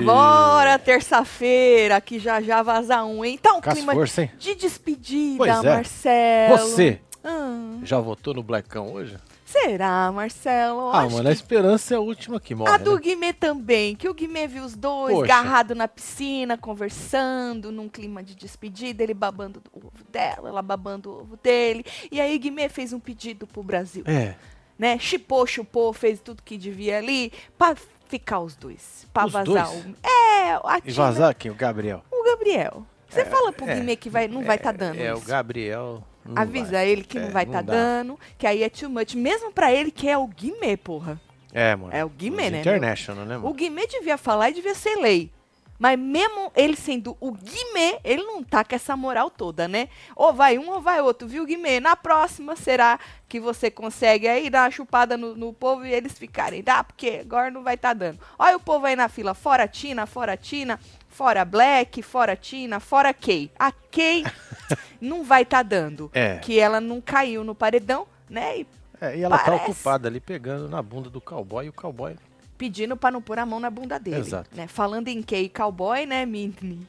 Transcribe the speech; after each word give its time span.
bora, 0.00 0.78
terça-feira, 0.78 2.00
que 2.00 2.18
já 2.18 2.40
já 2.40 2.62
vaza 2.62 3.02
um, 3.04 3.24
hein? 3.24 3.34
Então, 3.34 3.60
Com 3.60 3.70
as 3.70 3.76
clima 3.76 3.92
forças, 3.94 4.18
hein? 4.18 4.30
de 4.38 4.54
despedida, 4.54 5.36
Pois 5.38 5.64
é. 5.64 5.74
Marcelo. 5.74 6.58
Você 6.58 7.00
Ah, 7.22 7.78
já 7.82 7.98
votou 8.00 8.34
no 8.34 8.42
Blackão 8.42 8.92
hoje? 8.92 9.16
será, 9.46 10.10
Marcelo? 10.10 10.90
Ah, 10.90 11.08
mano, 11.08 11.20
a 11.28 11.32
que- 11.32 11.38
esperança 11.38 11.94
é 11.94 11.96
a 11.96 12.00
última 12.00 12.40
que 12.40 12.56
morre, 12.56 12.72
A 12.72 12.76
do 12.76 12.96
né? 12.96 13.00
Guimê 13.00 13.32
também, 13.32 13.94
que 13.94 14.08
o 14.08 14.12
Guimê 14.12 14.48
viu 14.48 14.64
os 14.64 14.74
dois 14.74 15.14
Poxa. 15.14 15.32
agarrados 15.32 15.76
na 15.76 15.86
piscina, 15.86 16.58
conversando, 16.58 17.70
num 17.70 17.88
clima 17.88 18.20
de 18.20 18.34
despedida, 18.34 19.02
ele 19.04 19.14
babando 19.14 19.62
o 19.72 19.78
ovo 19.78 20.04
dela, 20.10 20.48
ela 20.48 20.60
babando 20.60 21.08
o 21.10 21.20
ovo 21.20 21.38
dele. 21.40 21.84
E 22.10 22.20
aí 22.20 22.36
Guimê 22.36 22.68
fez 22.68 22.92
um 22.92 22.98
pedido 22.98 23.46
pro 23.46 23.62
Brasil, 23.62 24.02
É, 24.06 24.34
né? 24.76 24.98
Chipou, 24.98 25.46
chupou, 25.46 25.92
fez 25.92 26.20
tudo 26.20 26.42
que 26.42 26.58
devia 26.58 26.98
ali 26.98 27.32
pra 27.56 27.76
ficar 28.08 28.40
os 28.40 28.54
dois, 28.56 29.06
pra 29.12 29.26
Os 29.26 29.32
vazar 29.32 29.66
dois? 29.66 29.84
o... 29.86 30.06
É, 30.06 30.52
a 30.64 30.78
e 30.78 30.82
Tina- 30.92 30.94
vazar 30.94 31.34
quem? 31.34 31.50
O 31.50 31.54
Gabriel. 31.54 32.02
o 32.10 32.24
Gabriel. 32.24 32.84
Você 33.08 33.24
fala 33.24 33.52
pro 33.52 33.68
é. 33.68 33.74
Guimê 33.76 33.94
que 33.96 34.10
vai, 34.10 34.26
não 34.26 34.42
vai 34.44 34.56
estar 34.56 34.72
tá 34.72 34.78
dando 34.78 34.98
É, 35.00 35.14
o 35.14 35.18
isso. 35.18 35.26
Gabriel. 35.26 36.02
não 36.24 36.42
Avisa 36.42 36.72
vai. 36.72 36.88
ele 36.88 37.04
que 37.04 37.16
É, 37.16 37.20
não 37.20 37.30
vai 37.30 37.44
não 37.44 37.52
estar 37.52 37.62
dá. 37.62 37.72
dando, 37.72 38.18
que 38.36 38.46
aí 38.46 38.62
é 38.62 38.68
too 38.68 38.90
much. 38.90 39.14
Mesmo 39.14 39.52
pra 39.52 39.72
ele 39.72 39.90
que 39.92 40.08
é 40.08 40.18
o 40.18 40.26
Guimê, 40.26 40.76
porra. 40.76 41.20
É, 41.52 41.76
mano. 41.76 41.92
É 41.94 42.04
o 42.04 42.08
Guimê, 42.08 42.50
né, 42.50 42.60
International, 42.60 43.24
né, 43.24 43.36
O 43.38 43.42
mano? 43.42 43.54
Guimê 43.54 43.86
devia 43.86 44.18
falar 44.18 44.50
e 44.50 44.54
devia 44.54 44.74
ser 44.74 44.96
lei. 44.96 45.30
Mas 45.78 45.98
mesmo 45.98 46.52
ele 46.54 46.76
sendo 46.76 47.16
o 47.20 47.32
Guimê, 47.32 47.98
ele 48.04 48.22
não 48.22 48.42
tá 48.42 48.64
com 48.64 48.74
essa 48.74 48.96
moral 48.96 49.28
toda, 49.30 49.66
né? 49.66 49.88
Ou 50.14 50.32
vai 50.32 50.58
um 50.58 50.70
ou 50.70 50.80
vai 50.80 51.00
outro, 51.00 51.26
viu, 51.26 51.44
Guimê? 51.44 51.80
Na 51.80 51.96
próxima, 51.96 52.54
será 52.56 52.98
que 53.28 53.40
você 53.40 53.70
consegue 53.70 54.28
aí 54.28 54.48
dar 54.48 54.64
uma 54.64 54.70
chupada 54.70 55.16
no, 55.16 55.34
no 55.34 55.52
povo 55.52 55.84
e 55.84 55.92
eles 55.92 56.18
ficarem? 56.18 56.62
Dá, 56.62 56.84
porque 56.84 57.20
agora 57.22 57.50
não 57.50 57.62
vai 57.62 57.76
tá 57.76 57.92
dando. 57.92 58.18
Olha 58.38 58.56
o 58.56 58.60
povo 58.60 58.86
aí 58.86 58.94
na 58.94 59.08
fila, 59.08 59.34
fora 59.34 59.66
Tina, 59.66 60.06
fora 60.06 60.36
Tina, 60.36 60.78
fora 61.08 61.44
Black, 61.44 62.02
fora 62.02 62.36
Tina, 62.36 62.78
fora 62.80 63.12
Kay. 63.12 63.50
A 63.58 63.72
Kay 63.72 64.24
não 65.00 65.24
vai 65.24 65.44
tá 65.44 65.62
dando. 65.62 66.10
É. 66.14 66.38
Que 66.38 66.58
ela 66.58 66.80
não 66.80 67.00
caiu 67.00 67.42
no 67.42 67.54
paredão, 67.54 68.06
né? 68.30 68.60
E 68.60 68.66
É, 69.00 69.16
e 69.16 69.22
ela 69.22 69.36
tá 69.38 69.44
Parece. 69.46 69.70
ocupada 69.70 70.08
ali 70.08 70.20
pegando 70.20 70.68
na 70.68 70.80
bunda 70.80 71.10
do 71.10 71.20
cowboy 71.20 71.66
e 71.66 71.68
o 71.68 71.72
cowboy. 71.72 72.16
Pedindo 72.64 72.96
pra 72.96 73.10
não 73.10 73.20
pôr 73.20 73.38
a 73.38 73.44
mão 73.44 73.60
na 73.60 73.68
bunda 73.68 73.98
dele. 73.98 74.16
Exato. 74.16 74.48
Né? 74.56 74.66
Falando 74.66 75.08
em 75.08 75.22
Kay 75.22 75.50
cowboy, 75.50 76.06
né, 76.06 76.24
menino? 76.24 76.86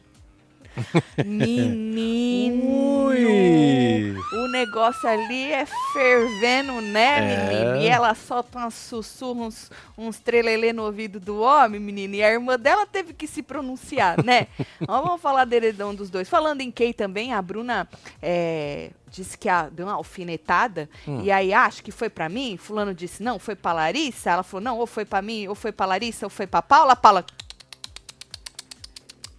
Menino! 1.26 2.64
Ui! 3.08 3.85
O 4.34 4.48
negócio 4.48 5.08
ali 5.08 5.52
é 5.52 5.66
fervendo, 5.94 6.82
né, 6.82 7.18
É. 7.20 7.48
menino? 7.48 7.78
E 7.78 7.88
ela 7.88 8.14
solta 8.16 8.60
uns 8.60 8.74
sussurros, 8.74 9.46
uns, 9.46 9.72
uns 9.98 10.20
trelelê 10.20 10.72
no 10.74 10.84
ouvido 10.84 11.20
do 11.20 11.40
homem, 11.42 11.80
menino. 11.80 12.16
E 12.16 12.24
a 12.24 12.32
irmã 12.32 12.58
dela 12.60 12.86
teve 12.86 13.14
que 13.14 13.28
se 13.28 13.42
pronunciar, 13.42 14.24
né? 14.24 14.48
Vamos 14.86 15.22
falar 15.22 15.46
do 15.46 15.54
heredão 15.54 15.94
dos 15.96 16.10
dois. 16.10 16.30
Falando 16.30 16.62
em 16.62 16.72
Kay 16.72 16.94
também, 16.94 17.34
a 17.34 17.42
Bruna 17.42 17.88
é, 18.22 18.92
disse 19.10 19.38
que 19.38 19.48
a, 19.50 19.70
deu 19.70 19.86
uma 19.86 19.96
alfinetada. 19.96 20.90
Hum. 21.08 21.22
E 21.24 21.32
aí, 21.32 21.54
ah, 21.54 21.66
acho 21.66 21.84
que 21.84 21.92
foi 21.92 22.10
pra 22.10 22.28
mim. 22.30 22.58
Fulano 22.58 22.94
disse, 22.94 23.24
não, 23.24 23.40
foi 23.40 23.56
pra 23.56 23.74
Larissa. 23.74 24.30
Ela 24.32 24.44
falou, 24.44 24.64
não, 24.64 24.78
ou 24.78 24.88
foi 24.88 25.06
pra 25.06 25.22
mim, 25.22 25.48
ou 25.48 25.56
foi 25.56 25.72
pra 25.72 25.86
Larissa, 25.86 26.26
ou 26.26 26.30
foi 26.30 26.48
pra 26.48 26.62
Paula. 26.62 26.96
Paula, 26.96 27.26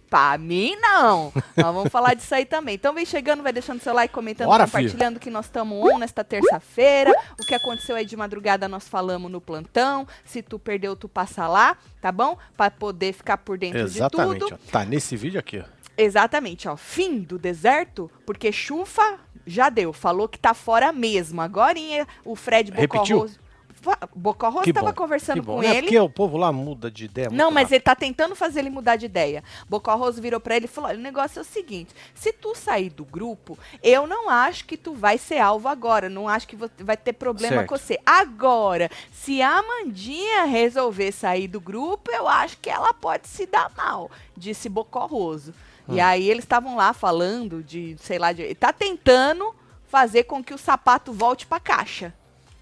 Pra 0.09 0.37
mim, 0.37 0.75
não. 0.79 1.33
Nós 1.55 1.75
vamos 1.75 1.89
falar 1.89 2.13
disso 2.13 2.33
aí 2.33 2.45
também. 2.45 2.75
Então 2.75 2.93
vem 2.93 3.05
chegando, 3.05 3.43
vai 3.43 3.51
deixando 3.51 3.81
seu 3.81 3.93
like, 3.93 4.13
comentando, 4.13 4.47
Bora, 4.47 4.65
compartilhando 4.65 5.19
que 5.19 5.29
nós 5.29 5.45
estamos 5.45 5.77
on 5.77 5.97
nesta 5.97 6.23
terça-feira. 6.23 7.13
O 7.39 7.45
que 7.45 7.53
aconteceu 7.53 7.95
aí 7.95 8.05
de 8.05 8.15
madrugada 8.15 8.67
nós 8.69 8.87
falamos 8.87 9.29
no 9.29 9.41
plantão. 9.41 10.07
Se 10.23 10.41
tu 10.41 10.57
perdeu, 10.57 10.95
tu 10.95 11.09
passa 11.09 11.47
lá, 11.47 11.75
tá 12.01 12.11
bom? 12.11 12.37
Pra 12.55 12.71
poder 12.71 13.13
ficar 13.13 13.37
por 13.37 13.57
dentro 13.57 13.79
de 13.79 13.97
Exatamente, 13.97 14.39
tudo. 14.39 14.53
ó. 14.53 14.71
Tá 14.71 14.85
nesse 14.85 15.17
vídeo 15.17 15.39
aqui. 15.39 15.63
Exatamente, 15.97 16.69
ó. 16.69 16.77
Fim 16.77 17.19
do 17.19 17.37
deserto, 17.37 18.09
porque 18.25 18.51
chufa 18.51 19.19
já 19.45 19.69
deu. 19.69 19.91
Falou 19.91 20.29
que 20.29 20.39
tá 20.39 20.53
fora 20.53 20.93
mesmo. 20.93 21.41
Agora 21.41 21.77
o 22.23 22.35
Fred 22.35 22.71
Repetiu? 22.71 23.17
Bocorroso. 23.17 23.46
Fa- 23.87 24.09
Bocorroso 24.13 24.63
Que 24.65 24.73
tava 24.73 24.87
bom, 24.87 24.93
conversando 24.93 25.41
com 25.41 25.63
é 25.63 25.69
ele. 25.77 25.81
porque 25.83 25.99
o 25.99 26.09
povo 26.09 26.35
lá 26.35 26.51
muda 26.51 26.91
de 26.91 27.05
ideia 27.05 27.29
Não, 27.31 27.49
mas 27.49 27.63
rápido. 27.63 27.73
ele 27.75 27.81
tá 27.83 27.95
tentando 27.95 28.35
fazer 28.35 28.59
ele 28.59 28.69
mudar 28.69 28.97
de 28.97 29.05
ideia. 29.05 29.41
Bocorroso 29.69 30.21
virou 30.21 30.39
pra 30.41 30.55
ele 30.57 30.65
e 30.65 30.67
falou: 30.67 30.89
olha, 30.89 30.99
o 30.99 31.01
negócio 31.01 31.39
é 31.39 31.41
o 31.41 31.45
seguinte: 31.45 31.93
se 32.13 32.33
tu 32.33 32.53
sair 32.53 32.89
do 32.89 33.05
grupo, 33.05 33.57
eu 33.81 34.05
não 34.05 34.29
acho 34.29 34.65
que 34.65 34.75
tu 34.75 34.93
vai 34.93 35.17
ser 35.17 35.37
alvo 35.39 35.67
agora. 35.69 36.09
Não 36.09 36.27
acho 36.27 36.47
que 36.47 36.57
vai 36.79 36.97
ter 36.97 37.13
problema 37.13 37.57
Certo. 37.57 37.69
com 37.69 37.77
você. 37.77 37.97
Agora, 38.05 38.89
se 39.11 39.41
a 39.41 39.61
Mandinha 39.63 40.43
resolver 40.43 41.11
sair 41.13 41.47
do 41.47 41.61
grupo, 41.61 42.11
eu 42.11 42.27
acho 42.27 42.57
que 42.57 42.69
ela 42.69 42.93
pode 42.93 43.27
se 43.27 43.45
dar 43.45 43.71
mal, 43.77 44.11
disse 44.35 44.67
Bocorroso. 44.67 45.53
Hum. 45.87 45.95
E 45.95 46.01
aí 46.01 46.29
eles 46.29 46.43
estavam 46.43 46.75
lá 46.75 46.91
falando 46.91 47.63
de, 47.63 47.95
sei 47.99 48.19
lá, 48.19 48.33
de, 48.33 48.53
tá 48.55 48.73
tentando 48.73 49.55
fazer 49.87 50.23
com 50.25 50.43
que 50.43 50.53
o 50.53 50.57
sapato 50.57 51.13
volte 51.13 51.47
pra 51.47 51.61
caixa. 51.61 52.13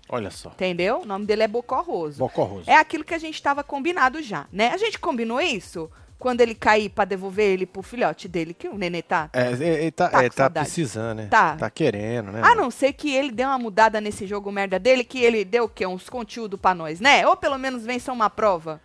Olha 0.08 0.30
só. 0.30 0.50
Entendeu? 0.50 1.02
O 1.02 1.06
nome 1.06 1.26
dele 1.26 1.44
é 1.44 1.48
Bocorroso. 1.48 2.20
Bocorroso. 2.20 2.70
É 2.70 2.76
aquilo 2.76 3.04
que 3.04 3.14
a 3.14 3.18
gente 3.18 3.36
estava 3.36 3.64
combinado 3.64 4.22
já, 4.22 4.46
né? 4.52 4.70
A 4.70 4.78
gente 4.78 5.00
combinou 5.00 5.42
isso 5.42 5.90
quando 6.18 6.42
ele 6.42 6.56
cair 6.56 6.90
pra 6.90 7.06
devolver 7.06 7.52
ele 7.52 7.66
pro 7.66 7.82
filhote 7.82 8.28
dele, 8.28 8.54
que 8.54 8.68
o 8.68 8.78
nenê 8.78 9.02
tá. 9.02 9.30
É, 9.34 9.52
ele 9.52 9.92
tá, 9.92 10.10
Tá 10.10 10.24
é, 10.24 10.30
tá 10.30 10.50
precisando, 10.50 11.18
né? 11.18 11.28
Tá. 11.28 11.56
Tá 11.56 11.70
querendo, 11.70 12.32
né? 12.32 12.42
A 12.44 12.56
não 12.56 12.72
ser 12.72 12.94
que 12.94 13.14
ele 13.14 13.32
deu 13.32 13.48
uma 13.48 13.60
mudada 13.60 14.00
nesse 14.00 14.26
jogo 14.26 14.52
merda 14.52 14.80
dele, 14.80 15.04
que 15.04 15.20
ele 15.20 15.44
deu 15.44 15.66
o 15.66 15.70
quê? 15.70 15.86
Uns 15.86 16.10
conteúdo 16.10 16.58
pra 16.58 16.74
nós, 16.74 17.00
né? 17.00 17.28
Ou 17.28 17.36
pelo 17.36 17.58
menos 17.58 17.86
vença 17.86 18.14
uma 18.14 18.30
prova. 18.30 18.82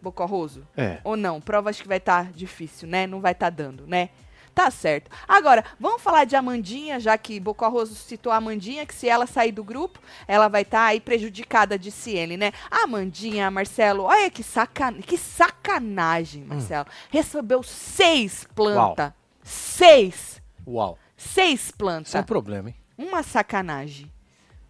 Bocorroso. 0.00 0.66
É. 0.76 0.98
Ou 1.04 1.16
não, 1.16 1.40
prova 1.40 1.68
acho 1.68 1.82
que 1.82 1.88
vai 1.88 1.98
estar 1.98 2.32
difícil, 2.32 2.88
né? 2.88 3.06
Não 3.06 3.20
vai 3.20 3.32
estar 3.32 3.50
dando, 3.50 3.86
né? 3.86 4.08
Tá 4.54 4.70
certo. 4.70 5.10
Agora, 5.26 5.64
vamos 5.78 6.02
falar 6.02 6.24
de 6.24 6.36
Amandinha, 6.36 6.98
já 7.00 7.16
que 7.16 7.40
Bocorroso 7.40 7.94
citou 7.94 8.32
a 8.32 8.36
Amandinha, 8.36 8.84
que 8.84 8.94
se 8.94 9.08
ela 9.08 9.26
sair 9.26 9.52
do 9.52 9.64
grupo, 9.64 10.00
ela 10.26 10.48
vai 10.48 10.62
estar 10.62 10.86
aí 10.86 11.00
prejudicada, 11.00 11.78
disse 11.78 12.10
ele, 12.10 12.36
né? 12.36 12.52
A 12.70 12.84
Amandinha, 12.84 13.50
Marcelo, 13.50 14.04
olha 14.04 14.30
que, 14.30 14.42
sacan... 14.42 14.94
que 14.94 15.16
sacanagem, 15.16 16.44
Marcelo. 16.44 16.86
Recebeu 17.10 17.62
seis 17.62 18.46
plantas. 18.54 19.12
Seis! 19.42 20.42
Uau. 20.66 20.98
Seis 21.16 21.70
plantas. 21.70 22.08
Isso 22.08 22.16
é 22.16 22.20
um 22.20 22.24
problema, 22.24 22.68
hein? 22.68 22.76
Uma 22.98 23.22
sacanagem. 23.22 24.12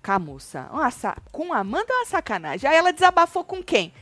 Com 0.05 0.13
a 0.13 0.19
moça. 0.19 0.69
Uma 0.73 0.91
sa... 0.91 1.17
Com 1.33 1.53
a 1.53 1.59
Amanda 1.59 1.93
é 1.93 1.97
uma 1.97 2.07
sacanagem. 2.07 2.69
Aí 2.69 2.77
ela 2.77 2.93
desabafou 2.93 3.45
com 3.45 3.63
quem? 3.63 3.93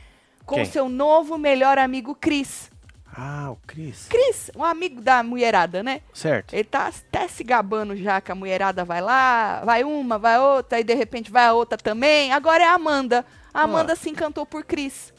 Com 0.45 0.61
o 0.61 0.65
seu 0.65 0.89
novo 0.89 1.37
melhor 1.37 1.77
amigo 1.77 2.15
Cris. 2.15 2.71
Ah, 3.15 3.49
o 3.51 3.57
Cris. 3.67 4.07
Cris, 4.07 4.51
um 4.55 4.63
amigo 4.63 5.01
da 5.01 5.23
mulherada, 5.23 5.81
né? 5.81 6.01
Certo. 6.13 6.53
Ele 6.53 6.63
tá 6.63 6.87
até 6.87 7.27
se 7.27 7.43
gabando 7.43 7.95
já 7.95 8.21
que 8.21 8.31
a 8.31 8.35
mulherada 8.35 8.85
vai 8.85 9.01
lá, 9.01 9.61
vai 9.65 9.83
uma, 9.83 10.17
vai 10.17 10.39
outra, 10.39 10.77
aí 10.77 10.83
de 10.83 10.93
repente 10.93 11.31
vai 11.31 11.45
a 11.45 11.53
outra 11.53 11.77
também. 11.77 12.31
Agora 12.31 12.63
é 12.63 12.67
a 12.67 12.73
Amanda. 12.73 13.25
A 13.53 13.63
Amanda 13.63 13.95
se 13.95 14.09
encantou 14.09 14.45
por 14.45 14.63
Cris. 14.63 15.11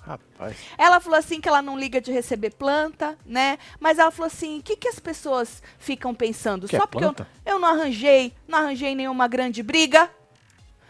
Rapaz. 0.00 0.56
Ela 0.78 1.00
falou 1.00 1.18
assim 1.18 1.40
que 1.40 1.48
ela 1.48 1.60
não 1.60 1.76
liga 1.76 2.00
de 2.00 2.12
receber 2.12 2.50
planta, 2.50 3.18
né? 3.26 3.58
Mas 3.80 3.98
ela 3.98 4.12
falou 4.12 4.28
assim: 4.28 4.60
o 4.60 4.62
que, 4.62 4.76
que 4.76 4.86
as 4.86 5.00
pessoas 5.00 5.60
ficam 5.78 6.14
pensando? 6.14 6.68
Quer 6.68 6.78
Só 6.78 6.86
porque 6.86 7.04
eu, 7.04 7.14
eu 7.44 7.58
não 7.58 7.68
arranjei, 7.68 8.32
não 8.46 8.58
arranjei 8.58 8.94
nenhuma 8.94 9.26
grande 9.26 9.64
briga. 9.64 10.08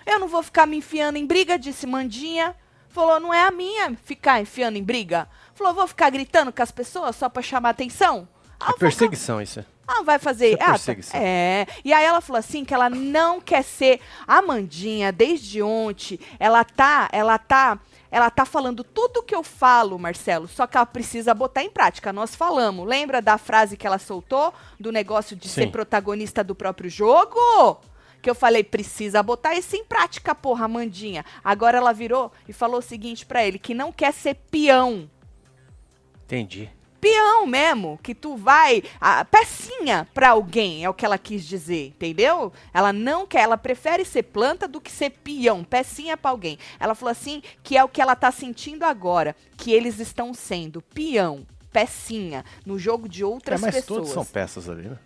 Eu 0.05 0.21
não 0.21 0.29
vou 0.29 0.43
ficar 0.43 0.67
me 0.67 0.77
enfiando 0.77 1.17
em 1.17 1.27
briga, 1.27 1.59
disse 1.59 1.87
Mandinha. 1.87 2.55
Falou, 2.91 3.21
não 3.21 3.35
é 3.35 3.43
a 3.43 3.51
minha 3.51 3.95
ficar 4.05 4.41
enfiando 4.41 4.77
em 4.77 4.83
briga. 4.83 5.29
Falou, 5.57 5.73
vou 5.75 5.87
ficar 5.89 6.11
gritando 6.11 6.53
com 6.53 6.63
as 6.63 6.71
pessoas 6.71 7.17
só 7.17 7.29
pra 7.29 7.43
chamar 7.43 7.71
atenção. 7.71 8.29
Ah, 8.61 8.67
É 8.67 8.71
vou 8.71 8.79
perseguição 8.79 9.41
isso. 9.41 9.65
ah, 9.89 10.03
vai 10.03 10.19
fazer. 10.19 10.49
Isso 10.51 10.59
é 10.59 10.63
ah, 10.63 10.67
tá. 10.67 10.73
perseguição. 10.73 11.21
É. 11.21 11.67
E 11.85 11.93
aí 11.93 12.05
ela 12.05 12.21
falou 12.21 12.39
assim 12.39 12.65
que 12.65 12.75
ela 12.75 12.89
não 12.91 13.41
quer 13.41 13.63
ser 13.65 14.01
a 14.27 14.41
Mandinha 14.43 15.11
desde 15.11 15.63
ontem. 15.63 16.21
Ela 16.39 16.63
tá, 16.63 17.09
ela 17.11 17.39
tá, 17.39 17.79
ela 18.11 18.29
tá 18.31 18.45
falando 18.45 18.85
tudo 18.85 19.23
que 19.23 19.35
eu 19.35 19.43
falo, 19.43 19.99
Marcelo, 19.99 20.47
só 20.47 20.67
que 20.67 20.77
ela 20.77 20.85
precisa 20.87 21.33
botar 21.35 21.63
em 21.63 21.71
prática. 21.71 22.13
Nós 22.13 22.35
falamos. 22.35 22.87
Lembra 22.87 23.23
da 23.23 23.39
frase 23.39 23.77
que 23.79 23.87
ela 23.87 23.99
soltou 23.99 24.53
do 24.79 24.93
negócio 24.93 25.35
de 25.35 25.49
ser 25.49 25.65
Sim. 25.65 25.71
protagonista 25.71 26.45
do 26.45 26.55
próprio 26.55 26.91
jogo? 26.91 27.81
Que 28.23 28.29
eu 28.29 28.35
falei, 28.35 28.65
precisa 28.65 29.23
botar 29.23 29.55
isso 29.55 29.75
em 29.77 29.85
prática, 29.85 30.35
porra, 30.35 30.67
Mandinha. 30.67 31.25
Agora 31.45 31.79
ela 31.79 31.93
virou 31.93 32.33
e 32.49 32.53
falou 32.53 32.79
o 32.81 32.83
seguinte 32.83 33.25
pra 33.25 33.45
ele, 33.45 33.59
que 33.59 33.73
não 33.75 33.93
quer 33.93 34.13
ser 34.13 34.35
peão 34.51 35.09
Entendi. 36.27 36.69
peão 37.01 37.47
mesmo, 37.47 38.01
que 38.03 38.15
tu 38.15 38.37
vai, 38.37 38.83
a 39.01 39.25
pecinha 39.25 40.09
pra 40.13 40.31
alguém, 40.31 40.85
é 40.85 40.91
o 40.91 40.95
que 40.95 41.05
ela 41.05 41.17
quis 41.19 41.47
dizer, 41.47 41.89
entendeu? 41.89 42.53
Ela 42.75 42.93
não 42.93 43.25
quer, 43.27 43.43
ela 43.43 43.57
prefere 43.57 44.05
ser 44.05 44.25
planta 44.25 44.67
do 44.67 44.81
que 44.81 44.91
ser 44.91 45.11
peão, 45.11 45.63
pecinha 45.63 46.17
pra 46.17 46.33
alguém. 46.33 46.59
Ela 46.81 46.97
falou 46.97 47.13
assim, 47.13 47.43
que 47.63 47.77
é 47.77 47.85
o 47.85 47.89
que 47.89 48.03
ela 48.03 48.17
tá 48.17 48.33
sentindo 48.33 48.83
agora, 48.85 49.37
que 49.57 49.73
eles 49.73 50.01
estão 50.01 50.35
sendo 50.35 50.83
peão, 50.83 51.47
pecinha, 51.73 52.45
no 52.65 52.77
jogo 52.79 53.09
de 53.09 53.23
É, 53.23 53.27
outras 53.27 53.61
mas 53.61 53.75
pessoas, 53.77 53.99
todos 53.99 54.11
são 54.11 54.25
peças 54.25 54.69
ali, 54.69 54.89
né? 54.89 54.99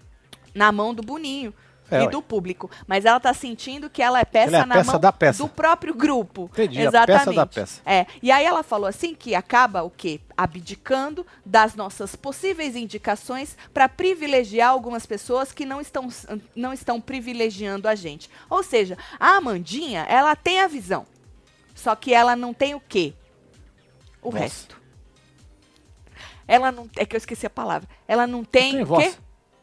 na 0.54 0.72
mão 0.72 0.94
do 0.94 1.02
Boninho. 1.02 1.52
É, 1.90 2.04
e 2.04 2.08
do 2.08 2.22
público. 2.22 2.70
Mas 2.86 3.04
ela 3.04 3.18
tá 3.20 3.32
sentindo 3.34 3.90
que 3.90 4.02
ela 4.02 4.20
é 4.20 4.24
peça 4.24 4.48
Ela 4.56 4.64
é 4.64 4.66
na 4.66 4.74
peça 4.76 4.92
mão 4.92 5.00
da 5.00 5.12
peça. 5.12 5.42
do 5.42 5.48
próprio 5.48 5.94
grupo. 5.94 6.50
Entendi, 6.52 6.80
Exatamente. 6.80 7.18
peça 7.24 7.32
da 7.32 7.46
peça. 7.46 7.80
É. 7.84 8.06
E 8.22 8.30
aí 8.30 8.44
ela 8.44 8.62
falou 8.62 8.86
assim 8.88 9.14
que 9.14 9.34
acaba 9.34 9.82
o 9.82 9.90
quê? 9.90 10.20
Abdicando 10.36 11.26
das 11.44 11.74
nossas 11.74 12.14
possíveis 12.16 12.76
indicações 12.76 13.56
para 13.74 13.88
privilegiar 13.88 14.70
algumas 14.70 15.04
pessoas 15.06 15.52
que 15.52 15.64
não 15.64 15.80
estão, 15.80 16.08
não 16.54 16.72
estão 16.72 17.00
privilegiando 17.00 17.88
a 17.88 17.94
gente. 17.94 18.30
Ou 18.48 18.62
seja, 18.62 18.96
a 19.18 19.36
Amandinha, 19.36 20.06
ela 20.08 20.34
tem 20.36 20.60
a 20.60 20.68
visão. 20.68 21.06
Só 21.74 21.94
que 21.96 22.12
ela 22.12 22.36
não 22.36 22.52
tem 22.54 22.74
o 22.74 22.80
quê? 22.80 23.14
O 24.22 24.30
Voz. 24.30 24.42
resto. 24.42 24.80
Ela 26.46 26.72
não. 26.72 26.88
É 26.96 27.06
que 27.06 27.14
eu 27.14 27.18
esqueci 27.18 27.46
a 27.46 27.50
palavra. 27.50 27.88
Ela 28.08 28.26
não 28.26 28.44
tem, 28.44 28.72
tem 28.72 28.82
o 28.82 28.86
voz. 28.86 29.04
quê? 29.14 29.20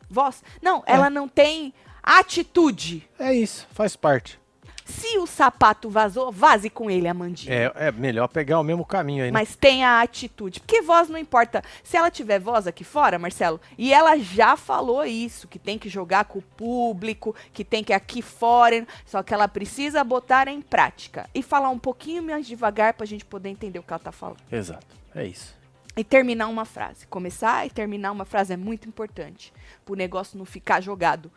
Voz. 0.09 0.43
Não, 0.61 0.77
É. 0.85 0.93
ela 0.93 1.09
não 1.09 1.27
tem 1.27 1.73
atitude. 2.07 3.07
É 3.19 3.33
isso, 3.33 3.67
faz 3.73 3.95
parte. 3.95 4.39
Se 4.87 5.17
o 5.17 5.27
sapato 5.27 5.89
vazou, 5.89 6.31
vaze 6.31 6.69
com 6.69 6.89
ele, 6.89 7.09
Amandinha. 7.09 7.53
É, 7.53 7.87
é 7.87 7.91
melhor 7.91 8.29
pegar 8.29 8.57
o 8.57 8.63
mesmo 8.63 8.85
caminho 8.85 9.25
aí, 9.25 9.29
né? 9.29 9.37
Mas 9.37 9.53
tenha 9.53 10.01
atitude. 10.01 10.61
Porque 10.61 10.81
voz 10.81 11.09
não 11.09 11.17
importa. 11.17 11.61
Se 11.83 11.97
ela 11.97 12.09
tiver 12.09 12.39
voz 12.39 12.67
aqui 12.67 12.85
fora, 12.85 13.19
Marcelo, 13.19 13.59
e 13.77 13.93
ela 13.93 14.17
já 14.17 14.55
falou 14.55 15.03
isso, 15.03 15.45
que 15.45 15.59
tem 15.59 15.77
que 15.77 15.89
jogar 15.89 16.23
com 16.23 16.39
o 16.39 16.41
público, 16.41 17.35
que 17.51 17.65
tem 17.65 17.83
que 17.83 17.91
aqui 17.91 18.21
fora, 18.21 18.87
só 19.05 19.21
que 19.21 19.33
ela 19.33 19.47
precisa 19.49 20.03
botar 20.05 20.47
em 20.47 20.61
prática. 20.61 21.29
E 21.35 21.43
falar 21.43 21.69
um 21.69 21.79
pouquinho 21.79 22.23
mais 22.23 22.47
devagar 22.47 22.93
pra 22.93 23.05
gente 23.05 23.25
poder 23.25 23.49
entender 23.49 23.79
o 23.79 23.83
que 23.83 23.91
ela 23.91 23.99
tá 23.99 24.13
falando. 24.13 24.39
Exato, 24.49 24.87
é 25.13 25.25
isso. 25.25 25.53
E 25.97 26.03
terminar 26.03 26.47
uma 26.47 26.63
frase. 26.63 27.07
Começar 27.07 27.65
e 27.65 27.71
terminar 27.71 28.11
uma 28.11 28.23
frase 28.23 28.53
é 28.53 28.57
muito 28.57 28.87
importante. 28.87 29.51
Pro 29.83 29.95
negócio 29.95 30.37
não 30.37 30.45
ficar 30.45 30.79
jogado. 30.79 31.29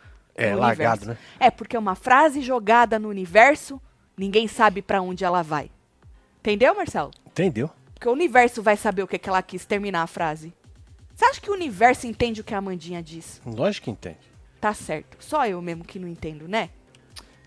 É, 0.43 0.55
largado, 0.55 1.03
universo. 1.03 1.23
né? 1.23 1.47
É, 1.47 1.51
porque 1.51 1.77
uma 1.77 1.95
frase 1.95 2.41
jogada 2.41 2.99
no 2.99 3.09
universo, 3.09 3.81
ninguém 4.17 4.49
sabe 4.49 4.83
pra 4.83 5.01
onde 5.01 5.25
ela 5.25 5.43
vai. 5.43 5.71
Entendeu, 6.41 6.75
Marcelo? 6.75 7.11
Entendeu? 7.27 7.71
Porque 7.95 8.09
o 8.09 8.13
universo 8.13 8.63
vai 8.63 8.77
saber 8.77 9.03
o 9.03 9.07
que, 9.07 9.19
que 9.19 9.29
ela 9.29 9.43
quis 9.43 9.67
terminar 9.67 10.03
a 10.03 10.07
frase. 10.07 10.55
Você 11.15 11.25
acha 11.27 11.41
que 11.41 11.51
o 11.51 11.55
universo 11.55 12.07
entende 12.07 12.41
o 12.41 12.45
que 12.45 12.55
a 12.55 12.59
Amandinha 12.59 13.03
diz? 13.03 13.43
Lógico 13.45 13.85
que 13.85 13.91
entende. 13.91 14.19
Tá 14.59 14.73
certo. 14.73 15.19
Só 15.21 15.47
eu 15.47 15.61
mesmo 15.61 15.85
que 15.85 15.99
não 15.99 16.09
entendo, 16.09 16.49
né? 16.49 16.71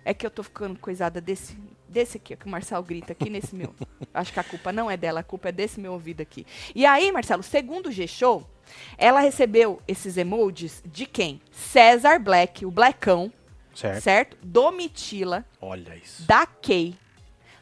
É 0.06 0.13
que 0.13 0.25
eu 0.25 0.30
tô 0.30 0.44
ficando 0.44 0.78
coisada 0.78 1.19
desse, 1.19 1.57
desse 1.94 2.18
aqui, 2.18 2.36
que 2.36 2.45
o 2.45 2.50
Marcelo 2.50 2.84
grita 2.84 3.13
aqui 3.13 3.30
nesse 3.30 3.56
meu. 3.56 3.74
Acho 4.13 4.34
que 4.34 4.40
a 4.40 4.44
culpa 4.44 4.72
não 4.74 4.90
é 4.92 4.98
dela, 4.98 5.22
a 5.22 5.24
culpa 5.24 5.50
é 5.50 5.51
desse 5.51 5.80
meu 5.80 5.94
ouvido 5.94 6.22
aqui. 6.22 6.45
E 6.75 6.86
aí, 6.86 7.12
Marcelo, 7.12 7.44
segundo 7.44 7.88
o 7.88 7.92
G-Show, 7.92 8.45
ela 8.98 9.19
recebeu 9.19 9.81
esses 9.88 10.18
emojis 10.18 10.81
de 10.86 11.06
quem? 11.06 11.40
César 11.51 12.19
Black, 12.19 12.66
o 12.66 12.72
Blackão, 12.72 13.31
Certo? 13.74 14.01
certo? 14.01 14.38
Domitila, 14.44 15.45
Olha 15.62 15.95
isso. 15.95 16.24
da 16.24 16.45
Kay, 16.45 16.95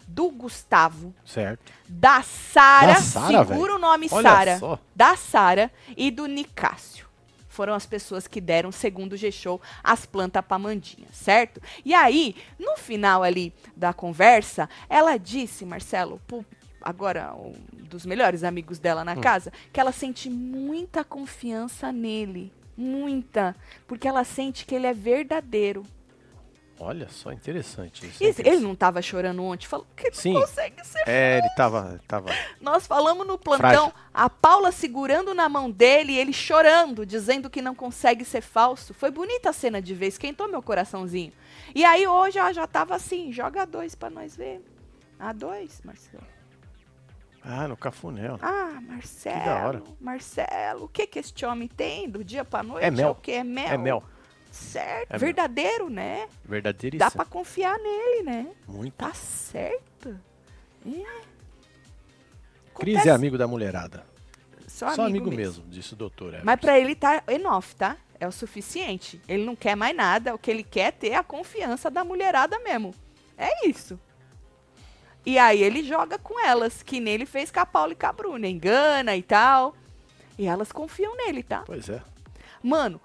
do 0.07 0.29
Gustavo, 0.29 1.13
Certo. 1.25 1.71
da 1.87 2.21
Sara, 2.21 2.95
segura 2.95 3.43
velho. 3.45 3.75
o 3.75 3.77
nome 3.79 4.09
Sara, 4.09 4.59
da 4.95 5.15
Sara 5.15 5.71
e 5.95 6.11
do 6.11 6.25
Nicásio. 6.27 7.07
Foram 7.51 7.73
as 7.73 7.85
pessoas 7.85 8.27
que 8.27 8.39
deram, 8.39 8.71
segundo 8.71 9.11
o 9.13 9.17
G-Show, 9.17 9.61
as 9.83 10.05
plantas 10.05 10.43
pra 10.45 10.57
Mandinha, 10.57 11.07
certo? 11.11 11.61
E 11.83 11.93
aí, 11.93 12.33
no 12.57 12.77
final 12.77 13.21
ali 13.23 13.53
da 13.75 13.91
conversa, 13.93 14.69
ela 14.89 15.17
disse, 15.17 15.65
Marcelo, 15.65 16.21
pro- 16.25 16.45
agora 16.81 17.33
um 17.35 17.53
dos 17.83 18.05
melhores 18.05 18.43
amigos 18.45 18.79
dela 18.79 19.01
Hum. 19.01 19.05
na 19.05 19.15
casa, 19.17 19.51
que 19.73 19.79
ela 19.81 19.91
sente 19.91 20.29
muita 20.29 21.03
confiança 21.03 21.91
nele. 21.91 22.53
Muita. 22.77 23.53
Porque 23.85 24.07
ela 24.07 24.23
sente 24.23 24.65
que 24.65 24.73
ele 24.73 24.87
é 24.87 24.93
verdadeiro. 24.93 25.83
Olha 26.83 27.07
só, 27.09 27.31
interessante 27.31 28.07
isso. 28.07 28.23
E 28.23 28.47
ele 28.47 28.59
não 28.61 28.73
tava 28.73 29.03
chorando 29.03 29.43
ontem, 29.43 29.67
falou 29.67 29.85
que 29.95 30.05
não 30.05 30.13
Sim. 30.13 30.33
consegue 30.33 30.83
ser 30.83 31.03
É, 31.07 31.37
ele 31.37 31.49
tava. 31.55 32.01
tava... 32.07 32.31
Nós 32.59 32.87
falamos 32.87 33.27
no 33.27 33.37
plantão, 33.37 33.91
Frágil. 33.91 33.93
a 34.11 34.27
Paula 34.27 34.71
segurando 34.71 35.31
na 35.35 35.47
mão 35.47 35.69
dele, 35.69 36.13
e 36.13 36.17
ele 36.17 36.33
chorando, 36.33 37.05
dizendo 37.05 37.51
que 37.51 37.61
não 37.61 37.75
consegue 37.75 38.25
ser 38.25 38.41
falso. 38.41 38.95
Foi 38.95 39.11
bonita 39.11 39.51
a 39.51 39.53
cena 39.53 39.79
de 39.79 39.93
ver, 39.93 40.07
esquentou 40.07 40.47
meu 40.47 40.63
coraçãozinho. 40.63 41.31
E 41.75 41.85
aí 41.85 42.07
hoje 42.07 42.39
ela 42.39 42.51
já 42.51 42.65
tava 42.65 42.95
assim, 42.95 43.31
joga 43.31 43.63
dois 43.65 43.93
pra 43.93 44.09
nós 44.09 44.35
ver. 44.35 44.65
A 45.19 45.31
dois, 45.33 45.83
Marcelo. 45.85 46.23
Ah, 47.43 47.67
no 47.67 47.77
cafuné. 47.77 48.27
Ah, 48.41 48.79
Marcelo. 48.81 49.39
Que 49.39 49.45
da 49.45 49.67
hora. 49.67 49.83
Marcelo, 49.99 50.85
o 50.85 50.87
que 50.87 51.05
que 51.05 51.19
este 51.19 51.45
homem 51.45 51.67
tem 51.67 52.09
do 52.09 52.23
dia 52.23 52.43
pra 52.43 52.63
noite? 52.63 52.85
É 52.85 52.89
mel. 52.89 53.11
o 53.11 53.15
que? 53.15 53.31
É 53.33 53.43
mel. 53.43 53.67
É 53.67 53.77
mel. 53.77 54.03
Certo. 54.51 55.13
É. 55.13 55.17
Verdadeiro, 55.17 55.89
né? 55.89 56.27
Verdadeiríssimo. 56.43 56.99
Dá 56.99 57.09
pra 57.09 57.25
confiar 57.25 57.77
nele, 57.79 58.23
né? 58.23 58.47
Muito. 58.67 58.93
Tá 58.93 59.13
certo. 59.13 60.19
É. 60.85 61.21
Cris 62.77 63.05
é 63.05 63.09
amigo 63.09 63.37
da 63.37 63.47
mulherada. 63.47 64.05
Só, 64.67 64.93
Só 64.93 65.05
amigo 65.05 65.31
mesmo, 65.31 65.63
disse 65.67 65.93
o 65.93 65.95
doutor. 65.95 66.29
Everson. 66.29 66.45
Mas 66.45 66.59
pra 66.59 66.79
ele 66.79 66.95
tá 66.95 67.23
enough, 67.27 67.73
tá? 67.77 67.97
É 68.19 68.27
o 68.27 68.31
suficiente. 68.31 69.21
Ele 69.27 69.45
não 69.45 69.55
quer 69.55 69.75
mais 69.75 69.95
nada. 69.95 70.35
O 70.35 70.37
que 70.37 70.51
ele 70.51 70.63
quer 70.63 70.87
é 70.87 70.91
ter 70.91 71.13
a 71.13 71.23
confiança 71.23 71.89
da 71.89 72.03
mulherada 72.03 72.59
mesmo. 72.59 72.93
É 73.37 73.67
isso. 73.67 73.99
E 75.25 75.37
aí 75.37 75.61
ele 75.61 75.83
joga 75.83 76.17
com 76.17 76.39
elas, 76.39 76.81
que 76.83 76.99
nele 76.99 77.25
fez 77.25 77.51
com 77.51 77.59
a 77.59 77.65
Paula 77.65 77.93
e 77.93 77.95
com 77.95 78.05
a 78.07 78.11
Bruna. 78.11 78.47
Engana 78.47 79.15
e 79.15 79.23
tal. 79.23 79.75
E 80.37 80.45
elas 80.47 80.71
confiam 80.71 81.15
nele, 81.15 81.43
tá? 81.43 81.63
Pois 81.65 81.89
é. 81.89 82.01
Mano, 82.63 82.99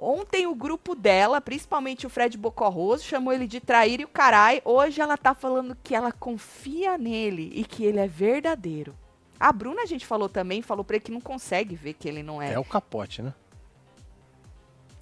ontem 0.00 0.46
o 0.46 0.54
grupo 0.54 0.94
dela, 0.94 1.40
principalmente 1.40 2.06
o 2.06 2.10
Fred 2.10 2.36
Bocorroso, 2.38 3.04
chamou 3.04 3.32
ele 3.32 3.46
de 3.46 3.60
trair 3.60 4.00
e 4.00 4.04
o 4.04 4.08
carai. 4.08 4.62
Hoje 4.64 5.00
ela 5.00 5.16
tá 5.16 5.34
falando 5.34 5.76
que 5.82 5.94
ela 5.94 6.10
confia 6.10 6.96
nele 6.96 7.52
e 7.54 7.64
que 7.64 7.84
ele 7.84 8.00
é 8.00 8.08
verdadeiro. 8.08 8.94
A 9.38 9.52
Bruna 9.52 9.82
a 9.82 9.86
gente 9.86 10.04
falou 10.04 10.28
também, 10.28 10.60
falou 10.60 10.84
pra 10.84 10.96
ele 10.96 11.04
que 11.04 11.12
não 11.12 11.20
consegue 11.20 11.74
ver 11.74 11.94
que 11.94 12.08
ele 12.08 12.22
não 12.22 12.42
É, 12.42 12.58
o 12.58 12.64
capote, 12.64 13.22
né? 13.22 13.32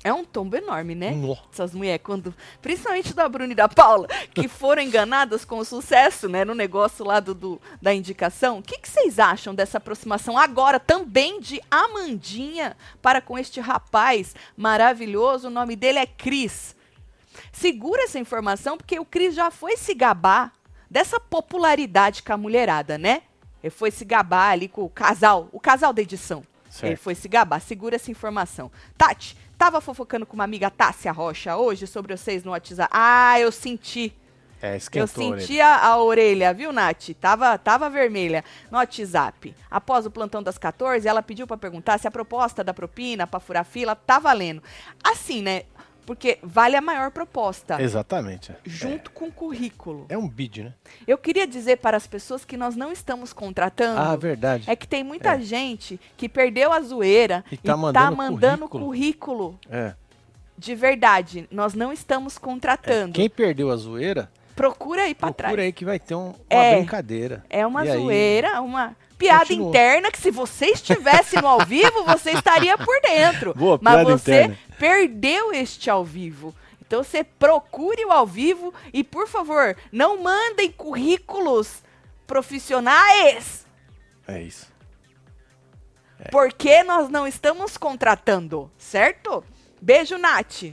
É 0.04 0.12
um 0.12 0.24
tombo 0.24 0.56
enorme, 0.56 0.94
né? 0.94 1.10
Nó. 1.10 1.34
Essas 1.52 1.74
mulheres, 1.74 2.00
quando. 2.04 2.32
Principalmente 2.62 3.12
da 3.12 3.28
Bruna 3.28 3.52
e 3.52 3.56
da 3.56 3.68
Paula, 3.68 4.06
que 4.32 4.46
foram 4.48 4.80
enganadas 4.80 5.44
com 5.44 5.58
o 5.58 5.64
sucesso, 5.64 6.28
né? 6.28 6.44
No 6.44 6.54
negócio 6.54 7.04
lá 7.04 7.18
do, 7.18 7.34
do- 7.34 7.60
da 7.82 7.92
indicação. 7.92 8.58
O 8.58 8.62
que, 8.62 8.78
que 8.78 8.88
vocês 8.88 9.18
acham 9.18 9.54
dessa 9.54 9.78
aproximação 9.78 10.38
agora 10.38 10.78
também 10.78 11.40
de 11.40 11.60
Amandinha 11.68 12.76
para 13.02 13.20
com 13.20 13.36
este 13.36 13.60
rapaz 13.60 14.36
maravilhoso? 14.56 15.48
O 15.48 15.50
nome 15.50 15.74
dele 15.74 15.98
é 15.98 16.06
Cris. 16.06 16.76
Segura 17.52 18.02
essa 18.02 18.18
informação, 18.18 18.76
porque 18.76 18.98
o 19.00 19.04
Cris 19.04 19.34
já 19.34 19.50
foi 19.50 19.76
se 19.76 19.94
gabar 19.94 20.52
dessa 20.90 21.18
popularidade 21.18 22.22
com 22.22 22.32
a 22.32 22.36
mulherada, 22.36 22.96
né? 22.96 23.22
Ele 23.62 23.70
foi 23.70 23.90
se 23.90 24.04
gabar 24.04 24.52
ali 24.52 24.68
com 24.68 24.84
o 24.84 24.88
casal, 24.88 25.48
o 25.52 25.58
casal 25.58 25.92
da 25.92 26.00
edição. 26.00 26.44
Certo. 26.70 26.84
Ele 26.86 26.96
foi 26.96 27.14
se 27.14 27.26
gabar. 27.28 27.60
Segura 27.60 27.96
essa 27.96 28.10
informação. 28.10 28.70
Tati, 28.96 29.36
tava 29.58 29.80
fofocando 29.80 30.24
com 30.24 30.34
uma 30.34 30.44
amiga 30.44 30.70
Tássia 30.70 31.10
Rocha 31.10 31.56
hoje 31.56 31.86
sobre 31.86 32.16
vocês 32.16 32.44
no 32.44 32.52
WhatsApp. 32.52 32.88
Ah, 32.94 33.38
eu 33.40 33.50
senti. 33.50 34.14
É, 34.62 34.72
Eu 34.72 34.76
esquentou 34.76 35.24
a 35.24 35.26
orelha. 35.28 35.40
senti 35.40 35.60
a, 35.60 35.96
orelha, 35.98 36.54
viu, 36.54 36.72
Nath? 36.72 37.10
Tava, 37.20 37.56
tava 37.58 37.88
vermelha 37.90 38.44
no 38.70 38.78
WhatsApp. 38.78 39.54
Após 39.70 40.04
o 40.06 40.10
plantão 40.10 40.42
das 40.42 40.58
14, 40.58 41.06
ela 41.06 41.22
pediu 41.22 41.46
pra 41.46 41.56
perguntar 41.56 41.98
se 41.98 42.08
a 42.08 42.10
proposta 42.10 42.64
da 42.64 42.74
propina 42.74 43.26
pra 43.26 43.38
furar 43.38 43.64
fila 43.64 43.94
tá 43.94 44.18
valendo. 44.18 44.62
Assim, 45.02 45.42
né? 45.42 45.62
Porque 46.08 46.38
vale 46.42 46.74
a 46.74 46.80
maior 46.80 47.10
proposta. 47.10 47.82
Exatamente. 47.82 48.50
Junto 48.64 49.10
com 49.10 49.26
o 49.26 49.30
currículo. 49.32 50.06
É 50.08 50.16
um 50.16 50.26
bid, 50.26 50.64
né? 50.64 50.72
Eu 51.06 51.18
queria 51.18 51.46
dizer 51.46 51.76
para 51.76 51.98
as 51.98 52.06
pessoas 52.06 52.46
que 52.46 52.56
nós 52.56 52.74
não 52.74 52.90
estamos 52.90 53.34
contratando. 53.34 54.00
Ah, 54.00 54.16
verdade. 54.16 54.64
É 54.70 54.74
que 54.74 54.88
tem 54.88 55.04
muita 55.04 55.34
É. 55.34 55.40
gente 55.40 56.00
que 56.16 56.26
perdeu 56.26 56.72
a 56.72 56.80
zoeira 56.80 57.44
E 57.52 57.56
e 57.56 57.58
tá 57.58 57.72
tá 57.72 57.76
mandando 57.76 58.16
mandando, 58.16 58.68
currículo. 58.70 58.84
currículo. 58.86 59.58
É. 59.70 59.94
de 60.56 60.74
verdade. 60.74 61.46
Nós 61.52 61.74
não 61.74 61.92
estamos 61.92 62.38
contratando. 62.38 63.12
Quem 63.12 63.28
perdeu 63.28 63.70
a 63.70 63.76
zoeira, 63.76 64.30
Procura 64.58 65.02
aí 65.04 65.14
pra 65.14 65.28
procura 65.32 65.52
trás. 65.54 65.58
aí 65.66 65.72
que 65.72 65.84
vai 65.84 65.98
ter 65.98 66.14
um- 66.14 66.34
uma 66.50 66.62
É. 66.62 66.76
brincadeira. 66.76 67.44
É 67.48 67.64
uma 67.66 67.86
E 67.86 67.90
aí, 67.90 67.96
zoeira, 67.98 68.60
uma 68.60 68.96
piada 69.16 69.52
interna 69.52 70.10
que 70.10 70.18
se 70.18 70.30
você 70.30 70.66
estivesse 70.66 71.40
no 71.40 71.46
ao 71.48 71.64
vivo, 71.64 72.04
você 72.04 72.32
estaria 72.32 72.76
por 72.76 73.00
dentro. 73.00 73.54
Boa, 73.54 73.78
Mas 73.80 74.04
você 74.04 74.42
interna. 74.42 74.58
perdeu 74.78 75.52
este 75.52 75.88
ao 75.88 76.04
vivo. 76.04 76.54
Então 76.86 77.02
você 77.04 77.22
procure 77.22 78.04
o 78.04 78.10
ao 78.12 78.26
vivo 78.26 78.72
e, 78.92 79.04
por 79.04 79.28
favor, 79.28 79.76
não 79.92 80.22
mandem 80.22 80.72
currículos 80.72 81.82
profissionais, 82.26 83.64
É 84.26 84.40
isso. 84.42 84.66
porque 86.30 86.82
nós 86.82 87.08
não 87.08 87.26
estamos 87.26 87.76
contratando, 87.76 88.70
certo? 88.78 89.44
Beijo, 89.80 90.18
Nath. 90.18 90.64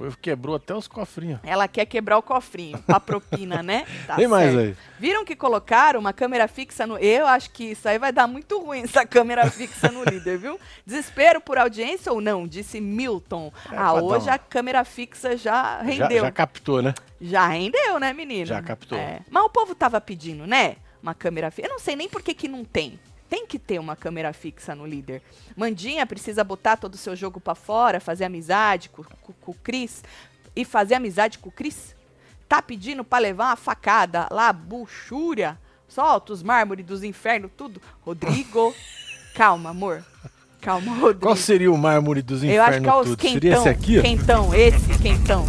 Foi, 0.00 0.10
quebrou 0.22 0.56
até 0.56 0.74
os 0.74 0.88
cofrinhos. 0.88 1.40
Ela 1.42 1.68
quer 1.68 1.84
quebrar 1.84 2.16
o 2.16 2.22
cofrinho, 2.22 2.78
pra 2.78 2.98
propina, 2.98 3.62
né? 3.62 3.84
Tá 4.06 4.16
Tem 4.16 4.26
mais 4.26 4.50
certo. 4.50 4.58
aí. 4.68 4.76
Viram 4.98 5.26
que 5.26 5.36
colocaram 5.36 6.00
uma 6.00 6.10
câmera 6.14 6.48
fixa 6.48 6.86
no. 6.86 6.96
Eu 6.96 7.26
acho 7.26 7.50
que 7.50 7.64
isso 7.72 7.86
aí 7.86 7.98
vai 7.98 8.10
dar 8.10 8.26
muito 8.26 8.58
ruim, 8.58 8.80
essa 8.82 9.04
câmera 9.04 9.50
fixa 9.50 9.90
no 9.92 10.02
líder, 10.04 10.38
viu? 10.38 10.58
Desespero 10.86 11.38
por 11.38 11.58
audiência 11.58 12.10
ou 12.10 12.18
não? 12.18 12.46
Disse 12.46 12.80
Milton. 12.80 13.52
É, 13.70 13.76
ah, 13.76 13.92
hoje 13.92 14.24
uma- 14.26 14.34
a 14.36 14.38
câmera 14.38 14.82
fixa 14.84 15.36
já 15.36 15.50
Já, 15.60 15.82
rendeu. 15.82 16.24
já 16.24 16.32
captou, 16.32 16.80
né? 16.80 16.94
Já 17.20 17.46
rendeu, 17.48 18.00
né, 18.00 18.14
menino? 18.14 18.46
Já 18.46 18.62
captou. 18.62 18.96
É. 18.96 19.20
Mas 19.30 19.44
o 19.44 19.50
povo 19.50 19.74
tava 19.74 20.00
pedindo, 20.00 20.46
né? 20.46 20.76
Uma 21.02 21.14
câmera 21.14 21.50
fixa. 21.50 21.68
Eu 21.68 21.72
não 21.72 21.78
sei 21.78 21.94
nem 21.94 22.08
por 22.08 22.22
que, 22.22 22.32
que 22.32 22.48
não 22.48 22.64
tem. 22.64 22.98
Tem 23.30 23.46
que 23.46 23.58
ter 23.58 23.78
uma 23.78 23.94
câmera 23.96 24.32
fixa 24.32 24.74
no 24.74 24.84
líder. 24.84 25.22
Mandinha 25.56 26.04
precisa 26.04 26.42
botar 26.44 26.76
todo 26.76 26.94
o 26.94 26.98
seu 26.98 27.14
jogo 27.16 27.40
pra 27.40 27.54
fora, 27.54 28.00
fazer 28.00 28.24
amizade 28.24 28.88
com, 28.90 29.02
com- 29.04 29.32
com 29.40 29.52
o 29.52 29.54
Cris. 29.54 30.02
E 30.54 30.64
fazer 30.64 30.94
amizade 30.96 31.38
com 31.38 31.48
o 31.48 31.52
Cris? 31.52 31.94
Tá 32.48 32.60
pedindo 32.60 33.04
pra 33.04 33.20
levar 33.20 33.46
uma 33.50 33.56
facada 33.56 34.26
lá, 34.32 34.52
buchúria. 34.52 35.56
Solta 35.88 36.32
os 36.32 36.42
mármores 36.42 36.84
dos 36.84 37.04
infernos, 37.04 37.50
tudo. 37.56 37.80
Rodrigo, 38.02 38.74
calma, 39.34 39.70
amor. 39.70 40.04
Calma, 40.60 40.92
Rodrigo. 40.96 41.20
Qual 41.20 41.36
seria 41.36 41.70
o 41.72 41.78
mármore 41.78 42.20
dos 42.22 42.42
Eu 42.42 42.60
acho 42.62 42.72
que 42.72 42.76
é 42.76 42.78
infernos 42.80 43.00
os 43.00 43.08
tudo? 43.10 43.16
quentão. 43.16 43.32
Seria 43.40 43.54
esse 43.56 43.68
aqui? 43.68 44.02
Quentão, 44.02 44.54
esse 44.54 44.98
quentão. 45.00 45.46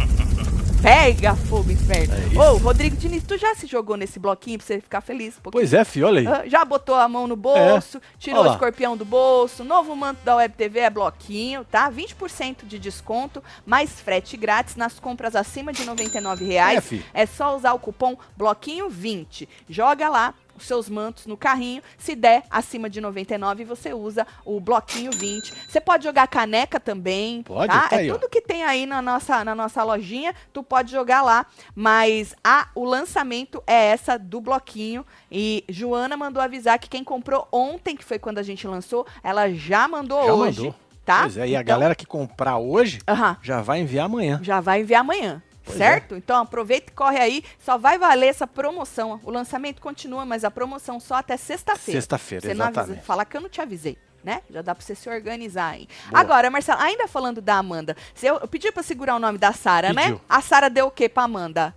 Pega 0.82 1.36
fogo, 1.36 1.70
inferno. 1.70 2.12
É. 2.14 2.38
Ô, 2.38 2.56
Rodrigo 2.56 2.96
Diniz, 2.96 3.22
tu 3.22 3.38
já 3.38 3.54
se 3.54 3.68
jogou 3.68 3.96
nesse 3.96 4.18
bloquinho 4.18 4.58
pra 4.58 4.66
você 4.66 4.80
ficar 4.80 5.00
feliz? 5.00 5.36
Um? 5.38 5.50
Pois 5.52 5.72
é, 5.72 5.84
fi, 5.84 6.02
olha 6.02 6.20
aí. 6.20 6.26
Ah, 6.26 6.42
Já 6.48 6.64
botou 6.64 6.96
a 6.96 7.08
mão 7.08 7.28
no 7.28 7.36
bolso, 7.36 8.00
tirou 8.18 8.40
Olha 8.40 8.50
o 8.50 8.52
escorpião 8.54 8.96
do 8.96 9.04
bolso, 9.04 9.62
novo 9.62 9.94
manto 9.94 10.18
da 10.24 10.34
Web 10.34 10.54
TV 10.56 10.80
é 10.80 10.90
bloquinho, 10.90 11.64
tá? 11.64 11.88
20% 11.90 12.64
de 12.66 12.80
desconto, 12.80 13.40
mais 13.64 13.90
frete 14.00 14.36
grátis 14.36 14.74
nas 14.74 14.98
compras 14.98 15.36
acima 15.36 15.72
de 15.72 15.82
R$ 15.82 15.86
99 15.86 16.44
É, 16.44 16.48
reais. 16.48 16.84
fi. 16.84 17.04
É 17.14 17.26
só 17.26 17.56
usar 17.56 17.74
o 17.74 17.78
cupom 17.78 18.16
bloquinho20. 18.38 19.46
Joga 19.70 20.08
lá 20.08 20.34
seus 20.66 20.88
mantos 20.88 21.26
no 21.26 21.36
carrinho. 21.36 21.82
Se 21.98 22.14
der 22.14 22.44
acima 22.50 22.88
de 22.90 23.00
99, 23.00 23.64
você 23.64 23.92
usa 23.92 24.26
o 24.44 24.60
bloquinho 24.60 25.10
20. 25.12 25.52
Você 25.68 25.80
pode 25.80 26.04
jogar 26.04 26.26
caneca 26.28 26.78
também, 26.80 27.42
Pode, 27.42 27.72
tá? 27.72 27.88
tá 27.88 27.96
é 27.96 28.00
aí, 28.00 28.10
ó. 28.10 28.14
tudo 28.14 28.28
que 28.30 28.40
tem 28.40 28.64
aí 28.64 28.86
na 28.86 29.00
nossa, 29.02 29.44
na 29.44 29.54
nossa 29.54 29.82
lojinha, 29.82 30.34
tu 30.52 30.62
pode 30.62 30.90
jogar 30.92 31.22
lá. 31.22 31.46
Mas 31.74 32.34
a, 32.44 32.68
o 32.74 32.84
lançamento 32.84 33.62
é 33.66 33.86
essa 33.86 34.18
do 34.18 34.40
bloquinho. 34.40 35.04
E 35.30 35.64
Joana 35.68 36.16
mandou 36.16 36.42
avisar 36.42 36.78
que 36.78 36.88
quem 36.88 37.02
comprou 37.04 37.46
ontem, 37.50 37.96
que 37.96 38.04
foi 38.04 38.18
quando 38.18 38.38
a 38.38 38.42
gente 38.42 38.66
lançou, 38.66 39.06
ela 39.22 39.50
já 39.52 39.86
mandou 39.88 40.24
Já 40.24 40.32
hoje. 40.34 40.60
mandou. 40.60 40.74
Tá? 41.04 41.22
Pois 41.22 41.36
é, 41.36 41.48
e 41.48 41.56
a 41.56 41.60
Então, 41.60 41.64
galera 41.64 41.94
que 41.96 42.06
comprar 42.06 42.58
hoje 42.58 43.00
aham, 43.08 43.36
já 43.42 43.60
vai 43.60 43.80
enviar 43.80 44.06
amanhã. 44.06 44.38
já 44.40 44.60
vai 44.60 44.82
enviar 44.82 45.00
amanhã. 45.00 45.42
Pois 45.64 45.78
certo? 45.78 46.16
Então 46.16 46.36
aproveita 46.40 46.90
e 46.90 46.94
corre 46.94 47.18
aí. 47.18 47.44
Só 47.58 47.78
vai 47.78 47.98
valer 47.98 48.26
essa 48.28 48.46
promoção. 48.46 49.20
O 49.24 49.30
lançamento 49.30 49.80
continua, 49.80 50.24
mas 50.24 50.44
a 50.44 50.50
promoção 50.50 50.98
só 50.98 51.14
até 51.16 51.36
sexta-feira. 51.36 52.00
Sexta-feira, 52.00 52.46
Você 52.46 52.54
não 52.54 52.66
avisa, 52.66 52.80
exatamente. 52.80 53.04
falar 53.04 53.24
que 53.24 53.36
eu 53.36 53.40
não 53.40 53.48
te 53.48 53.60
avisei. 53.60 53.96
Né? 54.24 54.40
Já 54.48 54.62
dá 54.62 54.72
pra 54.72 54.84
você 54.84 54.94
se 54.94 55.10
organizar, 55.10 55.76
hein? 55.76 55.88
Boa. 56.08 56.20
Agora, 56.20 56.48
Marcelo, 56.48 56.80
ainda 56.80 57.08
falando 57.08 57.40
da 57.40 57.56
Amanda, 57.56 57.96
eu, 58.22 58.36
eu 58.38 58.46
pedi 58.46 58.70
pra 58.70 58.80
segurar 58.80 59.16
o 59.16 59.18
nome 59.18 59.36
da 59.36 59.52
Sara, 59.52 59.92
né? 59.92 60.16
A 60.28 60.40
Sara 60.40 60.70
deu 60.70 60.86
o 60.86 60.90
quê 60.92 61.08
pra 61.08 61.24
Amanda? 61.24 61.74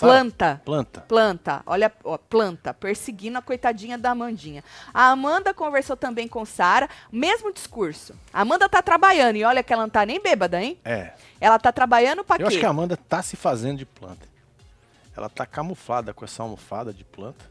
Planta. 0.00 0.62
Planta. 0.64 1.00
Planta, 1.02 1.62
olha, 1.66 1.92
ó, 2.04 2.16
planta, 2.16 2.72
perseguindo 2.72 3.36
a 3.36 3.42
coitadinha 3.42 3.98
da 3.98 4.12
Amandinha. 4.12 4.64
A 4.94 5.10
Amanda 5.10 5.52
conversou 5.52 5.96
também 5.96 6.26
com 6.26 6.44
Sara, 6.44 6.88
mesmo 7.12 7.52
discurso. 7.52 8.14
A 8.32 8.40
Amanda 8.42 8.68
tá 8.68 8.80
trabalhando 8.82 9.36
e 9.36 9.44
olha 9.44 9.62
que 9.62 9.72
ela 9.72 9.82
não 9.82 9.90
tá 9.90 10.06
nem 10.06 10.20
bêbada, 10.22 10.62
hein? 10.62 10.78
É. 10.84 11.12
Ela 11.40 11.58
tá 11.58 11.70
trabalhando 11.70 12.24
pra 12.24 12.36
Eu 12.36 12.38
quê? 12.38 12.44
acho 12.44 12.58
que 12.58 12.66
a 12.66 12.70
Amanda 12.70 12.96
tá 12.96 13.22
se 13.22 13.36
fazendo 13.36 13.78
de 13.78 13.84
planta. 13.84 14.26
Ela 15.16 15.28
tá 15.28 15.44
camuflada 15.44 16.14
com 16.14 16.24
essa 16.24 16.42
almofada 16.42 16.92
de 16.92 17.04
planta. 17.04 17.44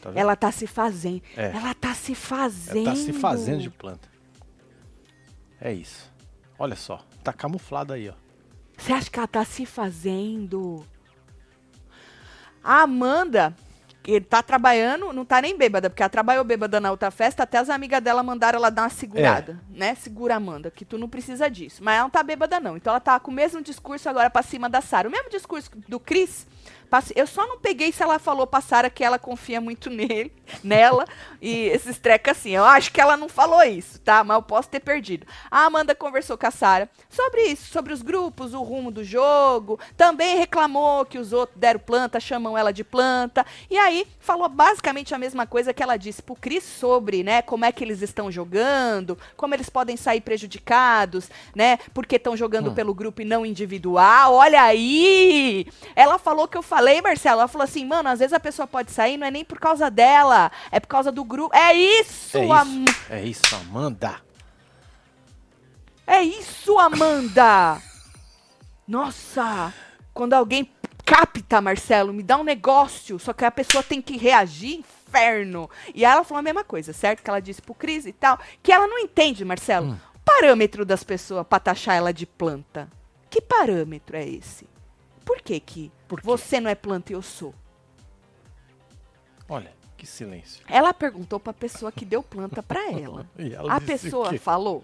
Tá 0.00 0.08
vendo? 0.10 0.18
Ela 0.18 0.34
tá 0.34 0.50
se 0.50 0.66
fazendo. 0.66 1.22
É. 1.36 1.50
Ela 1.50 1.74
tá 1.74 1.94
se 1.94 2.14
fazendo. 2.14 2.86
Ela 2.88 2.96
tá 2.96 2.96
se 2.96 3.12
fazendo 3.12 3.60
de 3.60 3.70
planta. 3.70 4.08
É 5.60 5.72
isso. 5.72 6.10
Olha 6.58 6.76
só. 6.76 7.04
Tá 7.22 7.32
camuflada 7.32 7.94
aí, 7.94 8.08
ó. 8.08 8.14
Você 8.78 8.92
acha 8.92 9.10
que 9.10 9.18
ela 9.18 9.28
tá 9.28 9.44
se 9.44 9.66
fazendo? 9.66 10.84
A 12.66 12.82
Amanda, 12.82 13.54
que 14.02 14.20
tá 14.20 14.42
trabalhando, 14.42 15.12
não 15.12 15.24
tá 15.24 15.40
nem 15.40 15.56
bêbada, 15.56 15.88
porque 15.88 16.02
ela 16.02 16.10
trabalhou 16.10 16.42
bêbada 16.44 16.80
na 16.80 16.90
outra 16.90 17.10
festa, 17.12 17.44
até 17.44 17.58
as 17.58 17.70
amigas 17.70 18.00
dela 18.02 18.22
mandaram 18.24 18.58
ela 18.58 18.70
dar 18.70 18.82
uma 18.82 18.88
segurada, 18.88 19.60
É. 19.74 19.78
né? 19.78 19.94
Segura, 19.94 20.34
Amanda, 20.34 20.70
que 20.70 20.84
tu 20.84 20.98
não 20.98 21.08
precisa 21.08 21.48
disso. 21.48 21.82
Mas 21.82 21.94
ela 21.94 22.02
não 22.04 22.10
tá 22.10 22.22
bêbada, 22.24 22.58
não. 22.58 22.76
Então 22.76 22.90
ela 22.92 22.98
tá 23.00 23.18
com 23.20 23.30
o 23.30 23.34
mesmo 23.34 23.62
discurso 23.62 24.08
agora 24.08 24.28
pra 24.30 24.42
cima 24.42 24.68
da 24.68 24.80
Sara. 24.80 25.08
O 25.08 25.12
mesmo 25.12 25.30
discurso 25.30 25.70
do 25.88 26.00
Cris. 26.00 26.44
Eu 27.14 27.26
só 27.26 27.46
não 27.46 27.58
peguei 27.58 27.92
se 27.92 28.02
ela 28.02 28.18
falou 28.18 28.46
pra 28.46 28.60
Sara 28.60 28.88
que 28.90 29.04
ela 29.04 29.18
confia 29.18 29.60
muito 29.60 29.90
nele, 29.90 30.32
nela, 30.62 31.04
e 31.40 31.66
esses 31.68 31.98
trecos 31.98 32.32
assim. 32.32 32.50
Eu 32.50 32.64
acho 32.64 32.92
que 32.92 33.00
ela 33.00 33.16
não 33.16 33.28
falou 33.28 33.62
isso, 33.62 34.00
tá? 34.00 34.22
Mas 34.24 34.36
eu 34.36 34.42
posso 34.42 34.68
ter 34.68 34.80
perdido. 34.80 35.26
A 35.50 35.64
Amanda 35.64 35.94
conversou 35.94 36.36
com 36.38 36.46
a 36.46 36.50
Sara 36.50 36.88
sobre 37.08 37.42
isso, 37.46 37.70
sobre 37.72 37.92
os 37.92 38.02
grupos, 38.02 38.54
o 38.54 38.62
rumo 38.62 38.90
do 38.90 39.02
jogo. 39.04 39.78
Também 39.96 40.36
reclamou 40.38 41.04
que 41.04 41.18
os 41.18 41.32
outros 41.32 41.58
deram 41.58 41.80
planta, 41.80 42.20
chamam 42.20 42.56
ela 42.56 42.72
de 42.72 42.84
planta. 42.84 43.44
E 43.70 43.76
aí 43.78 44.06
falou 44.20 44.48
basicamente 44.48 45.14
a 45.14 45.18
mesma 45.18 45.46
coisa 45.46 45.72
que 45.74 45.82
ela 45.82 45.96
disse 45.96 46.22
pro 46.22 46.34
Cris 46.36 46.64
sobre, 46.64 47.22
né, 47.22 47.42
como 47.42 47.64
é 47.64 47.72
que 47.72 47.82
eles 47.84 48.02
estão 48.02 48.30
jogando, 48.30 49.18
como 49.36 49.54
eles 49.54 49.68
podem 49.68 49.96
sair 49.96 50.20
prejudicados, 50.20 51.30
né, 51.54 51.78
porque 51.94 52.16
estão 52.16 52.36
jogando 52.36 52.70
Hum. 52.70 52.74
pelo 52.74 52.94
grupo 52.94 53.22
e 53.22 53.24
não 53.24 53.44
individual. 53.46 54.34
Olha 54.34 54.62
aí! 54.62 55.66
Ela 55.94 56.18
falou 56.18 56.48
que 56.48 56.56
eu 56.56 56.62
falei, 56.62 56.75
Marcelo, 57.02 57.40
ela 57.40 57.48
falou 57.48 57.64
assim, 57.64 57.84
mano, 57.84 58.08
às 58.08 58.18
vezes 58.18 58.32
a 58.32 58.40
pessoa 58.40 58.66
pode 58.66 58.90
sair, 58.90 59.16
não 59.16 59.26
é 59.26 59.30
nem 59.30 59.44
por 59.44 59.58
causa 59.58 59.90
dela, 59.90 60.50
é 60.70 60.78
por 60.80 60.88
causa 60.88 61.10
do 61.10 61.24
grupo. 61.24 61.54
É 61.54 61.72
isso, 61.74 62.36
É 62.38 62.50
Am- 62.50 62.84
isso. 62.84 62.96
É 63.10 63.24
isso, 63.24 63.56
Amanda. 63.56 64.20
é 66.06 66.22
isso, 66.22 66.78
Amanda! 66.78 67.80
Nossa! 68.86 69.72
Quando 70.14 70.32
alguém 70.34 70.70
capta, 71.04 71.60
Marcelo, 71.60 72.12
me 72.12 72.22
dá 72.22 72.36
um 72.36 72.44
negócio, 72.44 73.18
só 73.18 73.32
que 73.32 73.44
a 73.44 73.50
pessoa 73.50 73.82
tem 73.82 74.00
que 74.00 74.16
reagir, 74.16 74.78
inferno. 74.80 75.68
E 75.94 76.04
aí 76.04 76.12
ela 76.12 76.24
falou 76.24 76.40
a 76.40 76.42
mesma 76.42 76.64
coisa, 76.64 76.92
certo? 76.92 77.22
Que 77.22 77.30
ela 77.30 77.40
disse 77.40 77.60
pro 77.62 77.74
Cris 77.74 78.06
e 78.06 78.12
tal, 78.12 78.38
que 78.62 78.72
ela 78.72 78.86
não 78.86 78.98
entende, 78.98 79.44
Marcelo, 79.44 79.88
Hum. 79.92 79.96
o 80.14 80.18
parâmetro 80.24 80.84
das 80.84 81.02
pessoas 81.04 81.46
pra 81.46 81.58
taxar 81.60 81.96
ela 81.96 82.12
de 82.12 82.26
planta. 82.26 82.88
Que 83.28 83.40
parâmetro 83.40 84.16
é 84.16 84.26
esse? 84.26 84.66
Por 85.26 85.42
que 85.42 85.60
que 85.60 85.92
Por 86.08 86.22
você 86.22 86.58
não 86.60 86.70
é 86.70 86.74
planta 86.74 87.12
e 87.12 87.14
eu 87.14 87.20
sou? 87.20 87.52
Olha, 89.48 89.72
que 89.96 90.06
silêncio. 90.06 90.64
Ela 90.68 90.94
perguntou 90.94 91.38
pra 91.38 91.52
pessoa 91.52 91.90
que 91.92 92.04
deu 92.04 92.22
planta 92.22 92.62
pra 92.62 92.80
ela. 92.92 93.28
Ela 93.38 93.74
A 93.74 93.80
pessoa 93.80 94.36
falou? 94.38 94.82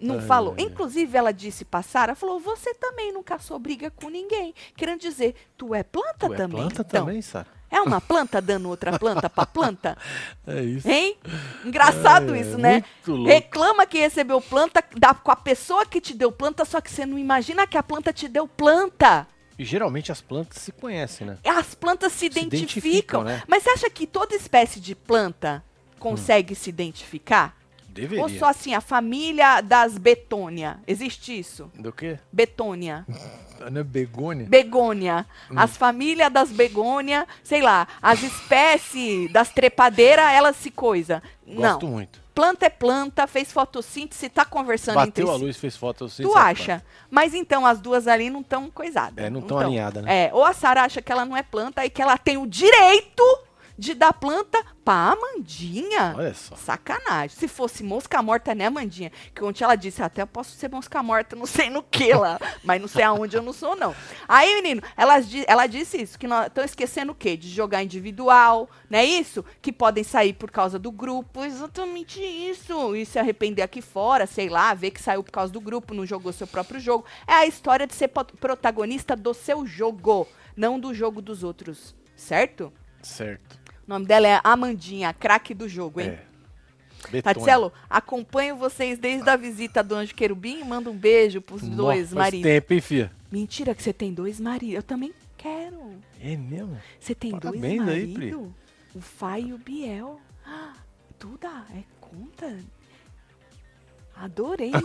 Não 0.00 0.14
Ai, 0.18 0.26
falou. 0.26 0.54
ai. 0.58 0.64
Inclusive, 0.64 1.16
ela 1.18 1.32
disse 1.32 1.64
pra 1.64 1.82
Sara, 1.82 2.14
falou, 2.14 2.40
você 2.40 2.72
também 2.74 3.12
nunca 3.12 3.34
caçou 3.36 3.58
briga 3.58 3.90
com 3.90 4.08
ninguém. 4.08 4.54
Querendo 4.76 5.00
dizer, 5.00 5.34
tu 5.58 5.74
é 5.74 5.82
planta 5.82 6.26
Tu 6.28 6.32
é 6.32 6.36
também. 6.36 6.56
planta 6.62 6.82
então, 6.82 7.04
também, 7.04 7.20
Sara? 7.20 7.46
É 7.70 7.80
uma 7.80 8.00
planta 8.00 8.40
dando 8.40 8.68
outra 8.68 8.98
planta 8.98 9.30
pra 9.30 9.46
planta? 9.46 9.96
É 10.46 10.62
isso. 10.62 10.88
Hein? 10.88 11.16
Engraçado 11.64 12.34
É, 12.34 12.40
isso, 12.40 12.58
né? 12.58 12.72
muito 13.06 13.12
louco. 13.12 13.28
Reclama 13.28 13.86
que 13.86 13.98
recebeu 13.98 14.40
planta 14.40 14.82
da, 14.96 15.14
com 15.14 15.30
a 15.30 15.36
pessoa 15.36 15.86
que 15.86 16.00
te 16.00 16.12
deu 16.14 16.32
planta, 16.32 16.64
só 16.64 16.80
que 16.80 16.90
você 16.90 17.06
não 17.06 17.18
imagina 17.18 17.66
que 17.66 17.78
a 17.78 17.82
planta 17.82 18.12
te 18.12 18.26
deu 18.26 18.48
planta. 18.48 19.26
E 19.58 19.64
geralmente 19.64 20.10
as 20.10 20.20
plantas 20.20 20.58
se 20.62 20.72
conhecem, 20.72 21.26
né? 21.26 21.36
As 21.44 21.74
plantas 21.74 22.12
se, 22.12 22.18
Se 22.20 22.26
identificam. 22.26 22.58
identificam, 22.58 23.24
né? 23.24 23.42
Mas 23.46 23.62
você 23.62 23.70
acha 23.70 23.90
que 23.90 24.06
toda 24.06 24.34
espécie 24.34 24.80
de 24.80 24.94
planta 24.94 25.62
consegue 25.98 26.54
se 26.54 26.70
identificar? 26.70 27.54
Deveria. 27.92 28.22
Ou 28.22 28.28
só 28.28 28.46
assim, 28.46 28.74
a 28.74 28.80
família 28.80 29.60
das 29.60 29.98
betônia? 29.98 30.78
Existe 30.86 31.38
isso? 31.38 31.70
Do 31.74 31.92
quê? 31.92 32.18
Betônia. 32.32 33.04
Ana 33.60 33.84
Begônia? 33.84 34.46
Begônia. 34.48 35.26
Hum. 35.50 35.54
As 35.58 35.76
famílias 35.76 36.32
das 36.32 36.50
begônia, 36.50 37.26
sei 37.42 37.60
lá, 37.60 37.86
as 38.00 38.22
espécies 38.22 39.30
das 39.30 39.50
trepadeiras, 39.50 40.30
elas 40.32 40.56
se 40.56 40.70
coisa. 40.70 41.22
Gosto 41.46 41.84
Não. 41.86 41.92
muito. 41.92 42.20
Planta 42.34 42.66
é 42.66 42.70
planta, 42.70 43.26
fez 43.26 43.52
fotossíntese, 43.52 44.30
tá 44.30 44.44
conversando 44.46 45.00
entre 45.00 45.22
Bateu 45.24 45.30
a 45.34 45.38
si. 45.38 45.44
luz, 45.44 45.56
fez 45.58 45.76
foto. 45.76 46.04
eu 46.04 46.08
sei 46.08 46.24
Tu 46.24 46.34
é 46.34 46.40
acha? 46.40 46.82
Mas 47.10 47.34
então 47.34 47.66
as 47.66 47.80
duas 47.80 48.06
ali 48.06 48.30
não 48.30 48.40
estão 48.40 48.70
coisadas. 48.70 49.22
É, 49.22 49.28
não 49.28 49.42
tão 49.42 49.58
alinhada, 49.58 50.00
né? 50.00 50.26
É, 50.26 50.30
ou 50.32 50.42
a 50.44 50.54
Sara 50.54 50.82
acha 50.82 51.02
que 51.02 51.12
ela 51.12 51.26
não 51.26 51.36
é 51.36 51.42
planta 51.42 51.84
e 51.84 51.90
que 51.90 52.00
ela 52.00 52.16
tem 52.16 52.38
o 52.38 52.46
direito 52.46 53.22
de 53.80 53.94
dar 53.94 54.12
planta 54.12 54.62
pra 54.84 55.12
Amandinha. 55.12 56.14
Olha 56.14 56.34
só. 56.34 56.54
Sacanagem. 56.54 57.34
Se 57.34 57.48
fosse 57.48 57.82
mosca 57.82 58.22
morta, 58.22 58.54
né, 58.54 58.66
Amandinha? 58.66 59.10
Que 59.34 59.42
ontem 59.42 59.64
ela 59.64 59.74
disse, 59.74 60.02
até 60.02 60.20
eu 60.20 60.26
posso 60.26 60.54
ser 60.54 60.70
mosca 60.70 61.02
morta, 61.02 61.34
não 61.34 61.46
sei 61.46 61.70
no 61.70 61.82
que 61.82 62.12
lá, 62.12 62.38
mas 62.62 62.78
não 62.78 62.86
sei 62.86 63.02
aonde 63.02 63.38
eu 63.38 63.42
não 63.42 63.54
sou, 63.54 63.74
não. 63.74 63.96
Aí, 64.28 64.54
menino, 64.56 64.82
ela, 64.94 65.14
ela 65.46 65.66
disse 65.66 66.02
isso, 66.02 66.18
que 66.18 66.26
estão 66.26 66.62
esquecendo 66.62 67.12
o 67.12 67.14
quê? 67.14 67.38
De 67.38 67.48
jogar 67.48 67.82
individual, 67.82 68.68
não 68.90 68.98
é 68.98 69.04
isso? 69.04 69.42
Que 69.62 69.72
podem 69.72 70.04
sair 70.04 70.34
por 70.34 70.50
causa 70.50 70.78
do 70.78 70.92
grupo. 70.92 71.42
Exatamente 71.42 72.20
isso. 72.20 72.94
E 72.94 73.06
se 73.06 73.18
arrepender 73.18 73.62
aqui 73.62 73.80
fora, 73.80 74.26
sei 74.26 74.50
lá, 74.50 74.74
ver 74.74 74.90
que 74.90 75.00
saiu 75.00 75.24
por 75.24 75.32
causa 75.32 75.50
do 75.50 75.60
grupo, 75.60 75.94
não 75.94 76.04
jogou 76.04 76.34
seu 76.34 76.46
próprio 76.46 76.78
jogo. 76.78 77.06
É 77.26 77.32
a 77.32 77.46
história 77.46 77.86
de 77.86 77.94
ser 77.94 78.08
protagonista 78.08 79.16
do 79.16 79.32
seu 79.32 79.66
jogo, 79.66 80.28
não 80.54 80.78
do 80.78 80.92
jogo 80.92 81.22
dos 81.22 81.42
outros. 81.42 81.96
Certo? 82.14 82.70
Certo. 83.02 83.59
O 83.90 83.92
nome 83.92 84.06
dela 84.06 84.28
é 84.28 84.40
Amandinha, 84.44 85.12
craque 85.12 85.52
do 85.52 85.68
jogo, 85.68 86.00
hein? 86.00 86.16
É. 87.12 87.22
Tatselo, 87.22 87.72
acompanho 87.88 88.54
vocês 88.54 88.96
desde 89.00 89.28
a 89.28 89.34
visita 89.34 89.82
do 89.82 89.96
Anjo 89.96 90.14
Querubim 90.14 90.60
e 90.60 90.64
mando 90.64 90.92
um 90.92 90.96
beijo 90.96 91.40
pros 91.40 91.62
Nó, 91.62 91.74
dois 91.74 92.12
maridos. 92.12 92.44
tempo, 92.44 92.72
hein, 92.72 92.80
filha? 92.80 93.12
Mentira 93.32 93.74
que 93.74 93.82
você 93.82 93.92
tem 93.92 94.14
dois 94.14 94.38
maridos. 94.38 94.76
Eu 94.76 94.82
também 94.84 95.12
quero. 95.36 95.96
É 96.20 96.36
mesmo? 96.36 96.78
Você 97.00 97.16
tem 97.16 97.32
Parabéns 97.32 97.84
dois 97.84 98.16
maridos? 98.16 98.48
O 98.94 99.00
Fai 99.00 99.40
e 99.40 99.52
o 99.52 99.58
Biel. 99.58 100.20
Ah, 100.46 100.74
Tudo 101.18 101.48
é 101.74 101.82
conta? 102.00 102.58
Adorei. 104.22 104.70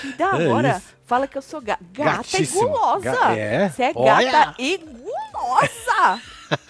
que 0.00 0.12
da 0.14 0.40
É 0.40 0.48
hora. 0.48 0.76
isso. 0.78 0.94
Fala 1.06 1.28
que 1.28 1.36
eu 1.36 1.42
sou 1.42 1.60
ga 1.60 1.78
gata 1.92 2.10
e 2.10 2.16
Gatíssimo. 2.16 2.68
gulosa. 2.68 3.12
Ga- 3.12 3.36
é? 3.36 3.68
Você 3.68 3.82
é 3.84 3.92
Olha! 3.94 4.32
gata 4.32 4.54
e 4.58 4.78
gulosa. 4.78 6.20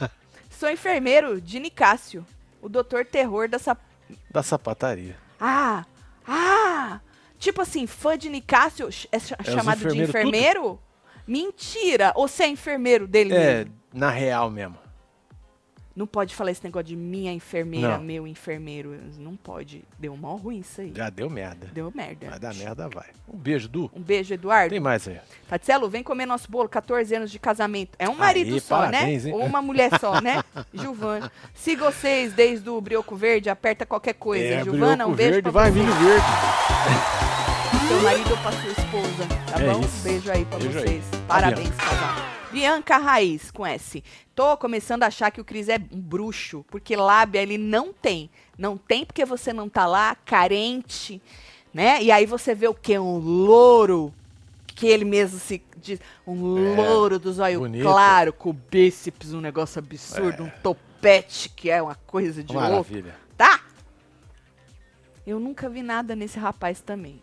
sou 0.51 0.69
enfermeiro 0.71 1.41
de 1.41 1.59
Nicásio. 1.61 2.27
O 2.61 2.69
doutor 2.69 3.05
terror 3.05 3.49
dessa 3.49 3.77
Da 4.31 4.43
sapataria. 4.43 5.17
ah, 5.41 5.85
ah! 6.27 7.01
Tipo 7.39 7.61
assim, 7.63 7.87
fã 7.87 8.17
de 8.17 8.29
Nicásio 8.31 8.89
é 9.13 9.19
ch- 9.19 9.35
os 9.39 9.47
chamado 9.47 9.79
de 9.81 9.87
enfermeiros 10.03 10.09
enfermeiro? 10.09 10.81
Mentira! 11.27 12.13
Ou 12.17 12.27
você 12.27 12.45
é 12.45 12.49
enfermeiro 12.49 13.07
dele 13.07 13.35
É, 13.35 13.55
mesmo? 13.65 13.75
na 13.93 14.11
real 14.11 14.51
mesmo. 14.51 14.79
Não 15.97 16.09
pode 16.09 16.35
falar 16.35 16.51
esse 16.51 16.65
negócio 16.65 16.87
de 16.89 16.97
minha 16.97 17.33
enfermeira, 17.33 17.97
Não. 17.97 18.03
meu 18.03 18.27
enfermeiro. 18.27 18.99
Não 19.17 19.37
pode. 19.37 19.85
Deu 19.97 20.17
mó 20.17 20.35
ruim 20.35 20.59
isso 20.59 20.81
aí. 20.81 20.93
Já 20.93 21.09
deu 21.09 21.31
merda. 21.31 21.69
Deu 21.73 21.93
merda. 21.95 22.31
Vai 22.31 22.39
dar 22.41 22.53
merda, 22.53 22.89
vai. 22.89 23.07
Um 23.33 23.37
beijo, 23.39 23.69
Du. 23.69 23.89
Um 23.95 24.01
beijo, 24.01 24.35
Eduardo. 24.35 24.71
Tem 24.71 24.81
mais 24.81 25.07
aí. 25.07 25.21
Tatselo, 25.49 25.89
vem 25.89 26.03
comer 26.03 26.27
nosso 26.27 26.51
bolo, 26.51 26.69
14 26.69 27.15
anos 27.15 27.31
de 27.31 27.39
casamento. 27.39 27.93
É 27.97 28.09
um 28.09 28.17
marido 28.17 28.55
Aí, 28.55 28.61
só, 28.61 28.79
parabéns, 28.79 29.25
né? 29.25 29.31
hein? 29.31 29.37
Ou 29.37 29.45
uma 29.47 29.63
mulher 29.63 29.91
só, 30.01 30.21
né? 30.21 30.43
Giovana. 30.75 31.31
Siga 31.55 31.85
vocês 31.93 32.33
desde 32.33 32.69
o 32.69 32.81
Brioco 32.81 33.15
Verde, 33.15 33.49
aperta 33.49 33.87
qualquer 33.87 34.15
coisa. 34.15 34.45
é, 34.45 34.65
Giovana, 34.65 35.07
um 35.07 35.13
beijo 35.15 35.33
verde, 35.35 35.51
vai, 35.51 35.71
milho 35.71 35.93
verde. 35.95 36.27
Seu 37.87 38.01
marido 38.03 38.37
pra 38.43 38.51
sua 38.53 38.71
esposa, 38.71 39.29
tá 39.53 39.63
É 39.63 39.73
bom? 39.73 39.81
isso. 39.81 40.03
Beijo 40.03 40.31
aí 40.33 40.45
pra 40.45 40.59
Beijo 40.59 40.79
aí. 40.79 40.85
vocês. 40.89 41.05
Tá, 41.11 41.19
Parabéns, 41.29 41.71
casal. 41.77 42.15
Bianca 42.55 42.97
Raiz, 42.99 43.51
com 43.51 43.67
S. 43.67 44.03
Tô 44.35 44.57
começando 44.57 45.03
a 45.03 45.07
achar 45.09 45.31
que 45.33 45.41
o 45.41 45.45
Cris 45.45 45.69
é 45.69 45.77
um 45.93 46.01
bruxo, 46.01 46.65
porque 46.71 46.95
lábia 46.95 47.43
ele 47.43 47.59
não 47.59 47.93
tem. 47.93 48.31
Não 48.57 48.77
tem 48.77 49.05
porque 49.05 49.25
você 49.25 49.53
não 49.53 49.69
tá 49.69 49.87
lá, 49.87 50.15
carente, 50.25 51.21
né? 51.73 52.01
E 52.03 52.13
aí 52.13 52.25
você 52.27 52.55
vê 52.55 52.69
o 52.69 52.75
quê? 52.75 52.97
Um 52.99 53.19
louro, 53.19 54.15
que 54.69 54.87
ele 54.87 55.05
mesmo 55.05 55.39
se 55.41 55.61
diz, 55.77 55.99
um 56.27 56.57
É, 56.59 56.77
louro 56.77 57.19
dos 57.19 57.41
olhos 57.41 57.59
bonito. 57.59 57.83
claro, 57.83 58.33
com 58.33 58.53
bíceps, 58.53 59.33
um 59.35 59.41
negócio 59.41 59.81
absurdo, 59.81 60.45
É. 60.45 60.47
um 60.47 60.51
topete, 60.63 61.49
que 61.49 61.69
é 61.71 61.83
uma 61.83 61.97
coisa 61.97 62.43
de 62.43 62.53
louco. 62.53 62.69
Maravilha. 62.71 63.17
Tá? 63.37 63.61
Eu 65.27 65.41
nunca 65.41 65.69
vi 65.69 65.83
nada 65.83 66.15
nesse 66.15 66.39
rapaz 66.39 66.81
também. 66.81 67.21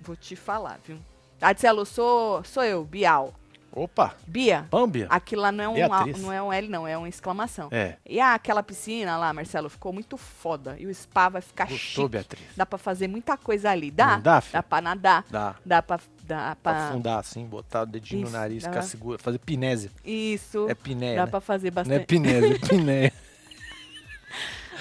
Vou 0.00 0.16
te 0.16 0.34
falar, 0.34 0.80
viu? 0.84 0.98
Adicelo, 1.40 1.84
sou, 1.86 2.42
sou 2.44 2.64
eu, 2.64 2.82
Bial. 2.84 3.32
Opa, 3.78 4.14
Bia, 4.26 4.66
Pâmbia. 4.70 5.06
aquilo 5.10 5.42
lá 5.42 5.52
não 5.52 5.76
é, 5.76 5.86
um, 5.86 5.92
a- 5.92 6.06
não 6.06 6.32
é 6.32 6.42
um 6.42 6.50
L, 6.50 6.66
não, 6.68 6.88
é 6.88 6.96
uma 6.96 7.08
exclamação. 7.10 7.68
É, 7.70 7.96
E 8.08 8.18
ah, 8.18 8.32
aquela 8.32 8.62
piscina 8.62 9.18
lá, 9.18 9.30
Marcelo, 9.34 9.68
ficou 9.68 9.92
muito 9.92 10.16
foda. 10.16 10.76
E 10.78 10.86
o 10.86 10.94
spa 10.94 11.28
vai 11.28 11.42
ficar 11.42 11.64
gostou, 11.68 11.78
chique. 12.04 12.08
Beatriz? 12.08 12.42
Dá 12.56 12.64
pra 12.64 12.78
fazer 12.78 13.06
muita 13.06 13.36
coisa 13.36 13.70
ali. 13.70 13.90
Dá? 13.90 14.12
Não 14.16 14.20
dá, 14.22 14.40
filho? 14.40 14.52
Dá 14.54 14.62
pra 14.62 14.80
nadar. 14.80 15.24
Dá. 15.30 15.54
Dá 15.64 15.82
pra. 15.82 16.00
Dá 16.24 16.56
Pra 16.60 16.88
afundar 16.88 17.20
assim, 17.20 17.44
botar 17.46 17.82
o 17.82 17.86
dedinho 17.86 18.22
Isso, 18.24 18.32
no 18.32 18.38
nariz, 18.38 18.62
dá. 18.64 18.70
ficar 18.70 18.82
seguro, 18.82 19.22
fazer 19.22 19.38
pinésia. 19.38 19.90
Isso. 20.04 20.66
É 20.68 20.74
piné, 20.74 21.14
Dá 21.14 21.24
né? 21.26 21.30
pra 21.30 21.40
fazer 21.40 21.70
Não 21.70 21.82
é 21.82 21.84
bastante. 21.84 22.06
pinésia, 22.06 22.54
é 22.54 22.58
piné. 22.66 23.12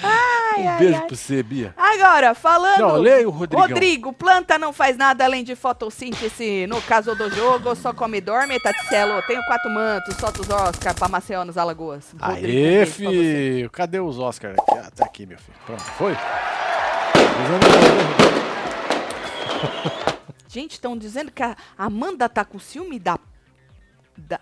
Ai, 0.04 0.62
um 0.68 0.78
beijo 0.78 0.96
ai. 1.00 1.08
pra 1.08 1.16
você, 1.16 1.44
Bia. 1.44 1.74
Agora, 1.78 2.34
falando. 2.36 2.80
Não, 2.80 2.96
leia 2.98 3.28
o 3.28 3.32
Rodrigão. 3.32 3.68
Rodrigo, 3.68 4.14
planta 4.14 4.58
não 4.58 4.72
faz 4.74 4.98
nada 4.98 5.24
além 5.26 5.44
de 5.44 5.56
fotossíntese 5.56 6.66
no 6.68 6.82
caso 6.82 7.16
do 7.16 7.30
jogo, 7.30 7.76
só 7.76 7.94
come 7.94 8.18
e 8.18 8.22
dorme, 8.22 8.60
Tatselo. 8.60 9.22
Tenho 9.24 9.44
quatro 9.46 9.70
mantos, 9.72 10.16
solta 10.18 10.42
os 10.42 10.50
Oscar 10.50 10.94
pra 10.96 11.08
Maceió 11.08 11.44
nos 11.46 11.58
Alagoas. 11.58 12.14
Rodrigo, 12.20 12.48
Aê, 12.48 12.86
filho. 12.86 13.70
Cadê 13.70 14.00
os 14.00 14.18
Oscars 14.20 14.56
aqui? 14.58 14.78
Ah, 14.80 14.90
tá 14.96 15.06
aqui, 15.06 15.26
meu 15.26 15.38
filho. 15.38 15.58
Pronto, 15.66 15.84
foi? 15.84 16.12
Usando- 17.46 17.66
Gente, 20.48 20.72
estão 20.74 20.98
dizendo 20.98 21.32
que 21.32 21.44
a 21.44 21.56
Amanda 21.78 22.30
tá 22.30 22.46
com 22.46 22.58
ciúme 22.60 22.98
da. 23.00 23.20
da 24.18 24.40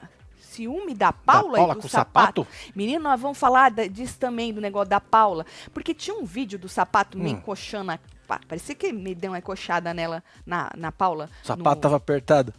ciúme 0.54 0.94
da 0.94 1.12
Paula, 1.12 1.58
Paula 1.58 1.74
e 1.74 1.76
do 1.76 1.82
com 1.82 1.88
sapato. 1.88 2.42
sapato? 2.44 2.48
Menino, 2.76 3.04
nós 3.04 3.20
vamos 3.20 3.38
falar 3.38 3.72
da- 3.72 3.88
disso 3.88 4.18
também, 4.20 4.54
do 4.54 4.62
negócio 4.62 4.90
da 4.90 5.00
Paula. 5.02 5.46
Porque 5.74 5.94
tinha 5.94 6.16
um 6.16 6.26
vídeo 6.26 6.58
do 6.60 6.70
sapato 6.70 7.18
me 7.18 7.26
Hum. 7.30 7.34
encoxando. 7.38 7.92
a- 7.92 8.00
pá, 8.28 8.40
Parecia 8.48 8.74
que 8.76 8.92
me 8.94 9.14
deu 9.16 9.32
uma 9.32 9.38
encoxada 9.40 9.94
nela, 9.94 10.24
na, 10.46 10.70
na 10.78 10.92
Paula. 10.92 11.30
O 11.44 11.48
sapato 11.48 11.76
no- 11.76 11.82
tava 11.82 11.96
apertado. 11.98 12.54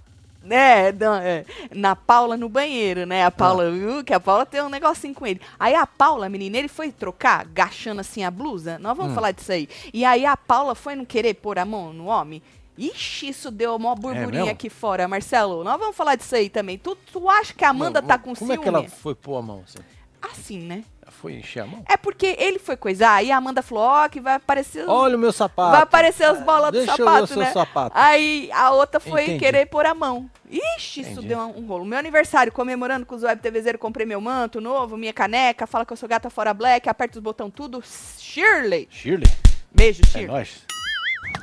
É, 0.50 0.92
não, 0.92 1.14
é, 1.14 1.46
na 1.74 1.96
Paula 1.96 2.36
no 2.36 2.50
banheiro, 2.50 3.06
né? 3.06 3.24
A 3.24 3.30
Paula, 3.30 3.64
Ah. 3.64 3.98
uh, 4.00 4.04
que 4.04 4.12
a 4.12 4.20
Paula 4.20 4.44
tem 4.44 4.60
um 4.60 4.68
negocinho 4.68 5.14
com 5.14 5.26
ele. 5.26 5.40
Aí 5.58 5.74
a 5.74 5.86
Paula, 5.86 6.28
menina, 6.28 6.58
ele 6.58 6.68
foi 6.68 6.92
trocar, 6.92 7.40
agachando 7.40 8.02
assim 8.02 8.24
a 8.24 8.30
blusa. 8.30 8.78
Nós 8.78 8.94
vamos 8.94 9.12
Hum. 9.12 9.14
falar 9.14 9.30
disso 9.30 9.50
aí. 9.52 9.66
E 9.92 10.04
aí 10.04 10.26
a 10.26 10.36
Paula 10.36 10.74
foi 10.74 10.94
não 10.96 11.06
querer 11.06 11.32
pôr 11.32 11.58
a 11.58 11.64
mão 11.64 11.94
no 11.94 12.04
homem. 12.06 12.42
Ixi, 12.76 13.28
isso 13.28 13.50
deu 13.50 13.76
uma 13.76 13.94
burburinha 13.94 14.46
É 14.46 14.50
aqui 14.50 14.68
fora, 14.68 15.06
Marcelo. 15.06 15.62
Nós 15.62 15.78
vamos 15.78 15.96
falar 15.96 16.16
disso 16.16 16.34
aí 16.34 16.48
também. 16.48 16.76
Tu, 16.78 16.96
tu 17.12 17.28
acha 17.30 17.54
que 17.54 17.64
a 17.64 17.70
Amanda 17.70 18.00
Não, 18.00 18.08
tá 18.08 18.18
com 18.18 18.34
Como 18.34 18.36
ciúme? 18.36 18.54
é 18.54 18.58
que 18.58 18.68
ela 18.68 18.88
foi 18.88 19.14
pôr 19.14 19.36
a 19.36 19.42
mão 19.42 19.62
assim? 19.64 19.78
Assim, 20.20 20.58
né? 20.58 20.82
Foi 21.08 21.34
encher 21.34 21.60
a 21.60 21.66
mão? 21.66 21.84
É 21.88 21.96
porque 21.96 22.34
ele 22.38 22.58
foi 22.58 22.76
coisar 22.76 23.22
e 23.22 23.30
a 23.30 23.36
Amanda 23.36 23.62
falou, 23.62 23.84
ó, 23.84 24.08
que 24.08 24.20
vai 24.20 24.34
aparecer... 24.34 24.84
Olha 24.88 25.16
o 25.16 25.18
meu 25.18 25.32
sapato. 25.32 25.70
Vai 25.72 25.82
aparecer 25.82 26.24
as 26.24 26.40
bolas 26.42 26.72
do 26.72 26.78
Deixa 26.78 26.92
eu 26.92 26.96
ver 26.96 27.04
sapato, 27.04 27.24
o 27.24 27.26
seu 27.26 27.36
né? 27.38 27.52
sapato. 27.52 27.96
Aí 27.96 28.50
a 28.52 28.70
outra 28.72 28.98
foi 28.98 29.22
Entendi. 29.24 29.38
querer 29.38 29.66
pôr 29.66 29.86
a 29.86 29.94
mão. 29.94 30.28
Ixi, 30.50 31.02
isso 31.02 31.10
Entendi. 31.12 31.28
deu 31.28 31.38
um, 31.38 31.66
rolo. 31.66 31.84
Meu 31.84 31.98
aniversário, 31.98 32.50
comemorando 32.50 33.06
com 33.06 33.14
os 33.14 33.22
web 33.22 33.40
TVzeiros, 33.40 33.80
comprei 33.80 34.06
meu 34.06 34.20
manto 34.20 34.60
novo, 34.60 34.96
minha 34.96 35.12
caneca, 35.12 35.66
fala 35.66 35.84
que 35.86 35.92
eu 35.92 35.96
sou 35.96 36.08
gata 36.08 36.28
fora 36.30 36.52
black, 36.54 36.88
aperta 36.88 37.18
os 37.18 37.22
botão 37.22 37.50
tudo. 37.50 37.82
Shirley. 38.18 38.88
Shirley, 38.90 39.30
Beijo, 39.72 40.00
é 40.04 40.06
Shirley. 40.06 40.26
nóis. 40.26 40.62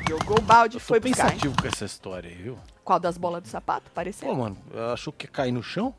Jogou 0.10 0.38
o 0.38 0.41
balde, 0.41 0.78
Eu 0.78 0.82
tô 0.82 0.86
foi 0.88 1.00
buscar. 1.00 1.26
hein? 1.26 1.30
pensativo 1.32 1.56
com 1.62 1.67
essa 1.67 1.86
história 1.86 2.30
aí, 2.30 2.36
viu? 2.36 2.58
Qual 2.84 3.00
das 3.00 3.17
bolas 3.17 3.41
do 3.41 3.48
sapato? 3.48 3.89
Pareceu. 3.91 4.28
Pô, 4.28 4.36
mano, 4.36 4.58
achou 4.94 5.13
que 5.13 5.26
ia 5.26 5.32
cair 5.32 5.52
no 5.52 5.63
chão? 5.63 5.94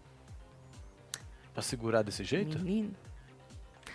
Pra 1.54 1.62
segurar 1.62 2.02
desse 2.02 2.24
jeito? 2.24 2.58
Menino. 2.58 2.90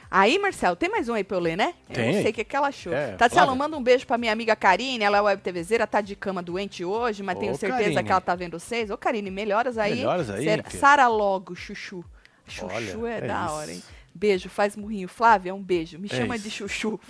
Aí, 0.10 0.40
Marcelo, 0.40 0.76
tem 0.76 0.88
mais 0.90 1.10
um 1.10 1.14
aí 1.16 1.24
pra 1.24 1.36
eu 1.36 1.42
ler, 1.42 1.58
né? 1.58 1.74
Eu 1.90 1.96
Tem 1.96 2.14
não 2.16 2.22
sei 2.22 2.32
o 2.32 2.34
que, 2.34 2.44
que 2.46 2.56
ela 2.56 2.70
achou. 2.70 2.94
É, 2.94 3.18
Tatselo, 3.18 3.42
Flávia. 3.48 3.56
manda 3.60 3.76
um 3.76 3.84
beijo 3.84 4.08
pra 4.08 4.18
minha 4.18 4.32
amiga 4.32 4.56
Karine, 4.56 5.04
ela 5.04 5.18
é 5.18 5.22
web 5.22 5.42
TVzeira, 5.42 5.86
tá 5.86 6.00
de 6.00 6.16
cama 6.16 6.42
doente 6.42 6.86
hoje, 6.86 7.22
mas 7.22 7.36
Ô, 7.36 7.40
tenho 7.42 7.56
certeza 7.58 7.84
Karine. 7.84 8.04
que 8.04 8.12
ela 8.12 8.22
tá 8.22 8.34
vendo 8.34 8.58
vocês. 8.58 8.90
Ô, 8.90 8.98
Karine, 8.98 9.30
melhoras 9.30 9.78
aí. 9.78 9.96
Melhoras 9.96 10.30
aí, 10.30 10.46
Ser-. 10.46 10.72
Sara 10.72 11.08
logo, 11.10 11.56
chuchu. 11.56 12.06
Chuchu 12.48 13.02
Olha, 13.04 13.14
é, 13.14 13.18
é 13.18 13.22
da 13.28 13.46
isso. 13.46 13.54
hora, 13.54 13.72
hein? 13.74 13.84
Beijo, 14.18 14.50
faz 14.50 14.76
murrinho. 14.76 15.08
Flávia, 15.08 15.54
um 15.54 15.62
beijo. 15.62 16.00
Me 16.00 16.08
É 16.12 16.16
chama 16.16 16.36
isso. 16.36 16.46
de 16.46 16.52
chuchu. 16.52 17.00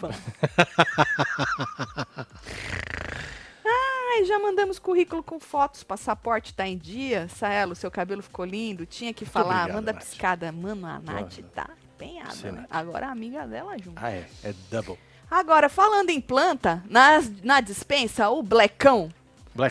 Ai, 3.65 4.25
já 4.25 4.39
mandamos 4.39 4.79
currículo 4.79 5.21
com 5.23 5.39
fotos, 5.39 5.83
passaporte 5.83 6.53
tá 6.53 6.67
em 6.67 6.77
dia. 6.77 7.27
Saelo, 7.29 7.75
seu 7.75 7.89
cabelo 7.91 8.21
ficou 8.21 8.43
lindo. 8.45 8.85
Tinha 8.85 9.13
que 9.13 9.25
falar, 9.25 9.59
obrigado, 9.61 9.73
manda 9.75 9.93
Nath. 9.93 10.03
piscada. 10.03 10.51
Mano, 10.51 10.85
a 10.87 10.99
Nath 10.99 11.35
Boa. 11.39 11.49
tá 11.53 11.69
empenhada. 11.95 12.31
Você, 12.35 12.51
né? 12.51 12.65
Agora 12.69 13.07
a 13.07 13.11
amiga 13.11 13.45
dela 13.47 13.77
junto. 13.77 13.97
Ah, 14.01 14.11
é. 14.11 14.27
É 14.43 14.53
double. 14.71 14.97
Agora, 15.29 15.67
falando 15.69 16.09
em 16.09 16.21
planta, 16.21 16.83
nas, 16.89 17.29
na 17.43 17.59
dispensa, 17.61 18.29
o 18.29 18.41
Blackão 18.41 19.09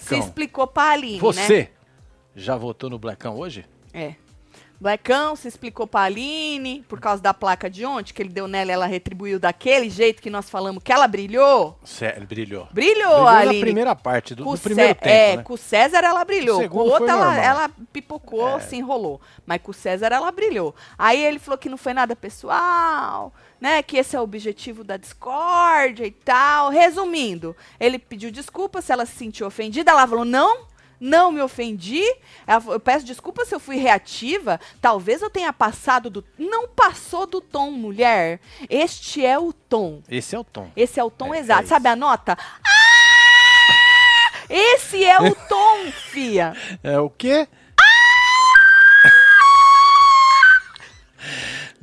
se 0.01 0.18
explicou 0.18 0.66
pra 0.66 0.90
Aline, 0.90 1.14
né? 1.14 1.20
Você 1.33 1.70
já 2.35 2.57
votou 2.57 2.90
no 2.90 2.99
Blackão 2.99 3.37
hoje? 3.38 3.64
É. 3.92 4.14
Blackão 4.81 5.35
se 5.37 5.49
explicou 5.49 5.87
pra 5.87 6.03
Aline 6.03 6.85
por 6.89 7.01
causa 7.01 7.23
da 7.23 7.33
placa 7.33 7.71
de 7.71 7.85
ontem, 7.87 8.12
que 8.12 8.21
ele 8.23 8.29
deu 8.29 8.47
nela 8.47 8.71
e 8.71 8.75
ela 8.75 8.87
retribuiu 8.87 9.39
daquele 9.39 9.89
jeito 9.89 10.21
que 10.21 10.29
nós 10.31 10.51
falamos 10.51 10.83
que 10.83 10.93
ela 10.93 11.09
brilhou. 11.09 11.79
Sério, 11.85 12.27
brilhou. 12.27 12.69
Brilhou, 12.73 12.95
Brilhou 13.11 13.27
Aline. 13.27 13.55
na 13.55 13.61
primeira 13.65 13.97
parte, 13.97 14.35
do, 14.35 14.45
do 14.45 14.51
o 14.53 14.59
primeiro 14.59 14.91
Cé- 14.91 14.95
tempo, 14.95 15.09
É, 15.09 15.37
né? 15.39 15.43
com 15.43 15.55
o 15.55 15.59
César 15.59 15.99
ela 16.05 16.25
brilhou. 16.25 16.62
O 16.65 16.69
Com 16.69 16.79
o 16.79 16.89
outro 16.89 17.09
ela, 17.09 17.37
ela 17.43 17.71
pipocou, 17.93 18.57
É. 18.59 18.61
se 18.61 18.77
enrolou. 18.77 19.21
Mas 19.47 19.61
com 19.62 19.71
o 19.71 19.75
César 19.75 20.09
ela 20.12 20.31
brilhou. 20.31 20.75
Aí 20.99 21.25
ele 21.25 21.39
falou 21.39 21.57
que 21.59 21.69
não 21.69 21.77
foi 21.79 21.95
nada 21.95 22.15
pessoal, 22.15 23.33
né? 23.61 23.83
Que 23.83 23.97
esse 23.97 24.15
é 24.15 24.21
o 24.21 24.23
objetivo 24.25 24.85
da 24.85 24.97
discórdia 24.97 26.05
e 26.07 26.11
tal. 26.11 26.69
Resumindo, 26.71 27.57
ele 27.81 27.99
pediu 27.99 28.31
desculpa 28.31 28.83
se 28.83 28.93
ela 28.93 29.07
se 29.07 29.15
sentiu 29.17 29.47
ofendida. 29.47 29.91
Ela 29.91 30.07
falou, 30.07 30.25
não. 30.25 30.67
Não 31.00 31.30
me 31.32 31.40
ofendi. 31.42 32.02
Eu 32.70 32.80
peço 32.80 33.04
desculpa 33.04 33.44
se 33.44 33.54
eu 33.54 33.61
fui 33.61 33.76
reativa. 33.76 34.59
Talvez 34.80 35.20
eu 35.22 35.30
tenha 35.30 35.52
passado 35.52 36.09
do. 36.09 36.24
Não 36.38 36.68
passou 36.68 37.26
do 37.26 37.40
tom, 37.40 37.70
mulher. 37.70 38.40
Este 38.70 39.24
é 39.24 39.38
o 39.38 39.52
tom. 39.52 40.02
Esse 40.09 40.35
é 40.35 40.38
o 40.38 40.44
tom. 40.44 40.70
Esse 40.76 40.98
é 41.00 41.04
o 41.04 41.11
tom 41.11 41.35
É, 41.35 41.38
exato. 41.38 41.64
é 41.64 41.66
Sabe 41.66 41.88
a 41.88 41.96
nota? 41.96 42.37
Ah! 42.38 42.76
Esse 44.48 45.04
é 45.04 45.20
o 45.20 45.35
tom, 45.48 45.90
fia. 46.11 46.54
É 46.82 46.98
o 46.98 47.11
quê? 47.11 47.48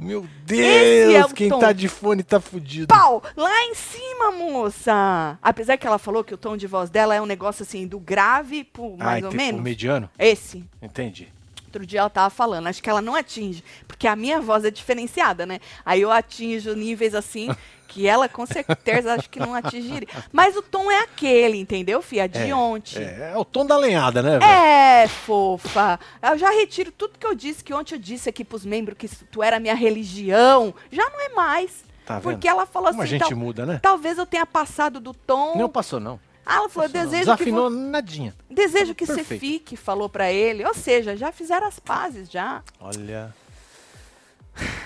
Meu 0.04 0.20
Esse 0.50 1.08
Deus, 1.12 1.32
é 1.32 1.34
quem 1.34 1.50
tom. 1.50 1.60
tá 1.60 1.72
de 1.72 1.88
fone 1.88 2.24
tá 2.24 2.40
fudido. 2.40 2.88
Pau! 2.88 3.24
Lá 3.36 3.64
em 3.66 3.74
cima, 3.76 4.32
moça! 4.32 5.38
Apesar 5.42 5.78
que 5.78 5.88
ela 5.88 5.98
falou 5.98 6.24
que 6.24 6.34
o 6.34 6.38
tom 6.38 6.56
de 6.58 6.68
voz 6.68 6.90
dela 6.90 7.16
é 7.16 7.22
um 7.22 7.26
negócio 7.26 7.64
assim, 7.64 7.88
do 7.88 8.00
grave 8.00 8.64
pro 8.64 8.96
Ah, 9.00 9.06
mais 9.06 9.24
ou 9.24 9.30
ente- 9.30 9.38
menos. 9.38 9.60
O 9.62 9.64
mediano? 9.64 10.10
Esse. 10.20 10.64
Entendi. 10.82 11.28
Outro 11.66 11.88
dia 11.88 12.02
ela 12.02 12.10
tava 12.10 12.30
falando, 12.30 12.68
acho 12.68 12.84
que 12.84 12.90
ela 12.90 13.02
não 13.02 13.16
atinge, 13.16 13.64
porque 13.88 14.08
a 14.08 14.16
minha 14.16 14.40
voz 14.40 14.64
é 14.64 14.70
diferenciada, 14.70 15.44
né? 15.44 15.60
Aí 15.84 16.02
eu 16.02 16.12
atinjo 16.12 16.76
níveis 16.76 17.16
assim 17.16 17.50
que 17.94 18.08
ela 18.08 18.28
com 18.28 18.46
certeza 18.46 19.14
acho 19.14 19.30
que 19.30 19.40
não 19.40 19.54
atingiria. 19.54 20.08
Mas 20.32 20.56
o 20.58 20.62
tom 20.62 20.90
é 20.90 21.02
aquele, 21.02 21.60
entendeu, 21.60 22.02
fia? 22.02 22.28
De 22.28 22.50
É, 22.50 22.56
ontem. 22.56 23.04
É, 23.04 23.32
é 23.34 23.38
o 23.38 23.46
tom 23.46 23.66
da 23.66 23.78
lenhada, 23.78 24.22
né, 24.24 24.40
velho? 24.40 24.44
É, 24.52 25.08
fofa. 25.08 26.00
Eu 26.22 26.38
já 26.38 26.50
retiro 26.50 26.92
tudo 26.92 27.20
que 27.20 27.26
eu 27.28 27.36
disse, 27.36 27.64
que 27.64 27.74
ontem 27.74 27.96
eu 27.96 28.00
disse 28.00 28.28
aqui 28.30 28.44
pros 28.44 28.66
membros 28.66 28.98
que 28.98 29.08
tu 29.08 29.44
era 29.44 29.60
minha 29.60 29.76
religião. 29.76 30.74
Já 30.92 31.08
não 31.10 31.22
é 31.22 31.30
mais. 31.30 31.84
Tá 32.06 32.16
vendo? 32.16 32.24
Porque 32.24 32.48
ela 32.48 32.66
falou 32.66 32.90
Como 32.90 33.02
a 33.02 33.06
assim, 33.06 33.12
gente 33.12 33.30
tal- 33.30 33.38
muda, 33.38 33.66
né? 33.66 33.80
talvez 33.82 34.18
eu 34.18 34.26
tenha 34.26 34.46
passado 34.46 35.00
do 35.00 35.14
tom. 35.14 35.56
Não 35.58 35.70
passou, 35.70 36.00
não. 36.00 36.20
Ah, 36.46 36.56
ela 36.58 36.68
falou, 36.70 36.90
desejo 36.90 37.12
que, 37.12 37.20
Desafinou 37.20 37.70
vo- 37.70 37.76
nadinha. 37.76 38.36
desejo 38.50 38.94
que 38.94 39.06
você 39.06 39.24
fique, 39.24 39.78
falou 39.78 40.10
pra 40.10 40.30
ele. 40.32 40.66
Ou 40.66 40.74
seja, 40.74 41.16
já 41.16 41.32
fizeram 41.32 41.66
as 41.68 41.80
pazes, 41.80 42.30
já. 42.30 42.62
Olha. 42.82 43.34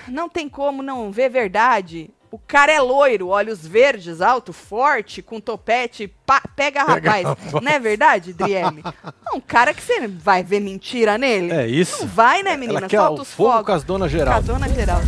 Não 0.06 0.28
tem 0.28 0.48
como 0.48 0.82
não 0.82 1.10
ver 1.10 1.28
verdade. 1.28 2.10
O 2.30 2.38
cara 2.38 2.70
é 2.70 2.78
loiro, 2.80 3.28
olhos 3.28 3.66
verdes, 3.66 4.20
alto, 4.20 4.52
forte, 4.52 5.22
com 5.22 5.40
topete, 5.40 6.08
pá, 6.26 6.42
pega 6.54 6.82
rapaz. 6.82 7.24
rapaz. 7.26 7.52
Não 7.62 7.72
é 7.72 7.78
verdade, 7.80 8.34
Driele? 8.34 8.82
É 8.84 9.34
um 9.34 9.40
cara 9.40 9.72
que 9.72 9.82
você 9.82 10.06
vai 10.06 10.42
ver 10.42 10.60
mentira 10.60 11.16
nele? 11.16 11.50
É 11.52 11.66
isso. 11.66 12.00
Não 12.02 12.08
vai, 12.08 12.42
né, 12.42 12.54
menina? 12.56 12.80
Ela 12.80 12.88
quer 12.88 12.98
Solta 12.98 13.22
os 13.22 13.32
fogo 13.32 13.50
fogos. 13.50 13.66
com 13.66 13.72
as 13.72 13.82
donas 13.84 14.10
geral. 14.10 14.34
Casona 14.34 14.68
geral. 14.68 15.00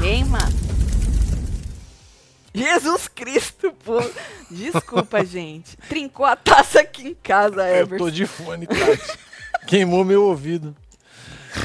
Queima. 0.00 0.38
Jesus 2.54 3.08
Cristo, 3.08 3.72
pô. 3.84 4.00
Desculpa, 4.50 5.22
gente. 5.26 5.76
Trincou 5.88 6.24
a 6.24 6.34
taça 6.34 6.80
aqui 6.80 7.08
em 7.08 7.14
casa, 7.14 7.68
Eu 7.68 7.82
Everson. 7.82 8.04
tô 8.04 8.10
de 8.10 8.26
fone, 8.26 8.66
Tati. 8.66 9.18
Queimou 9.66 10.02
meu 10.04 10.24
ouvido. 10.24 10.74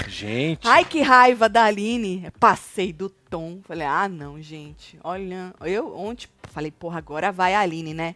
Gente. 0.08 0.68
Ai, 0.68 0.86
que 0.86 1.02
raiva 1.02 1.48
da 1.50 1.66
Aline. 1.66 2.32
Passei 2.40 2.94
do 2.94 3.10
tom. 3.10 3.60
Falei, 3.64 3.88
ah, 3.88 4.08
não, 4.08 4.42
gente. 4.42 5.00
Olha, 5.04 5.54
eu 5.62 5.96
ontem 5.98 6.28
falei, 6.52 6.72
porra, 6.72 6.98
agora 7.00 7.32
vai 7.32 7.54
a 7.56 7.60
Aline, 7.62 7.94
né? 7.94 8.16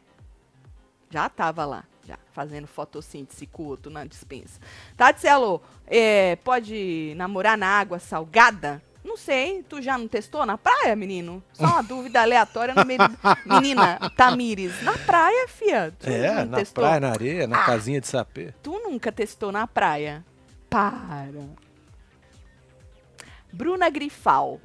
Já 1.09 1.29
tava 1.29 1.65
lá, 1.65 1.83
já, 2.05 2.17
fazendo 2.33 2.67
fotossíntese 2.67 3.47
com 3.47 3.63
o 3.63 3.67
outro 3.67 3.91
na 3.91 4.03
dispensa. 4.05 4.59
Tatielo, 4.95 5.61
é, 5.85 6.35
pode 6.37 7.13
namorar 7.15 7.57
na 7.57 7.67
água 7.67 7.97
salgada? 7.97 8.81
Não 9.05 9.15
sei, 9.15 9.63
tu 9.63 9.81
já 9.81 9.97
não 9.97 10.05
testou 10.05 10.45
na 10.45 10.57
praia, 10.57 10.93
menino? 10.93 11.41
Só 11.53 11.63
uma 11.65 11.81
dúvida 11.81 12.21
aleatória 12.21 12.75
no 12.75 12.83
meio. 12.85 12.99
Menina, 13.47 13.97
Tamires, 14.17 14.81
na 14.83 14.97
praia, 14.97 15.47
fia? 15.47 15.93
Tu 15.97 16.09
É, 16.09 16.43
na 16.43 16.57
testou? 16.57 16.83
praia, 16.83 16.99
na 16.99 17.09
areia, 17.11 17.43
Ah. 17.45 17.47
na 17.47 17.63
casinha 17.63 18.01
de 18.01 18.07
sapê. 18.07 18.53
Tu 18.61 18.71
nunca 18.83 19.09
testou 19.09 19.49
na 19.49 19.65
praia? 19.65 20.25
Para. 20.69 21.45
Bruna 23.51 23.89
Grifal 23.89 24.59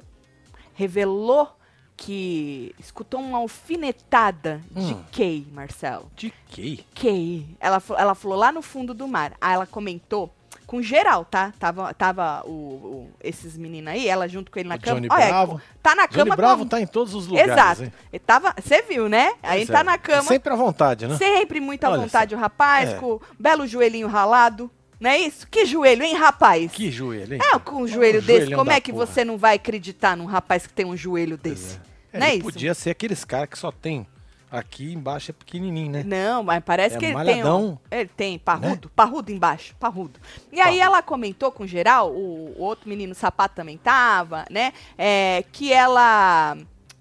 revelou 0.73 1.55
que 1.95 2.75
escutou 2.79 3.19
uma 3.21 3.37
alfinetada 3.37 4.61
de 4.71 4.93
Hum. 4.93 5.03
Kay, 5.11 5.47
Marcelo. 5.53 6.11
De 6.15 6.33
quê? 6.49 6.79
Kay. 6.95 7.45
Ela, 7.59 7.81
ela 7.97 8.15
falou 8.15 8.37
lá 8.37 8.51
no 8.51 8.61
fundo 8.61 8.93
do 8.93 9.07
mar. 9.07 9.33
Aí 9.39 9.53
ela 9.53 9.65
comentou 9.67 10.33
com 10.65 10.81
geral, 10.81 11.23
tá? 11.23 11.53
Tava, 11.59 11.93
tava 11.93 12.41
o, 12.45 12.49
o- 12.51 13.11
esses 13.23 13.55
meninos 13.57 13.93
aí, 13.93 14.07
ela 14.07 14.27
junto 14.27 14.51
com 14.51 14.59
ele 14.59 14.67
na 14.69 14.75
O 14.75 14.79
cama. 14.81 14.95
Johnny 15.01 15.07
Olha, 15.11 15.27
Bravo. 15.27 15.61
Tá 15.83 15.95
na 15.95 16.07
Johnny 16.07 16.15
cama 16.23 16.35
Bravo 16.35 16.63
com... 16.63 16.67
tá 16.69 16.81
em 16.81 16.87
todos 16.87 17.13
os 17.13 17.27
lugares. 17.27 17.51
Exato. 17.51 17.83
hein? 17.83 17.93
Ele 18.11 18.19
tava, 18.19 18.53
você 18.59 18.81
viu, 18.81 19.07
né? 19.07 19.33
Aí 19.43 19.65
Pois 19.65 19.67
tá 19.69 19.79
é. 19.81 19.83
na 19.83 19.97
cama. 19.97 20.23
Sempre 20.23 20.51
à 20.51 20.55
vontade, 20.55 21.07
né? 21.07 21.15
Sempre 21.17 21.59
muito 21.59 21.83
à 21.83 21.89
Olha 21.91 22.01
vontade 22.01 22.33
o 22.33 22.37
rapaz, 22.37 22.89
É. 22.89 22.95
com 22.95 23.13
o 23.13 23.21
belo 23.39 23.67
joelhinho 23.67 24.07
ralado. 24.07 24.69
Não 25.03 25.09
é 25.09 25.17
isso? 25.17 25.45
Que 25.49 25.65
joelho, 25.65 26.01
hein, 26.01 26.15
rapaz? 26.15 26.71
Que 26.71 26.89
joelho, 26.89 27.33
hein? 27.35 27.41
É, 27.53 27.59
com 27.59 27.81
um 27.83 27.87
joelho 27.87 28.21
Um 28.21 28.23
desse, 28.23 28.55
como 28.55 28.71
é 28.71 28.79
que 28.79 28.93
porra. 28.93 29.05
você 29.05 29.25
não 29.25 29.37
vai 29.37 29.55
acreditar 29.57 30.15
num 30.15 30.23
rapaz 30.25 30.65
que 30.65 30.71
tem 30.73 30.85
um 30.85 30.95
joelho 30.95 31.37
desse? 31.37 31.77
É, 32.13 32.19
Não 32.19 32.25
é 32.27 32.35
isso? 32.35 32.43
podia 32.45 32.73
ser 32.73 32.91
aqueles 32.91 33.25
caras 33.25 33.49
que 33.49 33.59
só 33.59 33.69
tem 33.69 34.07
aqui 34.49 34.93
embaixo 34.93 35.31
é 35.31 35.33
pequenininho, 35.33 35.91
né? 35.91 36.03
Não, 36.05 36.41
mas 36.41 36.63
parece 36.63 36.95
É 36.95 36.99
que 36.99 37.05
ele 37.07 37.13
malhadão. 37.15 37.79
tem. 37.89 37.99
um- 37.99 37.99
ele 37.99 38.09
tem, 38.15 38.39
parrudo, 38.39 38.89
parrudo 38.95 39.29
embaixo, 39.29 39.75
parrudo. 39.77 40.21
E 40.53 40.61
aí 40.61 40.79
ela 40.79 41.01
comentou 41.01 41.51
com 41.51 41.67
geral, 41.67 42.09
o, 42.13 42.53
o 42.57 42.61
outro 42.61 42.87
menino 42.87 43.13
sapato 43.13 43.55
também 43.55 43.77
tava, 43.77 44.45
né? 44.49 44.71
é, 44.97 45.43
que 45.51 45.73
ela. 45.73 46.55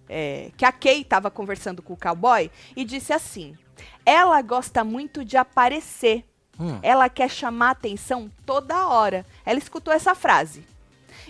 é, 0.09 0.51
que 0.57 0.65
a 0.65 0.73
Kay 0.73 1.05
tava 1.05 1.31
conversando 1.31 1.81
com 1.83 1.93
o 1.93 1.97
cowboy 1.97 2.51
e 2.75 2.85
disse 2.85 3.13
assim: 3.13 3.55
ela 4.05 4.43
gosta 4.43 4.83
muito 4.83 5.25
de 5.25 5.37
aparecer. 5.37 6.25
Hum. 6.63 6.79
Ela 6.83 7.09
quer 7.09 7.29
chamar 7.31 7.71
atenção 7.71 8.31
toda 8.47 8.87
hora. 8.87 9.27
Ela 9.45 9.59
escutou 9.59 9.93
essa 9.93 10.15
frase. 10.15 10.65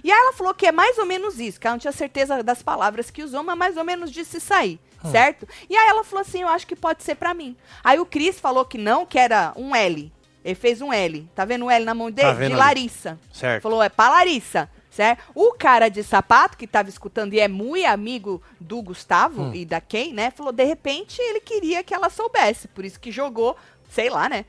E 0.05 0.11
aí 0.11 0.19
ela 0.19 0.33
falou 0.33 0.53
que 0.55 0.67
é 0.67 0.73
mais 0.73 0.99
ou 0.99 1.07
menos 1.07 1.39
isso, 1.39 1.61
que 1.61 1.67
ela 1.67 1.75
não 1.75 1.81
tinha 1.81 1.93
certeza 1.93 2.43
das 2.43 2.63
palavras 2.63 3.11
que 3.11 3.23
usou, 3.23 3.43
mas 3.43 3.57
mais 3.57 3.77
ou 3.77 3.85
menos 3.85 4.11
disse 4.11 4.41
sair, 4.41 4.81
certo? 5.11 5.47
E 5.71 5.77
aí 5.77 5.89
ela 5.89 6.03
falou 6.03 6.23
assim, 6.23 6.43
eu 6.43 6.49
acho 6.49 6.67
que 6.67 6.75
pode 6.75 7.03
ser 7.03 7.15
pra 7.15 7.33
mim. 7.35 7.57
Aí 7.85 7.99
o 8.01 8.07
Cris 8.07 8.41
falou 8.41 8.65
que 8.65 8.79
não, 8.79 9.07
que 9.07 9.19
era 9.19 9.53
um 9.57 9.75
L. 9.77 10.13
Ele 10.45 10.55
fez 10.57 10.81
um 10.83 10.93
L. 10.93 11.29
Tá 11.37 11.45
vendo 11.45 11.67
o 11.67 11.71
L 11.71 11.85
na 11.85 11.95
mão 11.95 12.11
dele? 12.11 12.29
Tá 12.35 12.49
de. 12.49 12.53
Larissa. 12.55 13.19
Certo. 13.33 13.63
Falou, 13.63 13.81
é 13.81 13.89
pra 13.89 14.09
Larissa, 14.09 14.69
certo? 14.91 15.23
O 15.37 15.53
cara 15.53 15.89
de 15.89 16.03
sapato 16.03 16.57
que 16.57 16.67
tava 16.67 16.89
escutando 16.89 17.33
e 17.35 17.39
é 17.41 17.47
muito 17.47 17.87
amigo 17.87 18.43
do 18.59 18.83
Gustavo 18.83 19.43
Hum. 19.43 19.55
e 19.55 19.65
da 19.65 19.81
Ken, 19.81 20.13
né? 20.13 20.33
Falou, 20.33 20.53
de 20.53 20.65
repente 20.65 21.21
ele 21.23 21.39
queria 21.41 21.85
que 21.85 21.95
ela 21.95 22.11
soubesse, 22.11 22.67
por 22.67 22.85
isso 22.85 22.99
que 22.99 23.13
jogou, 23.13 23.57
sei 23.91 24.11
lá, 24.11 24.29
né? 24.29 24.45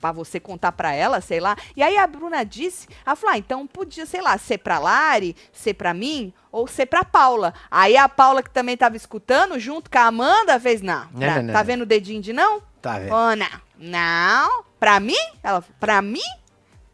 Pra 0.00 0.12
você 0.12 0.40
contar 0.40 0.72
pra 0.72 0.92
ela, 0.92 1.20
sei 1.20 1.40
lá. 1.40 1.54
E 1.76 1.82
aí 1.82 1.96
a 1.98 2.06
Bruna 2.06 2.42
disse, 2.44 2.88
ela 3.04 3.14
falou, 3.14 3.34
ah, 3.34 3.38
então 3.38 3.66
podia, 3.66 4.06
sei 4.06 4.22
lá, 4.22 4.38
ser 4.38 4.58
pra 4.58 4.78
Lari, 4.78 5.36
ser 5.52 5.74
pra 5.74 5.92
mim, 5.92 6.32
ou 6.50 6.66
ser 6.66 6.86
pra 6.86 7.04
Paula. 7.04 7.52
Aí 7.70 7.96
a 7.96 8.08
Paula, 8.08 8.42
que 8.42 8.50
também 8.50 8.76
tava 8.76 8.96
escutando, 8.96 9.58
junto 9.58 9.90
com 9.90 9.98
a 9.98 10.04
Amanda, 10.06 10.58
fez, 10.58 10.80
não, 10.80 11.04
Não, 11.12 11.18
pra- 11.20 11.34
não, 11.36 11.42
não, 11.42 11.52
tá 11.52 11.58
não. 11.58 11.64
vendo 11.66 11.82
o 11.82 11.86
dedinho 11.86 12.22
de 12.22 12.32
não? 12.32 12.62
Tá 12.80 12.98
vendo? 12.98 13.08
Falou, 13.10 13.36
não, 13.36 13.48
não, 13.78 14.64
pra 14.78 14.98
mim? 15.00 15.14
Ela 15.42 15.60
falou, 15.60 15.76
pra 15.78 16.00
mim? 16.00 16.20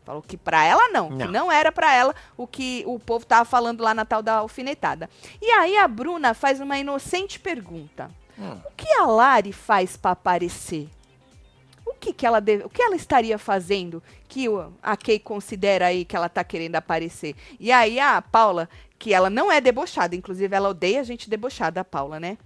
Falou 0.04 0.22
que 0.22 0.36
pra 0.36 0.64
ela 0.64 0.88
não, 0.90 1.08
que 1.08 1.24
Não. 1.24 1.32
não 1.32 1.52
era 1.52 1.70
pra 1.72 1.92
ela 1.92 2.14
o 2.36 2.46
que 2.46 2.84
o 2.86 2.98
povo 2.98 3.24
tava 3.26 3.44
falando 3.44 3.82
lá 3.82 3.92
na 3.94 4.04
tal 4.04 4.22
da 4.22 4.34
alfinetada. 4.34 5.08
E 5.42 5.50
aí 5.50 5.76
a 5.76 5.86
Bruna 5.88 6.32
faz 6.34 6.60
uma 6.60 6.78
inocente 6.78 7.38
pergunta. 7.40 8.08
Hum. 8.38 8.56
O 8.64 8.70
que 8.76 8.88
a 8.92 9.04
Lari 9.06 9.52
faz 9.52 9.96
pra 9.96 10.12
aparecer? 10.12 10.88
O 11.96 11.98
que, 11.98 12.12
que 12.12 12.26
ela 12.26 12.40
deve, 12.40 12.64
o 12.64 12.68
que 12.68 12.82
ela 12.82 12.94
estaria 12.94 13.38
fazendo 13.38 14.02
que 14.28 14.46
a 14.82 14.96
Kay 14.96 15.18
considera 15.18 15.86
aí 15.86 16.04
que 16.04 16.14
ela 16.14 16.28
tá 16.28 16.44
querendo 16.44 16.76
aparecer? 16.76 17.34
E 17.58 17.72
aí 17.72 17.98
a 17.98 18.20
Paula, 18.20 18.68
que 18.98 19.14
ela 19.14 19.30
não 19.30 19.50
é 19.50 19.60
debochada, 19.60 20.14
inclusive 20.14 20.54
ela 20.54 20.68
odeia 20.68 21.00
a 21.00 21.04
gente 21.04 21.28
debochada, 21.28 21.80
a 21.80 21.84
Paula, 21.84 22.20
né? 22.20 22.36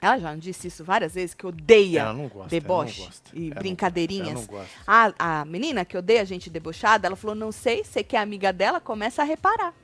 Ela 0.00 0.18
já 0.18 0.34
disse 0.36 0.68
isso 0.68 0.84
várias 0.84 1.14
vezes, 1.14 1.34
que 1.34 1.44
odeia 1.44 2.02
Ela 2.02 2.12
não 2.12 2.28
gosta. 2.28 2.48
deboche 2.48 3.00
ela 3.00 3.08
não 3.08 3.12
gosta. 3.12 3.30
e 3.34 3.50
Ela 3.50 3.60
brincadeirinhas. 3.60 4.28
Ela 4.28 4.38
não 4.38 4.46
gosta. 4.46 4.68
A, 4.86 5.40
a 5.40 5.44
menina 5.44 5.84
que 5.84 5.96
odeia 5.96 6.22
a 6.22 6.24
gente 6.24 6.48
debochada, 6.48 7.08
ela 7.08 7.16
falou, 7.16 7.34
não 7.34 7.50
sei, 7.50 7.82
você 7.82 8.04
que 8.04 8.16
é 8.16 8.20
amiga 8.20 8.52
dela, 8.52 8.80
começa 8.80 9.22
a 9.22 9.24
reparar. 9.24 9.74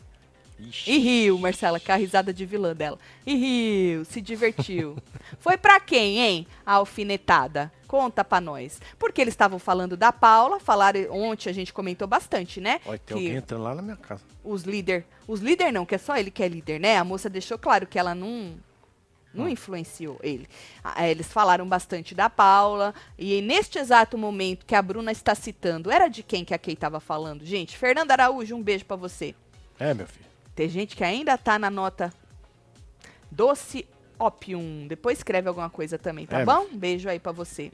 Ixi. 0.59 0.91
E 0.91 0.99
riu, 0.99 1.39
Marcela, 1.39 1.81
com 1.81 1.91
a 1.93 1.97
risada 1.97 2.33
de 2.33 2.47
vilã 2.47 2.75
dela. 2.75 2.99
E 3.27 3.35
riu, 3.35 4.05
se 4.05 4.21
divertiu. 4.21 4.97
Foi 5.41 5.57
pra 5.57 5.81
quem, 5.81 6.19
hein? 6.21 6.47
A 6.65 6.75
alfinetada. 6.75 7.73
Conta 7.89 8.25
pra 8.25 8.41
nós. 8.41 8.81
Porque 8.99 9.21
eles 9.21 9.35
estavam 9.35 9.59
falando 9.59 9.97
da 9.97 10.13
Paula, 10.13 10.61
falaram 10.61 11.01
ontem, 11.11 11.51
a 11.51 11.53
gente 11.53 11.73
comentou 11.73 12.07
bastante, 12.09 12.61
né? 12.61 12.81
Olha, 12.87 12.99
tem 12.99 13.17
alguém 13.17 13.35
entrando 13.37 13.63
lá 13.65 13.75
na 13.75 13.83
minha 13.83 13.97
casa. 13.97 14.23
os 14.45 14.63
líder, 14.63 15.05
os 15.27 15.41
líder 15.41 15.73
não, 15.73 15.85
que 15.85 15.95
é 15.95 15.99
só 15.99 16.17
ele 16.17 16.31
que 16.31 16.43
é 16.43 16.49
líder, 16.49 16.79
né? 16.81 16.97
A 16.99 17.05
moça 17.05 17.29
deixou 17.29 17.59
claro 17.59 17.87
que 17.87 17.99
ela 17.99 18.15
não 18.15 18.55
não 19.33 19.47
Hum. 19.47 19.49
influenciou 19.49 20.17
ele. 20.23 20.47
Ah, 20.85 21.09
Eles 21.09 21.27
falaram 21.33 21.67
bastante 21.69 22.15
da 22.15 22.31
Paula 22.31 22.95
e 23.19 23.43
neste 23.43 23.81
exato 23.81 24.17
momento 24.17 24.65
que 24.65 24.77
a 24.77 24.81
Bruna 24.83 25.11
está 25.11 25.35
citando, 25.35 25.91
era 25.91 26.07
de 26.07 26.23
quem 26.23 26.45
que 26.45 26.55
a 26.55 26.59
Kay 26.59 26.75
estava 26.75 27.01
falando? 27.01 27.45
Gente, 27.45 27.77
Fernanda 27.77 28.15
Araújo, 28.15 28.55
um 28.55 28.63
beijo 28.63 28.85
pra 28.85 28.95
você. 28.95 29.35
É, 29.81 29.93
meu 29.93 30.07
filho. 30.07 30.25
Tem 30.55 30.69
gente 30.69 30.95
que 30.97 31.03
ainda 31.05 31.37
tá 31.37 31.59
na 31.59 31.71
nota 31.71 32.13
doce 33.31 33.87
opium. 34.19 34.87
Depois 34.87 35.19
escreve 35.19 35.49
alguma 35.49 35.69
coisa 35.71 35.99
também, 35.99 36.27
tá 36.27 36.41
É, 36.41 36.45
bom? 36.45 36.67
Um 36.73 36.77
beijo 36.77 37.09
aí 37.09 37.19
pra 37.19 37.33
você. 37.33 37.73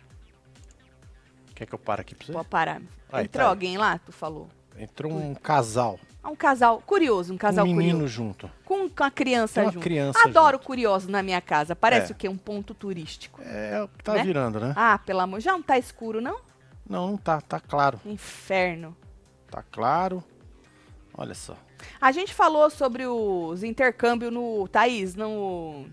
Quer 1.55 1.67
que 1.67 1.75
eu 1.75 1.79
pare 1.79 2.01
aqui 2.01 2.15
pra 2.15 2.27
você? 2.27 2.33
Pode 2.33 2.49
parar. 2.49 2.81
Aí, 3.13 3.25
Entrou 3.25 3.45
tá. 3.45 3.51
alguém 3.51 3.77
lá? 3.77 3.99
Tu 3.99 4.13
falou. 4.13 4.49
Entrou 4.79 5.13
um 5.13 5.35
casal. 5.35 5.99
Ah, 6.23 6.31
Um 6.31 6.37
casal 6.37 6.81
curioso, 6.81 7.35
um 7.35 7.37
casal 7.37 7.65
um 7.67 7.69
menino 7.69 7.93
curioso. 7.99 8.13
junto. 8.15 8.51
Com, 8.65 8.89
com 8.89 9.05
a 9.05 9.11
criança 9.11 9.63
uma 9.63 9.73
junto. 9.73 9.83
criança 9.83 10.19
Adoro 10.25 10.57
junto. 10.57 10.67
curiosos 10.67 11.09
na 11.09 11.23
minha 11.23 11.41
casa. 11.41 11.77
Parece 11.77 12.13
É. 12.13 12.15
o 12.15 12.17
quê? 12.19 12.29
Um 12.29 12.37
ponto 12.39 12.73
turístico. 12.73 13.43
É 13.43 13.83
o 13.83 13.89
que 13.89 14.03
tá 14.05 14.15
Né? 14.15 14.23
virando, 14.25 14.59
né? 14.61 14.73
Ah, 14.77 14.99
pelo 14.99 15.21
amor. 15.21 15.41
Já 15.41 15.53
não 15.53 15.63
tá 15.63 15.77
escuro, 15.77 16.21
não? 16.23 16.41
Não, 16.89 17.09
não 17.11 17.17
tá. 17.19 17.41
Tá 17.43 17.61
claro. 17.61 18.01
Inferno. 18.07 18.97
Tá 19.51 19.63
claro. 19.71 20.25
Olha 21.13 21.35
só. 21.35 21.57
A 22.01 22.13
gente 22.13 22.35
falou 22.35 22.71
sobre 22.71 23.07
os 23.07 23.63
intercâmbios 23.63 24.33
no. 24.33 24.69
Thaís, 24.69 25.15
no. 25.15 25.87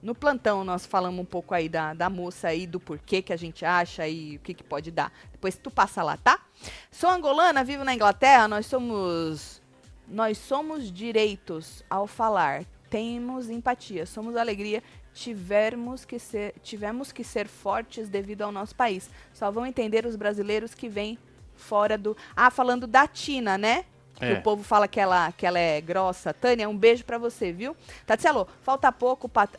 No 0.00 0.14
plantão, 0.14 0.62
nós 0.62 0.86
falamos 0.86 1.20
um 1.20 1.24
pouco 1.24 1.52
aí 1.52 1.68
da, 1.68 1.92
da 1.92 2.08
moça 2.08 2.46
aí, 2.46 2.68
do 2.68 2.78
porquê 2.78 3.20
que 3.20 3.32
a 3.32 3.36
gente 3.36 3.64
acha 3.64 4.06
e 4.06 4.36
o 4.36 4.38
que, 4.38 4.54
que 4.54 4.62
pode 4.62 4.92
dar. 4.92 5.12
Depois 5.32 5.56
tu 5.56 5.72
passa 5.72 6.04
lá, 6.04 6.16
tá? 6.16 6.38
Sou 6.88 7.10
angolana, 7.10 7.64
vivo 7.64 7.82
na 7.82 7.94
Inglaterra, 7.94 8.46
nós 8.46 8.66
somos. 8.66 9.60
Nós 10.06 10.38
somos 10.38 10.92
direitos 10.92 11.82
ao 11.90 12.06
falar. 12.06 12.64
Temos 12.88 13.50
empatia, 13.50 14.06
somos 14.06 14.36
alegria. 14.36 14.82
Tivermos 15.12 16.04
que 16.04 16.18
ser, 16.18 16.54
tivemos 16.62 17.10
que 17.10 17.24
ser 17.24 17.48
fortes 17.48 18.08
devido 18.08 18.42
ao 18.42 18.52
nosso 18.52 18.76
país. 18.76 19.10
Só 19.34 19.50
vão 19.50 19.66
entender 19.66 20.06
os 20.06 20.14
brasileiros 20.14 20.74
que 20.74 20.88
vêm 20.88 21.18
fora 21.56 21.98
do. 21.98 22.16
Ah, 22.36 22.50
falando 22.50 22.86
da 22.86 23.06
Tina, 23.06 23.58
né? 23.58 23.84
Que 24.18 24.24
É. 24.24 24.32
o 24.34 24.42
povo 24.42 24.64
fala 24.64 24.88
que 24.88 24.98
ela, 24.98 25.30
que 25.32 25.46
ela 25.46 25.58
é 25.58 25.80
grossa. 25.80 26.34
Tânia, 26.34 26.68
um 26.68 26.76
beijo 26.76 27.04
pra 27.04 27.18
você, 27.18 27.52
viu? 27.52 27.76
Tatielo, 28.04 28.48
falta 28.62 28.90
pouco 28.90 29.28
pat. 29.28 29.50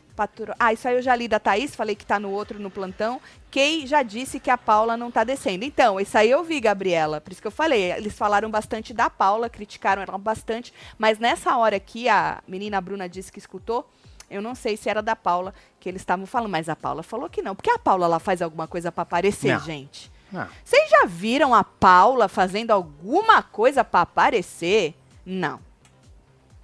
Ah, 0.60 0.74
isso 0.74 0.86
aí 0.86 0.96
eu 0.96 1.02
já 1.02 1.16
li 1.16 1.30
da 1.30 1.40
Thaís, 1.40 1.74
falei 1.74 1.96
que 1.96 2.06
tá 2.06 2.20
no 2.20 2.30
outro 2.32 2.60
no 2.60 2.70
plantão. 2.70 3.22
Kay 3.50 3.88
já 3.88 4.04
disse 4.04 4.38
que 4.38 4.52
a 4.52 4.58
Paula 4.58 4.98
não 4.98 5.10
tá 5.10 5.24
descendo. 5.24 5.64
Então, 5.64 5.98
isso 5.98 6.18
aí 6.18 6.30
eu 6.30 6.44
vi, 6.44 6.60
Gabriela. 6.60 7.22
Por 7.22 7.32
isso 7.32 7.42
que 7.42 7.48
eu 7.48 7.52
falei. 7.52 7.94
Eles 7.94 8.14
falaram 8.18 8.52
bastante 8.52 8.94
da 8.94 9.10
Paula, 9.10 9.50
criticaram 9.50 10.02
ela 10.02 10.18
bastante. 10.18 10.74
Mas 10.98 11.20
nessa 11.20 11.56
hora 11.56 11.78
aqui, 11.78 12.10
a 12.10 12.44
menina 12.46 12.82
Bruna 12.82 13.08
disse 13.08 13.32
que 13.32 13.40
escutou. 13.40 13.90
Eu 14.30 14.42
não 14.42 14.54
sei 14.56 14.76
se 14.76 14.90
era 14.90 15.02
da 15.02 15.16
Paula 15.16 15.54
que 15.80 15.88
eles 15.88 16.02
estavam 16.02 16.26
falando, 16.26 16.52
mas 16.52 16.68
a 16.68 16.76
Paula 16.76 17.02
falou 17.02 17.30
que 17.30 17.42
não. 17.42 17.56
Porque 17.56 17.72
a 17.72 17.80
Paula 17.80 18.06
ela 18.06 18.20
faz 18.20 18.42
alguma 18.42 18.68
coisa 18.68 18.92
pra 18.92 19.04
aparecer, 19.04 19.54
Não. 19.54 19.60
gente. 19.62 20.12
Ah, 20.34 20.48
Vocês 20.64 20.90
já 20.90 21.06
viram 21.06 21.54
a 21.56 21.64
Paula 21.64 22.28
fazendo 22.28 22.72
alguma 22.72 23.42
coisa 23.42 23.84
pra 23.84 24.02
aparecer? 24.02 24.94
Não. 25.26 25.60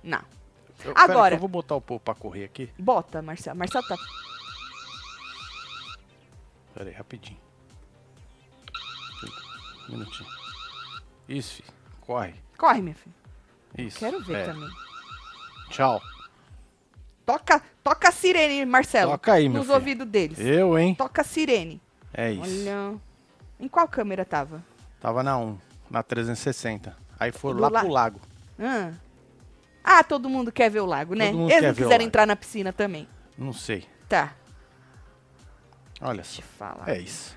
Não. 0.03 0.21
eu, 0.83 0.93
pera 0.93 1.03
Agora- 1.03 1.35
Eu 1.35 1.39
vou 1.39 1.49
botar 1.49 1.75
o 1.75 1.81
povo 1.81 1.99
pra 1.99 2.13
correr 2.13 2.43
aqui. 2.45 2.69
Bota, 2.77 3.21
Marcelo. 3.21 3.57
Marcelo 3.57 3.87
tá. 3.87 3.95
Pera 6.73 6.89
aí, 6.89 6.95
rapidinho. 6.95 7.39
Um 9.89 9.93
minutinho. 9.93 10.29
Isso, 11.29 11.55
filho. 11.55 11.69
Corre. 12.01 12.33
Corre, 12.57 12.81
minha 12.81 12.95
filha. 12.95 13.15
Isso. 13.77 13.99
Quero 13.99 14.23
ver 14.23 14.37
É. 14.37 14.45
também. 14.45 14.69
Tchau. 15.69 16.01
Toca, 17.25 17.61
toca 17.83 18.09
a 18.09 18.11
sirene, 18.11 18.65
Marcelo. 18.65 19.11
Toca 19.11 19.33
aí, 19.33 19.49
meu 19.49 19.57
Nos 19.59 19.65
filho. 19.65 19.75
ouvidos 19.75 20.07
deles. 20.07 20.39
Eu, 20.39 20.77
hein? 20.77 20.93
Toca 20.95 21.21
a 21.21 21.25
sirene. 21.25 21.81
É 22.13 22.31
isso. 22.31 22.41
Olha. 22.69 22.99
Em 23.59 23.67
qual 23.67 23.87
câmera 23.87 24.25
tava? 24.25 24.63
Tava 24.99 25.23
na 25.23 25.37
1, 25.37 25.57
na 25.89 26.03
360. 26.03 26.95
Aí 27.19 27.31
foram 27.31 27.59
lá 27.59 27.69
la- 27.69 27.79
pro 27.81 27.89
lago. 27.89 28.19
Ah. 28.59 28.91
Ah, 29.83 30.03
todo 30.03 30.29
mundo 30.29 30.51
quer 30.51 30.69
ver 30.69 30.79
o 30.81 30.85
lago, 30.85 31.13
né? 31.15 31.27
Eles 31.29 31.35
não 31.61 31.73
quiseram 31.73 32.03
entrar 32.03 32.25
na 32.25 32.35
piscina 32.35 32.73
também. 32.73 33.07
Não 33.37 33.53
sei. 33.53 33.85
Tá, 34.09 34.33
Olha 36.01 36.23
só. 36.23 36.41
falar. 36.41 36.87
É 36.89 36.99
isso. 36.99 37.35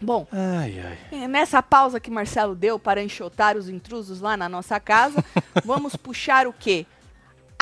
Bom, 0.00 0.26
Ai, 0.32 0.80
ai. 0.80 0.98
E 1.12 1.28
Nessa 1.28 1.62
pausa 1.62 2.00
que 2.00 2.10
Marcelo 2.10 2.54
deu 2.56 2.78
para 2.78 3.02
enxotar 3.02 3.56
os 3.56 3.68
intrusos 3.68 4.20
lá 4.20 4.36
na 4.36 4.48
nossa 4.48 4.78
casa, 4.80 5.24
vamos 5.64 5.94
puxar 5.96 6.46
o 6.46 6.52
quê? 6.52 6.86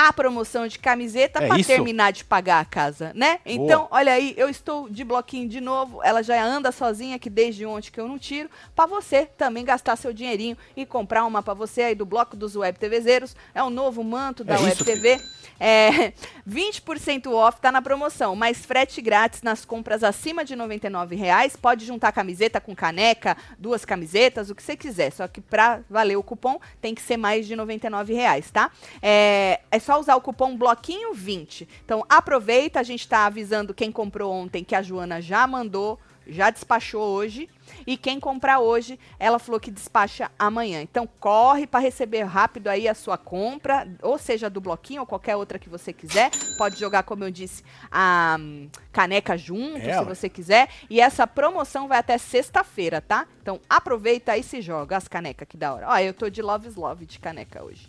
A 0.02 0.14
promoção 0.14 0.66
de 0.66 0.78
camiseta 0.78 1.44
É 1.44 1.46
para 1.46 1.62
terminar 1.62 2.10
de 2.10 2.24
pagar 2.24 2.60
a 2.60 2.64
casa, 2.64 3.12
né? 3.14 3.38
Então, 3.44 3.86
olha 3.90 4.14
aí, 4.14 4.32
eu 4.34 4.48
estou 4.48 4.88
de 4.88 5.04
bloquinho 5.04 5.46
de 5.46 5.60
novo. 5.60 6.02
Ela 6.02 6.22
já 6.22 6.42
anda 6.42 6.72
sozinha, 6.72 7.18
que 7.18 7.28
desde 7.28 7.66
ontem 7.66 7.90
que 7.90 8.00
eu 8.00 8.08
não 8.08 8.18
tiro. 8.18 8.48
Para 8.74 8.86
você 8.86 9.26
também 9.26 9.62
gastar 9.62 9.96
seu 9.96 10.10
dinheirinho 10.10 10.56
e 10.74 10.86
comprar 10.86 11.26
uma 11.26 11.42
para 11.42 11.52
você 11.52 11.82
aí 11.82 11.94
do 11.94 12.06
bloco 12.06 12.34
dos 12.34 12.56
Web 12.56 12.78
TVzeiros. 12.78 13.36
É 13.54 13.62
o 13.62 13.68
novo 13.68 14.02
manto 14.02 14.42
da 14.42 14.54
É 14.54 14.58
Web 14.58 14.72
isso, 14.72 14.84
TV. 14.86 15.20
É, 15.58 16.14
20% 16.48 17.30
off 17.30 17.60
tá 17.60 17.70
na 17.70 17.82
promoção, 17.82 18.34
mais 18.34 18.64
frete 18.64 19.02
grátis 19.02 19.42
nas 19.42 19.66
compras 19.66 20.02
acima 20.02 20.46
de 20.46 20.56
99 20.56 21.14
reais. 21.14 21.56
Pode 21.56 21.84
juntar 21.84 22.10
camiseta 22.12 22.58
com 22.58 22.74
caneca, 22.74 23.36
duas 23.58 23.84
camisetas, 23.84 24.48
o 24.48 24.54
que 24.54 24.62
você 24.62 24.76
quiser. 24.76 25.12
Só 25.12 25.28
que 25.28 25.42
para 25.42 25.80
valer 25.90 26.16
o 26.16 26.22
cupom 26.22 26.58
tem 26.80 26.94
que 26.94 27.02
ser 27.02 27.18
mais 27.18 27.46
de 27.46 27.54
99 27.54 28.14
reais, 28.14 28.50
tá? 28.50 28.70
É, 29.02 29.60
é 29.70 29.78
só 29.78 29.89
usar 29.98 30.16
o 30.16 30.20
cupom 30.20 30.56
bloquinho 30.56 31.14
20. 31.14 31.68
Então 31.84 32.04
aproveita, 32.08 32.80
a 32.80 32.82
gente 32.82 33.08
tá 33.08 33.26
avisando 33.26 33.74
quem 33.74 33.90
comprou 33.90 34.32
ontem 34.32 34.64
que 34.64 34.74
a 34.74 34.82
Joana 34.82 35.20
já 35.20 35.46
mandou, 35.46 35.98
já 36.26 36.50
despachou 36.50 37.02
hoje. 37.02 37.48
E 37.86 37.96
quem 37.96 38.18
comprar 38.18 38.58
hoje, 38.60 38.98
ela 39.18 39.38
falou 39.38 39.60
que 39.60 39.70
despacha 39.70 40.30
amanhã. 40.38 40.82
Então 40.82 41.08
corre 41.18 41.66
para 41.66 41.80
receber 41.80 42.22
rápido 42.22 42.68
aí 42.68 42.88
a 42.88 42.94
sua 42.94 43.16
compra, 43.16 43.88
ou 44.02 44.18
seja 44.18 44.50
do 44.50 44.60
bloquinho 44.60 45.00
ou 45.00 45.06
qualquer 45.06 45.36
outra 45.36 45.58
que 45.58 45.68
você 45.68 45.92
quiser. 45.92 46.30
Pode 46.58 46.78
jogar, 46.78 47.02
como 47.02 47.24
eu 47.24 47.30
disse, 47.30 47.62
a 47.90 48.36
hum, 48.38 48.68
caneca 48.92 49.36
junto, 49.36 49.78
É, 49.78 49.98
se 49.98 50.04
você 50.04 50.28
quiser. 50.28 50.68
E 50.88 51.00
essa 51.00 51.26
promoção 51.26 51.88
vai 51.88 51.98
até 51.98 52.18
sexta-feira, 52.18 53.00
tá? 53.00 53.26
Então 53.40 53.60
aproveita 53.68 54.36
e 54.36 54.42
se 54.42 54.60
joga 54.60 54.96
as 54.96 55.08
canecas, 55.08 55.48
que 55.48 55.56
da 55.56 55.72
hora. 55.72 55.88
Ó, 55.88 55.98
eu 55.98 56.12
tô 56.12 56.28
de 56.28 56.42
Love 56.42 56.68
is 56.68 56.76
Love 56.76 57.06
de 57.06 57.18
caneca 57.18 57.62
hoje. 57.62 57.88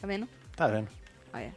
Tá 0.00 0.06
vendo? 0.06 0.28
Tá 0.58 0.66
vendo? 0.66 0.88
Olha, 1.32 1.54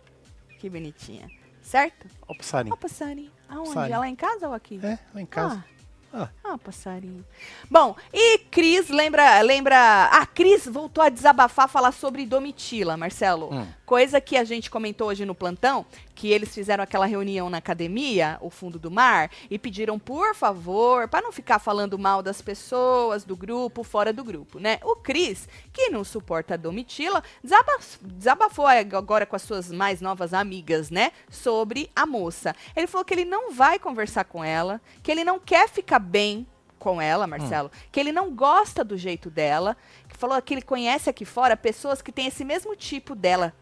que 0.59 0.69
bonitinha. 0.69 1.27
Certo? 1.59 2.05
Ó 2.27 2.33
o 2.33 2.37
passarinho. 2.37 2.75
Ó, 2.75 2.77
passarinho. 2.77 3.31
Aonde? 3.49 3.69
Passarinho. 3.69 3.95
É 3.95 3.97
lá 3.97 4.07
em 4.07 4.15
casa 4.15 4.47
ou 4.47 4.53
aqui? 4.53 4.79
É, 4.83 4.99
lá 5.11 5.21
em 5.21 5.25
casa. 5.25 5.65
Ah. 5.67 5.71
Ah. 6.13 6.29
Ah, 6.43 6.57
passarinho. 6.59 7.25
Bom, 7.69 7.95
e 8.13 8.37
Cris, 8.37 8.89
lembra, 8.89 9.41
lembra... 9.41 10.05
A 10.11 10.23
Cris 10.27 10.67
voltou 10.67 11.03
a 11.03 11.09
desabafar, 11.09 11.67
falar 11.67 11.93
sobre 11.93 12.27
Domitila, 12.27 12.95
Marcelo. 12.95 13.51
Hum. 13.51 13.67
Coisa 13.91 14.21
que 14.21 14.37
a 14.37 14.45
gente 14.45 14.71
comentou 14.71 15.09
hoje 15.09 15.25
no 15.25 15.35
plantão, 15.35 15.85
que 16.15 16.29
eles 16.29 16.55
fizeram 16.55 16.81
aquela 16.81 17.05
reunião 17.05 17.49
na 17.49 17.57
academia, 17.57 18.37
o 18.39 18.49
fundo 18.49 18.79
do 18.79 18.89
mar, 18.89 19.29
e 19.49 19.59
pediram, 19.59 19.99
por 19.99 20.33
favor, 20.33 21.09
para 21.09 21.21
não 21.21 21.29
ficar 21.29 21.59
falando 21.59 21.99
mal 21.99 22.23
das 22.23 22.41
pessoas, 22.41 23.25
do 23.25 23.35
grupo, 23.35 23.83
fora 23.83 24.13
do 24.13 24.23
grupo, 24.23 24.59
né? 24.59 24.79
O 24.81 24.95
Cris, 24.95 25.45
que 25.73 25.89
não 25.89 26.05
suporta 26.05 26.53
a 26.53 26.57
Domitila, 26.57 27.21
desaba- 27.43 27.79
desabafou 28.01 28.65
agora 28.65 29.25
com 29.25 29.35
as 29.35 29.41
suas 29.41 29.69
mais 29.69 29.99
novas 29.99 30.33
amigas, 30.33 30.89
né? 30.89 31.11
Sobre 31.29 31.91
a 31.93 32.05
moça. 32.05 32.55
Ele 32.73 32.87
falou 32.87 33.03
que 33.03 33.13
ele 33.13 33.25
não 33.25 33.51
vai 33.51 33.77
conversar 33.77 34.23
com 34.23 34.41
ela, 34.41 34.79
que 35.03 35.11
ele 35.11 35.25
não 35.25 35.37
quer 35.37 35.67
ficar 35.67 35.99
bem 35.99 36.47
com 36.79 37.01
ela, 37.01 37.27
Marcelo, 37.27 37.69
que 37.91 37.99
ele 37.99 38.13
não 38.13 38.33
gosta 38.33 38.85
do 38.85 38.97
jeito 38.97 39.29
dela, 39.29 39.75
que 40.07 40.17
falou 40.17 40.41
que 40.41 40.53
ele 40.53 40.61
conhece 40.61 41.09
aqui 41.09 41.25
fora 41.25 41.57
pessoas 41.57 42.01
que 42.01 42.09
têm 42.13 42.27
esse 42.27 42.45
mesmo 42.45 42.73
tipo 42.73 43.13
dela. 43.13 43.53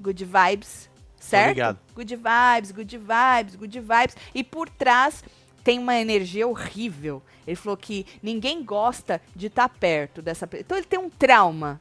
Good 0.00 0.24
vibes, 0.24 0.90
certo? 1.18 1.48
ligado. 1.48 1.78
Good 1.94 2.16
vibes, 2.16 2.72
good 2.72 2.98
vibes, 2.98 3.56
good 3.56 3.80
vibes. 3.80 4.16
E 4.34 4.44
por 4.44 4.68
trás 4.68 5.24
tem 5.64 5.78
uma 5.78 5.96
energia 5.96 6.46
horrível. 6.46 7.22
Ele 7.46 7.56
falou 7.56 7.76
que 7.76 8.06
ninguém 8.22 8.62
gosta 8.62 9.20
de 9.34 9.46
estar 9.46 9.68
perto 9.68 10.22
dessa 10.22 10.46
pessoa. 10.46 10.64
Então 10.64 10.78
ele 10.78 10.86
tem 10.86 10.98
um 10.98 11.10
trauma. 11.10 11.80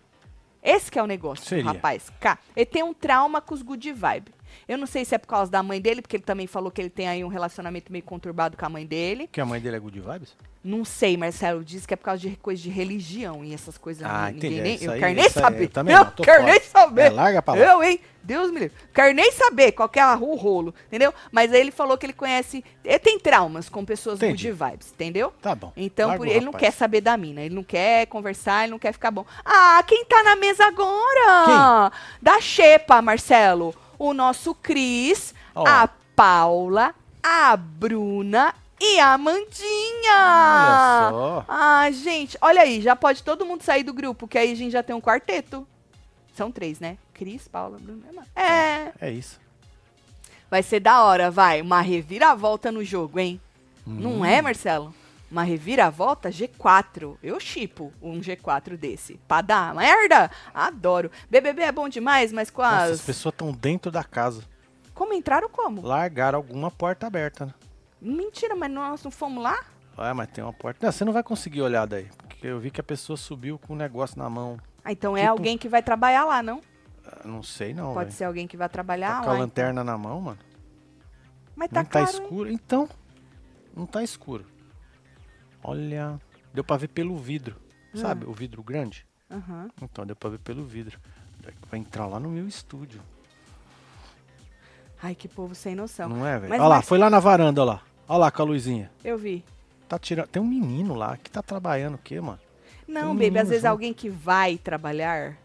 Esse 0.63 0.89
que 0.89 0.97
é 0.97 1.03
o 1.03 1.05
negócio, 1.05 1.45
Seria. 1.45 1.65
rapaz. 1.65 2.09
Cá, 2.19 2.39
ele 2.55 2.65
tem 2.65 2.81
um 2.81 2.93
trauma 2.93 3.39
com 3.39 3.53
os 3.53 3.61
good 3.61 3.93
vibe. 3.93 4.33
Eu 4.67 4.77
não 4.77 4.87
sei 4.87 5.05
se 5.05 5.13
é 5.13 5.17
por 5.17 5.27
causa 5.27 5.51
da 5.51 5.61
mãe 5.61 5.79
dele, 5.79 6.01
porque 6.01 6.15
ele 6.15 6.23
também 6.23 6.47
falou 6.47 6.71
que 6.71 6.81
ele 6.81 6.89
tem 6.89 7.07
aí 7.07 7.23
um 7.23 7.27
relacionamento 7.27 7.91
meio 7.91 8.03
conturbado 8.03 8.57
com 8.57 8.65
a 8.65 8.69
mãe 8.69 8.85
dele. 8.85 9.27
Que 9.31 9.39
a 9.39 9.45
mãe 9.45 9.61
dele 9.61 9.75
é 9.75 9.79
good 9.79 9.99
vibes? 9.99 10.35
Não 10.67 10.83
sei, 10.83 11.15
Marcelo. 11.15 11.63
Diz 11.63 11.85
que 11.85 11.93
é 11.93 11.97
por 11.97 12.05
causa 12.05 12.21
de 12.27 12.35
coisa 12.37 12.59
de 12.59 12.69
religião 12.71 13.45
e 13.45 13.53
essas 13.53 13.77
coisas. 13.77 14.01
Ah, 14.03 14.31
ninguém 14.31 14.53
entendi. 14.53 14.61
nem, 14.63 14.83
eu 14.83 14.91
aí- 14.93 14.99
quero 14.99 15.13
nem 15.13 15.29
saber. 15.29 15.63
eu 15.65 15.69
também 15.69 15.93
eu 15.95 16.03
não, 16.03 16.11
quero 16.11 16.43
nem 16.43 16.59
saber. 16.59 17.01
É, 17.03 17.09
larga 17.11 17.41
pra 17.43 17.53
lá. 17.53 17.59
Eu, 17.59 17.83
hein? 17.83 17.99
Deus 18.23 18.49
me 18.51 18.61
livre. 18.61 18.75
Quero 18.91 19.13
nem 19.13 19.31
saber 19.31 19.73
qual 19.73 19.87
que 19.87 19.99
é 19.99 20.01
a- 20.01 20.17
o 20.17 20.33
rolo, 20.35 20.73
entendeu? 20.87 21.13
Mas 21.31 21.53
aí 21.53 21.59
ele 21.59 21.69
falou 21.69 21.95
que 21.99 22.07
ele 22.07 22.13
conhece. 22.13 22.65
Ele 22.83 22.97
tem 22.97 23.19
traumas 23.19 23.69
com 23.69 23.85
pessoas 23.85 24.17
Entendi. 24.17 24.51
good 24.51 24.63
vibes, 24.71 24.91
entendeu? 24.91 25.31
Tá 25.39 25.53
bom. 25.53 25.71
Então, 25.77 26.07
Larga 26.07 26.23
por- 26.23 26.27
ele 26.31 26.39
não 26.43 26.51
rapaz. 26.51 26.63
quer 26.63 26.71
saber 26.71 27.01
da 27.01 27.15
mina, 27.15 27.41
ele 27.41 27.53
não 27.53 27.63
quer 27.63 28.07
conversar, 28.07 28.63
ele 28.63 28.71
não 28.71 28.79
quer 28.79 28.91
ficar 28.91 29.11
bom. 29.11 29.23
Ah, 29.45 29.83
quem 29.85 30.03
tá 30.05 30.23
na 30.23 30.35
mesa 30.35 30.65
agora? 30.65 31.91
Da 32.19 32.41
Xepa, 32.41 33.01
Marcelo. 33.03 33.75
O 33.99 34.13
nosso 34.15 34.55
Cris, 34.55 35.33
Ó. 35.53 35.63
a 35.67 35.87
Paula, 36.15 36.95
a 37.21 37.55
Bruna 37.55 38.53
e 38.93 38.99
a 38.99 39.13
Amandinha. 39.13 40.13
Olha 40.13 41.09
só. 41.11 41.45
Ah, 41.47 41.89
gente, 41.91 42.37
olha 42.41 42.61
aí, 42.61 42.81
já 42.81 42.95
pode 42.95 43.23
todo 43.23 43.45
mundo 43.45 43.63
sair 43.63 43.83
do 43.83 43.93
grupo, 43.93 44.27
que 44.27 44.37
aí 44.37 44.51
a 44.51 44.55
gente 44.55 44.71
já 44.71 44.83
tem 44.83 44.95
um 44.95 45.01
quarteto. 45.01 45.67
São 46.33 46.51
três, 46.51 46.79
né? 46.79 46.97
Cris, 47.13 47.47
Paula, 47.47 47.77
Bruna. 47.79 48.03
e. 48.11 48.39
É, 48.39 48.91
É 48.99 49.09
isso. 49.11 49.39
vai 50.49 50.61
ser 50.61 50.79
da 50.81 51.03
hora, 51.03 51.31
vai. 51.31 51.61
Uma 51.61 51.81
reviravolta 51.81 52.71
no 52.71 52.83
jogo, 52.83 53.19
hein? 53.19 53.39
Não 53.85 54.19
Hum. 54.21 54.25
é, 54.25 54.41
Marcelo? 54.41 54.93
Uma 55.31 55.43
reviravolta 55.43 56.29
G4. 56.29 57.17
Eu 57.23 57.39
chipo 57.39 57.91
um 58.01 58.19
G4 58.21 58.77
desse. 58.77 59.19
Pra 59.27 59.41
dar 59.41 59.73
merda? 59.73 60.29
Adoro. 60.53 61.09
BBB 61.29 61.63
é 61.63 61.71
bom 61.71 61.89
demais, 61.89 62.31
mas 62.31 62.49
com 62.49 62.61
Nossa, 62.61 62.91
as 62.93 63.01
pessoas 63.01 63.33
estão 63.33 63.51
dentro 63.51 63.91
da 63.91 64.03
casa. 64.03 64.43
Como 64.93 65.13
entraram 65.13 65.49
como? 65.49 65.81
Largaram 65.81 66.37
alguma 66.37 66.69
porta 66.71 67.07
aberta, 67.07 67.47
né? 67.47 67.53
Mentira, 68.01 68.55
mas 68.55 68.71
nós 68.71 69.03
não 69.03 69.11
fomos 69.11 69.43
lá? 69.43 69.57
Ah, 69.97 70.13
mas 70.13 70.27
tem 70.29 70.43
uma 70.43 70.53
porta. 70.53 70.85
Não, 70.85 70.91
você 70.91 71.05
não 71.05 71.13
vai 71.13 71.23
conseguir 71.23 71.61
olhar 71.61 71.85
daí. 71.85 72.09
Porque 72.27 72.45
eu 72.47 72.59
vi 72.59 72.69
que 72.69 72.81
a 72.81 72.83
pessoa 72.83 73.15
subiu 73.15 73.57
com 73.57 73.73
um 73.73 73.77
negócio 73.77 74.17
na 74.19 74.29
mão. 74.29 74.59
Ah, 74.83 74.91
então 74.91 75.15
é 75.15 75.21
Tipo- 75.21 75.31
alguém 75.31 75.57
que 75.57 75.69
vai 75.69 75.81
trabalhar 75.81 76.25
lá, 76.25 76.43
não? 76.43 76.61
Ah, 77.05 77.21
Não 77.25 77.41
sei 77.41 77.73
não, 77.73 77.93
Pode 77.93 78.05
velho. 78.07 78.11
ser 78.17 78.23
alguém 78.25 78.47
que 78.47 78.57
vai 78.57 78.67
Tá 78.67 78.73
trabalhar 78.73 79.21
com 79.21 79.27
lá. 79.27 79.31
a 79.31 79.35
então. 79.35 79.39
lanterna 79.39 79.83
na 79.83 79.97
mão, 79.97 80.19
mano. 80.21 80.39
Mas 81.55 81.69
tá 81.69 81.79
não 81.81 81.85
tá 81.85 81.91
claro, 81.91 82.17
hein? 82.17 82.23
escuro. 82.23 82.51
Então, 82.51 82.89
não 83.75 83.85
tá 83.85 84.03
escuro. 84.03 84.45
Olha, 85.63 86.19
deu 86.53 86.63
pra 86.63 86.77
ver 86.77 86.89
pelo 86.89 87.17
vidro. 87.17 87.55
Ah. 87.93 87.97
Sabe, 87.97 88.25
o 88.25 88.33
vidro 88.33 88.61
grande? 88.61 89.05
Aham. 89.31 89.69
Então, 89.81 90.05
deu 90.05 90.15
pra 90.15 90.29
ver 90.29 90.39
pelo 90.39 90.63
vidro. 90.65 90.99
Vai 91.69 91.79
entrar 91.79 92.05
lá 92.07 92.19
no 92.19 92.29
meu 92.29 92.47
estúdio. 92.47 93.01
Ai, 95.05 95.13
que 95.13 95.27
povo 95.27 95.53
sem 95.53 95.75
noção. 95.75 96.09
Não 96.09 96.25
é, 96.25 96.39
velho? 96.39 96.53
Olha 96.53 96.67
lá, 96.67 96.81
foi 96.81 96.97
lá 96.97 97.09
na 97.11 97.19
varanda, 97.19 97.61
olha 97.61 97.73
lá. 97.73 97.81
Olha 98.07 98.17
lá 98.21 98.31
com 98.31 98.41
a 98.41 98.45
luzinha. 98.45 98.89
Eu 99.03 99.17
vi. 99.19 99.45
Tá 99.87 99.99
tirando. 99.99 100.27
Tem 100.27 100.41
um 100.41 100.45
menino 100.47 100.95
lá 100.95 101.15
que 101.15 101.29
tá 101.29 101.43
trabalhando 101.43 101.93
o 101.93 101.99
quê, 101.99 102.19
mano? 102.19 102.39
Não, 102.87 103.11
um 103.11 103.15
baby, 103.15 103.37
às 103.37 103.49
vezes 103.49 103.65
alguém 103.65 103.93
que 103.93 104.09
vai 104.09 104.57
trabalhar. 104.57 105.37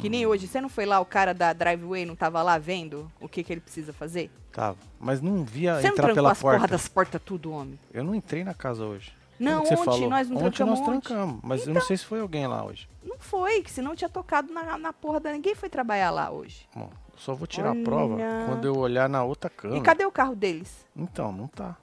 Que 0.00 0.08
Hum. 0.08 0.10
nem 0.10 0.26
hoje. 0.26 0.48
Você 0.48 0.60
não 0.60 0.68
foi 0.68 0.84
lá, 0.86 0.98
o 0.98 1.04
cara 1.04 1.32
da 1.32 1.52
Driveway 1.52 2.04
não 2.04 2.16
tava 2.16 2.42
lá 2.42 2.58
vendo 2.58 3.08
o 3.20 3.28
que, 3.28 3.44
que 3.44 3.52
ele 3.52 3.60
precisa 3.60 3.92
fazer? 3.92 4.28
Tava. 4.50 4.76
Mas 4.98 5.20
não 5.20 5.44
via 5.44 5.76
Você 5.76 5.82
não 5.82 5.90
entrar 5.90 6.02
trancou 6.06 6.14
pela 6.16 6.32
as 6.32 6.40
porra 6.40 6.58
porta. 6.58 6.72
das 6.72 6.88
portas 6.88 7.22
tudo, 7.24 7.52
homem? 7.52 7.78
Eu 7.92 8.02
não 8.02 8.12
entrei 8.12 8.42
na 8.42 8.54
casa 8.54 8.84
hoje. 8.84 9.12
Não, 9.38 9.62
que 9.62 9.72
ontem 9.74 9.84
falou? 9.84 10.10
nós 10.10 10.28
não 10.28 10.36
Ontem 10.38 10.50
trancamos 10.50 10.80
nós 10.80 10.88
ontem. 10.88 11.00
trancamos, 11.00 11.40
mas 11.44 11.66
eu 11.66 11.74
não 11.74 11.80
sei 11.80 11.96
se 11.96 12.04
foi 12.04 12.18
alguém 12.20 12.46
lá 12.46 12.64
hoje. 12.64 12.88
Não 13.04 13.18
foi, 13.18 13.62
que 13.62 13.70
senão 13.70 13.94
tinha 13.94 14.08
tocado 14.08 14.52
na, 14.52 14.76
na 14.78 14.92
porra 14.92 15.18
da... 15.20 15.32
Ninguém 15.32 15.54
foi 15.56 15.68
trabalhar 15.68 16.10
lá 16.10 16.30
hoje. 16.30 16.68
Bom, 16.74 16.88
só 17.16 17.34
vou 17.34 17.46
tirar 17.46 17.70
Olha. 17.70 17.80
a 17.80 17.84
prova 17.84 18.16
quando 18.46 18.66
eu 18.66 18.76
olhar 18.76 19.08
na 19.08 19.22
outra 19.24 19.50
E 19.52 19.56
câmera. 19.56 19.82
cadê 19.82 20.04
o 20.04 20.12
carro 20.12 20.34
deles? 20.34 20.86
Então, 20.96 21.32
não 21.32 21.46
tá. 21.48 21.76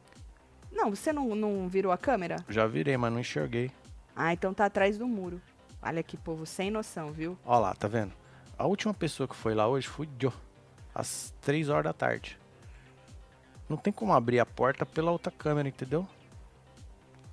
Não, 0.72 0.90
você 0.90 1.12
não, 1.12 1.36
não 1.36 1.68
virou 1.68 1.92
a 1.92 1.98
câmera? 1.98 2.38
Já 2.50 2.66
virei, 2.68 2.96
mas 2.98 3.12
não 3.12 3.20
enxerguei. 3.20 3.72
Ah, 4.16 4.34
então 4.34 4.54
tá 4.54 4.66
atrás 4.66 4.98
do 4.98 5.08
muro. 5.08 5.42
Olha 5.82 6.04
que 6.04 6.16
povo 6.18 6.46
sem 6.46 6.70
noção, 6.70 7.12
viu? 7.12 7.38
Ó 7.46 7.58
lá, 7.60 7.74
tá 7.74 7.88
vendo? 7.88 8.14
A 8.58 8.66
última 8.68 8.94
pessoa 8.94 9.28
que 9.28 9.36
foi 9.36 9.56
lá 9.56 9.68
hoje 9.68 9.88
foi 9.88 10.08
eu. 10.20 10.32
Às 10.94 11.34
3 11.42 11.70
horas 11.70 11.86
da 11.86 11.94
tarde. 11.94 12.38
Não 13.68 13.78
tem 13.78 13.92
como 13.92 14.14
abrir 14.14 14.40
a 14.40 14.46
porta 14.46 14.86
pela 14.86 15.12
outra 15.12 15.32
câmera, 15.32 15.68
entendeu? 15.68 16.08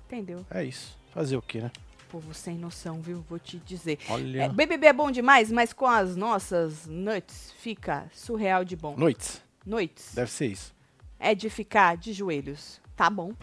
Entendeu? 0.07 0.45
É 0.49 0.63
isso. 0.63 0.97
Fazer 1.13 1.37
o 1.37 1.41
quê, 1.41 1.61
né? 1.61 1.71
Povo 2.09 2.33
sem 2.33 2.57
noção, 2.57 3.01
viu? 3.01 3.23
Vou 3.29 3.37
te 3.37 3.57
dizer. 3.57 3.99
Olha. 4.09 4.43
É, 4.43 4.49
BBB 4.49 4.87
é 4.87 4.93
bom 4.93 5.11
demais, 5.11 5.51
mas 5.51 5.71
com 5.71 5.85
as 5.85 6.15
nossas 6.15 6.87
nuts 6.87 7.53
fica 7.59 8.07
surreal 8.13 8.65
de 8.65 8.75
bom. 8.75 8.95
Noites. 8.97 9.41
Noites 9.65 10.13
Deve 10.15 10.31
ser 10.31 10.47
isso. 10.47 10.73
é 11.19 11.35
de 11.35 11.49
ficar 11.49 11.95
de 11.97 12.11
joelhos. 12.11 12.81
Tá 12.95 13.09
bom. 13.09 13.33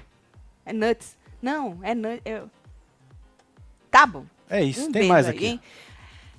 É 0.64 0.72
nuts. 0.72 1.16
Não, 1.40 1.78
é 1.82 1.94
nuts. 1.94 2.22
Tá 3.90 4.04
bom. 4.06 4.24
É 4.50 4.62
isso. 4.62 4.86
Um 4.88 4.92
tem 4.92 5.08
mais 5.08 5.26
aí, 5.26 5.34
aqui. 5.36 5.46
hein? 5.46 5.60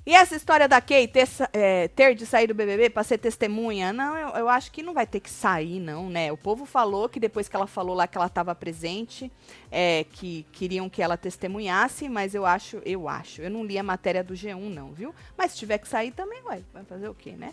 E 0.08 0.14
essa 0.14 0.34
história 0.34 0.66
da 0.66 0.80
Kay 0.80 1.06
ter, 1.06 1.28
é, 1.52 1.86
ter 1.88 2.14
de 2.14 2.24
sair 2.24 2.46
do 2.46 2.54
BBB 2.54 2.88
pra 2.88 3.04
ser 3.04 3.18
testemunha, 3.18 3.92
não, 3.92 4.16
eu, 4.16 4.28
eu 4.36 4.48
acho 4.48 4.72
que 4.72 4.82
não 4.82 4.94
vai 4.94 5.06
ter 5.06 5.20
que 5.20 5.28
sair, 5.28 5.78
não, 5.78 6.08
né? 6.08 6.32
O 6.32 6.36
povo 6.38 6.64
falou 6.64 7.10
que 7.10 7.20
depois 7.20 7.46
que 7.46 7.54
ela 7.54 7.66
falou 7.66 7.94
lá 7.94 8.06
que 8.06 8.16
ela 8.16 8.26
estava 8.26 8.54
presente, 8.54 9.30
é, 9.70 10.06
que 10.10 10.46
queriam 10.50 10.88
que 10.88 11.02
ela 11.02 11.18
testemunhasse, 11.18 12.08
mas 12.08 12.34
eu 12.34 12.46
acho, 12.46 12.80
eu 12.86 13.06
acho, 13.06 13.42
eu 13.42 13.50
não 13.50 13.62
li 13.62 13.78
a 13.78 13.82
matéria 13.82 14.24
do 14.24 14.32
G1, 14.32 14.70
não, 14.70 14.94
viu? 14.94 15.14
Mas 15.36 15.52
se 15.52 15.58
tiver 15.58 15.76
que 15.76 15.86
sair 15.86 16.10
também, 16.12 16.40
vai, 16.40 16.64
vai 16.72 16.84
fazer 16.84 17.10
o 17.10 17.14
quê, 17.14 17.32
né? 17.32 17.52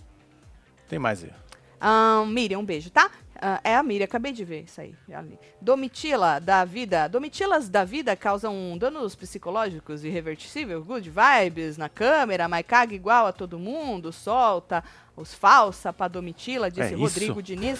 Tem 0.88 0.98
mais 0.98 1.26
aí. 1.26 1.34
Ahn, 1.82 2.26
Miriam, 2.28 2.60
um 2.60 2.66
beijo, 2.66 2.90
tá? 2.90 3.12
Ah, 3.48 3.62
é 3.64 3.76
a 3.76 3.84
Miriam, 3.84 4.06
acabei 4.06 4.32
de 4.32 4.44
ver 4.44 4.64
isso 4.64 4.82
aí. 4.82 4.96
li. 5.08 5.38
Domitila 5.62 6.40
da 6.40 6.66
vida. 6.66 7.08
Domitilas 7.08 7.70
da 7.70 7.86
vida 7.86 8.16
causam 8.16 8.76
danos 8.76 9.14
psicológicos 9.14 10.04
irreversíveis, 10.04 10.84
good 10.84 11.08
vibes 11.12 11.78
na 11.78 11.88
câmera, 11.88 12.48
mas 12.48 12.66
caga 12.66 12.96
igual 12.96 13.28
a 13.28 13.32
todo 13.32 13.60
mundo, 13.60 14.12
solta 14.12 14.84
os 15.16 15.32
falsa 15.32 15.94
pra 15.94 16.08
Domitila, 16.08 16.72
disse 16.72 16.82
É 16.82 16.94
isso. 16.94 16.98
Rodrigo 16.98 17.44
Diniz. 17.44 17.80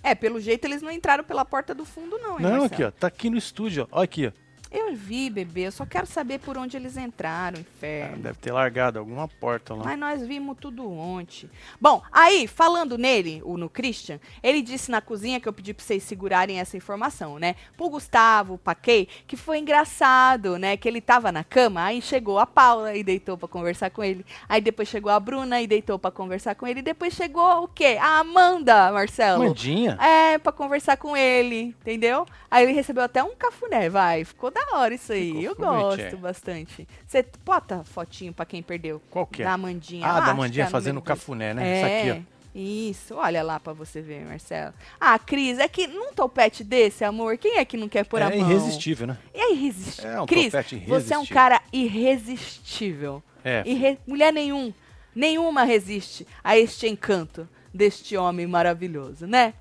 É, 0.00 0.14
pelo 0.14 0.40
jeito 0.40 0.64
eles 0.64 0.80
não 0.80 0.92
entraram 0.92 1.24
pela 1.24 1.44
porta 1.44 1.74
do 1.74 1.84
fundo, 1.84 2.18
não, 2.18 2.36
hein, 2.36 2.42
Não, 2.42 2.50
Marcelo? 2.50 2.64
aqui, 2.66 2.84
ó. 2.84 2.90
Tá 2.92 3.08
aqui 3.08 3.30
no 3.30 3.36
estúdio, 3.36 3.88
ó. 3.90 3.98
Ó 3.98 4.02
aqui, 4.02 4.28
ó. 4.28 4.32
Eu 4.72 4.94
vi, 4.94 5.28
bebê, 5.28 5.66
eu 5.66 5.72
só 5.72 5.84
quero 5.84 6.06
saber 6.06 6.38
por 6.40 6.56
onde 6.56 6.76
eles 6.76 6.96
entraram, 6.96 7.58
Ah, 7.58 7.60
inferno. 7.60 8.22
Deve 8.22 8.38
ter 8.38 8.52
largado 8.52 8.98
alguma 8.98 9.28
porta 9.28 9.74
lá. 9.74 9.84
Mas 9.84 9.98
nós 9.98 10.26
vimos 10.26 10.56
tudo 10.58 10.90
ontem. 10.90 11.50
Bom, 11.78 12.02
aí, 12.10 12.46
falando 12.46 12.96
nele, 12.96 13.42
o 13.44 13.58
no 13.58 13.68
Christian, 13.68 14.18
ele 14.42 14.62
disse 14.62 14.90
na 14.90 15.02
cozinha 15.02 15.38
que 15.38 15.46
eu 15.48 15.52
pedi 15.52 15.74
pra 15.74 15.84
vocês 15.84 16.02
segurarem 16.02 16.58
essa 16.58 16.76
informação, 16.76 17.38
né? 17.38 17.54
Pro 17.76 17.90
Gustavo, 17.90 18.56
pra 18.56 18.74
Kay, 18.74 19.06
que 19.26 19.36
foi 19.36 19.58
engraçado, 19.58 20.58
né? 20.58 20.76
Que 20.76 20.88
ele 20.88 21.00
tava 21.02 21.30
na 21.30 21.44
cama, 21.44 21.82
aí 21.84 22.00
chegou 22.00 22.38
a 22.38 22.46
Paula 22.46 22.94
e 22.96 23.04
deitou 23.04 23.36
pra 23.36 23.46
conversar 23.48 23.90
com 23.90 24.02
ele. 24.02 24.24
Aí 24.48 24.60
depois 24.62 24.88
chegou 24.88 25.12
a 25.12 25.20
Bruna 25.20 25.60
e 25.60 25.66
deitou 25.66 25.98
pra 25.98 26.10
conversar 26.10 26.54
com 26.54 26.66
ele. 26.66 26.80
E 26.80 26.82
depois 26.82 27.12
chegou 27.12 27.64
o 27.64 27.68
quê? 27.68 27.98
A 28.00 28.20
Amanda, 28.20 28.90
Marcelo. 28.90 29.44
Mandinha? 29.44 29.98
É, 30.00 30.38
pra 30.38 30.50
conversar 30.52 30.96
com 30.96 31.14
ele, 31.14 31.74
entendeu? 31.80 32.26
Aí 32.50 32.64
ele 32.64 32.72
recebeu 32.72 33.02
até 33.02 33.22
um 33.22 33.34
cafuné, 33.36 33.90
vai. 33.90 34.24
Ficou 34.24 34.50
da 34.50 34.61
hora 34.72 34.94
isso 34.94 35.12
aí. 35.12 35.26
Ficou, 35.28 35.42
eu 35.42 35.50
ficou 35.54 35.66
gosto 35.66 35.96
bonitinho. 35.98 36.18
bastante. 36.22 36.88
Você 37.06 37.26
bota 37.44 37.84
fotinho 37.84 38.32
pra 38.32 38.44
quem 38.46 38.62
perdeu. 38.62 39.00
Qual 39.10 39.26
que 39.26 39.42
é? 39.42 39.44
Da 39.44 39.52
Amandinha. 39.52 40.06
Ah, 40.06 40.20
da 40.20 40.34
Mandinha 40.34 40.64
é 40.66 40.68
fazendo 40.68 40.96
dois. 40.96 41.06
cafuné, 41.06 41.54
né? 41.54 41.66
É, 41.66 41.76
Isso 42.06 42.12
aqui, 42.12 42.26
Isso, 42.54 43.14
olha 43.16 43.42
lá 43.42 43.58
pra 43.58 43.72
você 43.72 44.00
ver, 44.02 44.24
Marcelo. 44.26 44.74
Ah, 45.00 45.18
Cris, 45.18 45.58
é 45.58 45.66
que 45.68 45.86
num 45.86 46.12
topete 46.12 46.62
desse, 46.62 47.02
amor, 47.04 47.38
quem 47.38 47.56
é 47.58 47.64
que 47.64 47.76
não 47.78 47.88
quer 47.88 48.02
ó. 48.02 48.04
pôr 48.04 48.20
a 48.22 48.30
É 48.30 48.36
mão? 48.36 48.50
irresistível, 48.50 49.06
né? 49.06 49.18
É 49.32 49.52
irresistível. 49.52 50.10
É 50.10 50.20
um 50.20 50.26
Cris, 50.26 50.44
topete 50.52 50.76
você 50.76 51.14
é 51.14 51.18
um 51.18 51.22
irresistível. 51.22 51.34
cara 51.34 51.62
irresistível. 51.72 53.22
É. 53.44 53.62
Irre- 53.66 53.98
Mulher 54.06 54.32
nenhum, 54.32 54.72
nenhuma 55.14 55.64
resiste 55.64 56.26
a 56.44 56.56
este 56.56 56.86
encanto 56.88 57.48
deste 57.72 58.16
homem 58.16 58.46
maravilhoso, 58.46 59.26
né? 59.26 59.54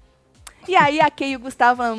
E 0.68 0.76
aí 0.76 1.00
a 1.02 1.10
Kay 1.10 1.32
e 1.32 1.36
o 1.36 1.40
Gustavo 1.40 1.78
falam, 1.82 1.98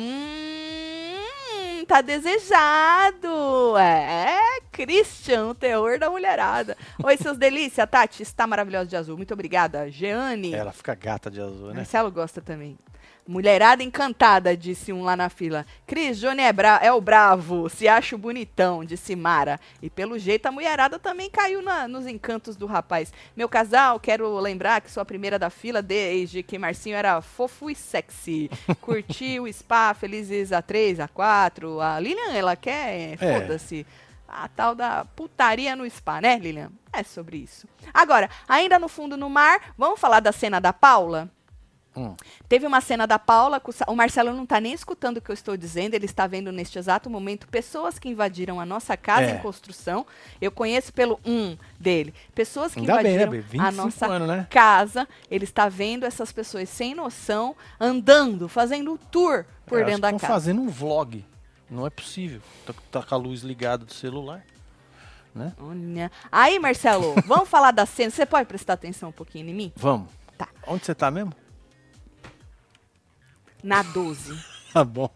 hum, 1.83 1.85
tá 1.85 2.01
desejado. 2.01 3.77
É, 3.77 4.61
Christian, 4.71 5.47
o 5.47 5.55
terror 5.55 5.99
da 5.99 6.09
mulherada. 6.09 6.75
Oi, 7.03 7.17
seus 7.17 7.37
delícia, 7.37 7.85
Tati, 7.85 8.23
está 8.23 8.47
maravilhosa 8.47 8.85
de 8.85 8.95
azul. 8.95 9.17
Muito 9.17 9.33
obrigada. 9.33 9.89
Jeane. 9.91 10.53
Ela 10.53 10.71
fica 10.71 10.95
gata 10.95 11.29
de 11.29 11.41
azul, 11.41 11.69
né? 11.69 11.75
Marcelo 11.75 12.11
gosta 12.11 12.41
também. 12.41 12.77
Mulherada 13.25 13.81
encantada, 13.81 14.55
disse 14.57 14.91
um 14.91 15.01
lá 15.01 15.15
na 15.15 15.29
fila. 15.29 15.65
Cris, 15.87 16.19
Johnny 16.19 16.41
é, 16.41 16.51
bra- 16.51 16.79
é 16.83 16.91
o 16.91 16.99
bravo, 16.99 17.69
se 17.69 17.87
acha 17.87 18.15
o 18.15 18.19
bonitão, 18.19 18.83
disse 18.83 19.15
Mara. 19.15 19.59
E 19.81 19.89
pelo 19.89 20.19
jeito 20.19 20.45
a 20.47 20.51
mulherada 20.51 20.99
também 20.99 21.29
caiu 21.29 21.61
na- 21.61 21.87
nos 21.87 22.05
encantos 22.05 22.57
do 22.57 22.65
rapaz. 22.65 23.13
Meu 23.33 23.47
casal, 23.47 23.97
quero 23.99 24.37
lembrar 24.39 24.81
que 24.81 24.91
sou 24.91 24.99
a 25.01 25.05
primeira 25.05 25.39
da 25.39 25.49
fila 25.49 25.81
desde 25.81 26.43
que 26.43 26.59
Marcinho 26.59 26.97
era 26.97 27.21
fofo 27.21 27.69
e 27.69 27.75
sexy. 27.75 28.49
Curti 28.81 29.39
o 29.39 29.47
spa, 29.53 29.93
felizes 29.93 30.51
a 30.51 30.61
3, 30.61 30.99
a 30.99 31.07
4. 31.07 31.79
A 31.79 31.97
Lilian, 32.01 32.33
ela 32.33 32.57
quer, 32.57 33.13
É. 33.13 33.17
foda-se. 33.17 33.85
A 34.27 34.47
tal 34.49 34.73
da 34.75 35.05
putaria 35.15 35.75
no 35.75 35.89
spa, 35.89 36.19
né, 36.19 36.37
Lilian? 36.39 36.71
É 36.91 37.03
sobre 37.03 37.37
isso. 37.37 37.67
Agora, 37.93 38.29
ainda 38.49 38.77
no 38.79 38.87
fundo 38.89 39.15
no 39.15 39.29
mar, 39.29 39.73
vamos 39.77 39.99
falar 39.99 40.19
da 40.19 40.31
cena 40.31 40.59
da 40.59 40.73
Paula? 40.73 41.29
Hum. 41.95 42.15
Teve 42.49 42.65
uma 42.65 42.81
cena 42.81 43.05
da 43.05 43.19
Paula, 43.19 43.59
com 43.59 43.71
o 43.87 43.95
Marcelo 43.95 44.33
não 44.33 44.43
está 44.43 44.59
nem 44.59 44.73
escutando 44.73 45.17
o 45.17 45.21
que 45.21 45.29
eu 45.29 45.33
estou 45.33 45.55
dizendo, 45.55 45.93
ele 45.93 46.05
está 46.05 46.25
vendo 46.25 46.51
neste 46.51 46.79
exato 46.79 47.07
momento 47.09 47.47
pessoas 47.47 47.99
que 47.99 48.09
invadiram 48.09 48.59
a 48.59 48.65
nossa 48.65 48.97
casa 48.97 49.27
É. 49.29 49.35
em 49.35 49.39
construção. 49.39 50.05
Eu 50.41 50.51
conheço 50.51 50.91
pelo 50.91 51.19
um 51.23 51.55
dele. 51.79 52.13
Pessoas 52.33 52.73
que 52.73 52.79
Ainda 52.79 52.95
bem, 53.03 53.03
né, 53.17 53.23
invadiram 53.23 53.37
a 53.63 53.69
25 53.69 53.71
nossa 53.85 54.05
anos, 54.07 54.27
né? 54.27 54.47
casa. 54.49 55.07
Ele 55.29 55.43
está 55.43 55.69
vendo 55.69 56.03
essas 56.03 56.31
pessoas 56.31 56.67
sem 56.67 56.95
noção, 56.95 57.55
andando, 57.79 58.47
fazendo 58.49 58.97
tour 59.11 59.45
por 59.65 59.77
acho 59.77 59.85
dentro 59.85 60.01
da 60.01 60.11
casa. 60.13 60.27
fazendo 60.27 60.61
um 60.61 60.69
vlog. 60.69 61.23
Não 61.69 61.85
é 61.85 61.89
possível. 61.91 62.41
Tá, 62.65 62.73
tá 62.91 63.03
com 63.03 63.15
a 63.15 63.17
luz 63.17 63.41
ligada 63.41 63.85
do 63.85 63.93
celular. 63.93 64.43
Olha. 65.59 66.11
Aí, 66.31 66.59
Marcelo, 66.59 67.15
vamos 67.25 67.49
falar 67.49 67.71
da 67.71 67.85
cena. 67.85 68.11
Você 68.11 68.25
pode 68.25 68.47
prestar 68.47 68.73
atenção 68.73 69.09
um 69.09 69.13
pouquinho 69.13 69.49
em 69.49 69.53
mim? 69.53 69.71
Vamos. 69.75 70.09
Tá. 70.37 70.47
Onde 70.67 70.85
você 70.85 70.93
tá 70.93 71.09
mesmo? 71.09 71.33
Na 73.63 73.81
12. 73.81 74.37
Tá 74.73 74.83
bom. 74.83 75.07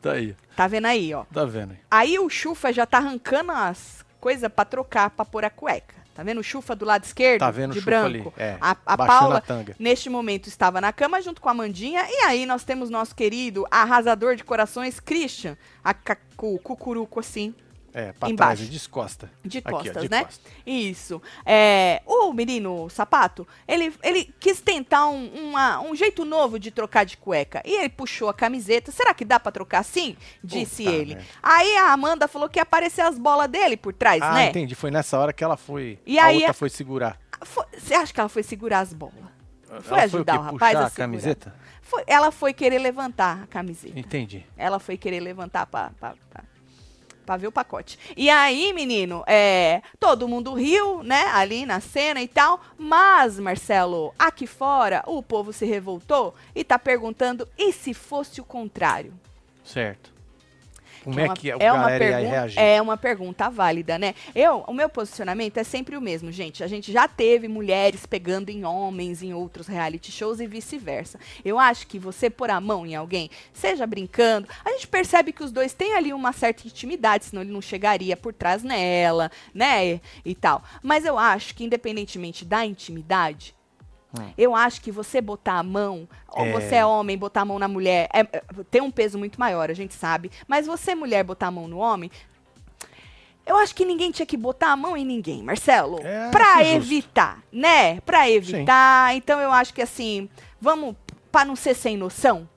Tá 0.00 0.12
aí. 0.12 0.34
Tá 0.56 0.66
vendo 0.66 0.86
aí, 0.86 1.12
ó? 1.12 1.24
Tá 1.26 1.44
vendo 1.44 1.72
aí. 1.72 1.78
Aí 1.90 2.18
o 2.18 2.30
Chufa 2.30 2.72
já 2.72 2.86
tá 2.86 2.96
arrancando 2.96 3.52
as 3.52 4.02
coisas 4.18 4.50
pra 4.50 4.64
trocar, 4.64 5.10
pra 5.10 5.22
pôr 5.22 5.44
a 5.44 5.50
cueca. 5.50 5.94
Tá 6.14 6.22
vendo 6.22 6.38
o 6.40 6.42
Chufa 6.42 6.74
do 6.74 6.86
lado 6.86 7.04
esquerdo? 7.04 7.40
Tá 7.40 7.50
vendo 7.50 7.72
o 7.72 7.74
de 7.74 7.80
chufa 7.80 7.90
branco. 7.90 8.32
ali? 8.36 8.42
É. 8.42 8.56
A, 8.58 8.74
a 8.86 8.96
Paula, 8.96 9.36
a 9.36 9.40
tanga. 9.42 9.76
neste 9.78 10.08
momento, 10.08 10.48
estava 10.48 10.80
na 10.80 10.92
cama 10.94 11.20
junto 11.20 11.42
com 11.42 11.48
a 11.50 11.54
Mandinha. 11.54 12.04
E 12.08 12.24
aí 12.24 12.46
nós 12.46 12.64
temos 12.64 12.88
nosso 12.88 13.14
querido 13.14 13.66
arrasador 13.70 14.34
de 14.34 14.44
corações, 14.44 14.98
Christian. 14.98 15.58
A, 15.84 15.94
o 16.38 16.58
cucuruco 16.58 17.20
assim, 17.20 17.54
É, 17.92 18.12
pra 18.12 18.28
embaixo. 18.30 18.56
trás, 18.62 18.70
descosta. 18.70 19.30
de 19.44 19.58
Aqui, 19.58 19.68
ó, 19.68 19.78
costas, 19.78 20.02
de 20.02 20.08
né? 20.08 20.24
costa. 20.24 20.48
Isso. 20.64 21.20
É, 21.44 22.00
o 22.06 22.32
menino 22.32 22.88
sapato, 22.88 23.46
ele, 23.66 23.92
ele 24.02 24.32
quis 24.38 24.60
tentar 24.60 25.08
um, 25.08 25.26
uma- 25.50 25.80
um 25.80 25.94
jeito 25.94 26.24
novo 26.24 26.58
de 26.58 26.70
trocar 26.70 27.04
de 27.04 27.16
cueca. 27.16 27.60
E 27.64 27.72
ele 27.74 27.88
puxou 27.88 28.28
a 28.28 28.34
camiseta. 28.34 28.92
Será 28.92 29.12
que 29.12 29.24
dá 29.24 29.40
pra 29.40 29.50
trocar 29.50 29.80
assim? 29.80 30.16
Disse 30.42 30.84
Puta 30.84 30.96
ele. 30.96 31.14
merda. 31.16 31.28
Aí 31.42 31.76
a 31.78 31.92
Amanda 31.92 32.28
falou 32.28 32.48
que 32.48 32.58
ia 32.58 32.62
aparecer 32.62 33.00
as 33.02 33.18
bolas 33.18 33.48
dele 33.48 33.76
por 33.76 33.92
trás, 33.92 34.22
Ah, 34.22 34.34
né? 34.34 34.48
entendi. 34.50 34.74
Foi 34.76 34.90
nessa 34.90 35.18
hora 35.18 35.32
que 35.32 35.42
ela 35.42 35.56
foi. 35.56 35.98
E 36.06 36.18
a 36.18 36.26
aí 36.26 36.36
outra 36.36 36.52
foi 36.52 36.70
segurar. 36.70 37.18
Foi- 37.42 37.64
Você 37.76 37.94
acha 37.94 38.12
que 38.12 38.20
ela 38.20 38.28
foi 38.28 38.42
segurar 38.44 38.80
as 38.80 38.92
bolas? 38.92 39.14
Foi 39.82 39.96
ela 39.98 40.04
ajudar 40.04 40.34
foi 40.34 40.42
o 40.42 40.48
o 40.48 40.52
rapaz 40.52 40.76
a 40.76 40.86
a 40.86 40.90
camiseta? 40.90 41.54
Foi- 41.82 42.04
ela 42.06 42.30
foi 42.30 42.52
querer 42.52 42.78
levantar 42.78 43.42
a 43.42 43.46
camiseta. 43.48 43.98
Entendi. 43.98 44.46
Ela 44.56 44.78
foi 44.78 44.96
querer 44.96 45.18
levantar 45.20 45.66
pra, 45.66 45.90
pra, 47.30 47.36
ver 47.36 47.46
o 47.46 47.52
pacote. 47.52 47.98
E 48.16 48.28
aí, 48.28 48.72
menino, 48.72 49.22
é, 49.26 49.82
todo 50.00 50.26
mundo 50.26 50.52
riu, 50.54 51.02
né, 51.04 51.26
ali 51.32 51.64
na 51.64 51.80
cena 51.80 52.20
e 52.20 52.26
tal. 52.26 52.60
Mas, 52.76 53.38
Marcelo, 53.38 54.12
aqui 54.18 54.46
fora, 54.46 55.04
o 55.06 55.22
povo 55.22 55.52
se 55.52 55.64
revoltou 55.64 56.34
e 56.54 56.64
tá 56.64 56.78
perguntando: 56.78 57.46
e 57.56 57.72
se 57.72 57.94
fosse 57.94 58.40
o 58.40 58.44
contrário? 58.44 59.12
Certo. 59.62 60.19
Como 61.04 61.14
Que 61.16 61.20
é, 61.20 61.24
uma- 61.24 61.34
que 61.36 61.50
a 61.52 61.56
é 61.58 61.72
uma 61.72 61.80
galera 61.82 62.04
ia 62.04 62.10
pergunta, 62.10 62.30
reagir? 62.30 62.58
É 62.60 62.82
uma 62.82 62.96
pergunta 62.96 63.48
válida, 63.50 63.98
né? 63.98 64.14
Eu, 64.34 64.64
o 64.66 64.72
meu 64.74 64.88
posicionamento 64.88 65.56
é 65.56 65.64
sempre 65.64 65.96
o 65.96 66.00
mesmo, 66.00 66.30
gente. 66.30 66.62
A 66.62 66.66
gente 66.66 66.92
já 66.92 67.08
teve 67.08 67.48
mulheres 67.48 68.04
pegando 68.06 68.50
em 68.50 68.64
homens 68.64 69.22
em 69.22 69.32
outros 69.32 69.66
reality 69.66 70.12
shows 70.12 70.40
e 70.40 70.46
vice-versa. 70.46 71.18
Eu 71.44 71.58
acho 71.58 71.86
que 71.86 71.98
você 71.98 72.28
pôr 72.28 72.50
a 72.50 72.60
mão 72.60 72.84
em 72.86 72.94
alguém, 72.94 73.30
seja 73.52 73.86
brincando, 73.86 74.46
a 74.64 74.70
gente 74.70 74.86
percebe 74.88 75.32
que 75.32 75.42
os 75.42 75.50
dois 75.52 75.72
têm 75.72 75.94
ali 75.94 76.12
uma 76.12 76.32
certa 76.32 76.66
intimidade, 76.66 77.24
senão 77.26 77.42
ele 77.42 77.52
não 77.52 77.62
chegaria 77.62 78.16
por 78.16 78.32
trás 78.34 78.62
nela, 78.62 79.30
né? 79.54 79.86
E, 79.94 80.00
e 80.24 80.34
tal. 80.34 80.62
Mas 80.82 81.04
eu 81.04 81.18
acho 81.18 81.54
que, 81.54 81.64
independentemente 81.64 82.44
da 82.44 82.64
intimidade, 82.66 83.54
Hum. 84.18 84.32
eu 84.36 84.56
acho 84.56 84.80
que 84.80 84.90
você 84.90 85.20
botar 85.20 85.54
a 85.58 85.62
mão, 85.62 86.08
ou 86.28 86.44
É. 86.46 86.52
você 86.52 86.74
é 86.76 86.84
homem, 86.86 87.16
botar 87.16 87.42
a 87.42 87.44
mão 87.44 87.58
na 87.58 87.68
mulher, 87.68 88.08
é- 88.12 88.20
é- 88.20 88.42
tem 88.70 88.80
um 88.80 88.90
peso 88.90 89.16
muito 89.18 89.38
maior, 89.38 89.70
a 89.70 89.74
gente 89.74 89.94
sabe. 89.94 90.30
Mas 90.48 90.66
você, 90.66 90.94
mulher, 90.94 91.22
botar 91.22 91.46
a 91.46 91.50
mão 91.50 91.68
no 91.68 91.78
homem, 91.78 92.10
eu 93.46 93.56
acho 93.56 93.74
que 93.74 93.84
ninguém 93.84 94.10
tinha 94.10 94.26
que 94.26 94.36
botar 94.36 94.72
a 94.72 94.76
mão 94.76 94.96
em 94.96 95.04
ninguém, 95.04 95.42
Marcelo. 95.42 96.00
É, 96.04 96.30
pra 96.30 96.64
evitar, 96.64 97.42
né? 97.52 98.00
Pra 98.00 98.28
evitar. 98.30 99.14
Então 99.16 99.40
eu 99.40 99.50
acho 99.52 99.72
que 99.74 99.82
assim, 99.82 100.28
vamos, 100.60 100.94
pra 101.32 101.44
não 101.44 101.56
ser 101.56 101.74
sem 101.74 101.96
noção, 101.96 102.48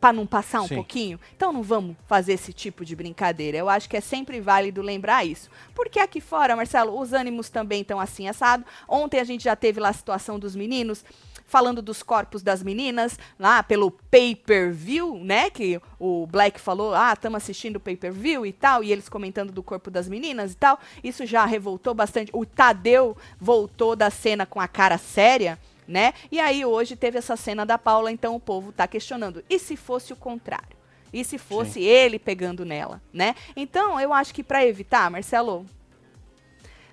pra 0.00 0.12
não 0.12 0.26
passar 0.26 0.60
um 0.62 0.68
Sim. 0.68 0.74
pouquinho, 0.74 1.20
então 1.36 1.52
não 1.52 1.62
vamos 1.62 1.96
fazer 2.06 2.34
esse 2.34 2.52
tipo 2.52 2.84
de 2.84 2.94
brincadeira. 2.94 3.56
Eu 3.56 3.68
acho 3.68 3.88
que 3.88 3.96
é 3.96 4.00
sempre 4.00 4.40
válido 4.40 4.82
lembrar 4.82 5.24
isso. 5.24 5.50
Porque 5.74 5.98
aqui 5.98 6.20
fora, 6.20 6.56
Marcelo, 6.56 6.98
os 6.98 7.12
ânimos 7.12 7.48
também 7.48 7.82
estão 7.82 7.98
assim 7.98 8.28
assado. 8.28 8.64
Ontem 8.88 9.20
a 9.20 9.24
gente 9.24 9.44
já 9.44 9.56
teve 9.56 9.80
lá 9.80 9.88
a 9.88 9.92
situação 9.92 10.38
dos 10.38 10.54
meninos 10.54 11.04
falando 11.46 11.80
dos 11.80 12.02
corpos 12.02 12.42
das 12.42 12.62
meninas 12.62 13.18
lá 13.38 13.62
pelo 13.62 13.90
pay-per-view, 13.90 15.18
né? 15.22 15.48
Que 15.48 15.80
o 15.98 16.26
Black 16.26 16.60
falou, 16.60 16.94
ah, 16.94 17.12
estamos 17.12 17.36
assistindo 17.36 17.76
o 17.76 17.80
pay-per-view 17.80 18.44
e 18.44 18.52
tal, 18.52 18.82
e 18.82 18.92
eles 18.92 19.08
comentando 19.08 19.52
do 19.52 19.62
corpo 19.62 19.90
das 19.90 20.08
meninas 20.08 20.52
e 20.52 20.56
tal. 20.56 20.78
Isso 21.02 21.24
já 21.24 21.44
revoltou 21.46 21.94
bastante. 21.94 22.30
O 22.34 22.44
Tadeu 22.44 23.16
voltou 23.40 23.94
da 23.96 24.10
cena 24.10 24.44
com 24.44 24.60
a 24.60 24.68
cara 24.68 24.98
séria, 24.98 25.58
né? 25.86 26.12
E 26.30 26.40
aí 26.40 26.64
hoje 26.64 26.96
teve 26.96 27.18
essa 27.18 27.36
cena 27.36 27.64
da 27.64 27.78
Paula, 27.78 28.10
então 28.10 28.34
o 28.34 28.40
povo 28.40 28.72
tá 28.72 28.86
questionando. 28.86 29.44
E 29.48 29.58
se 29.58 29.76
fosse 29.76 30.12
o 30.12 30.16
contrário? 30.16 30.76
E 31.12 31.24
se 31.24 31.38
fosse 31.38 31.82
ele 31.82 32.18
pegando 32.18 32.64
nela, 32.64 33.00
né? 33.12 33.34
Então, 33.54 33.98
eu 33.98 34.12
acho 34.12 34.34
que 34.34 34.42
para 34.42 34.66
evitar, 34.66 35.10
Marcelo, 35.10 35.64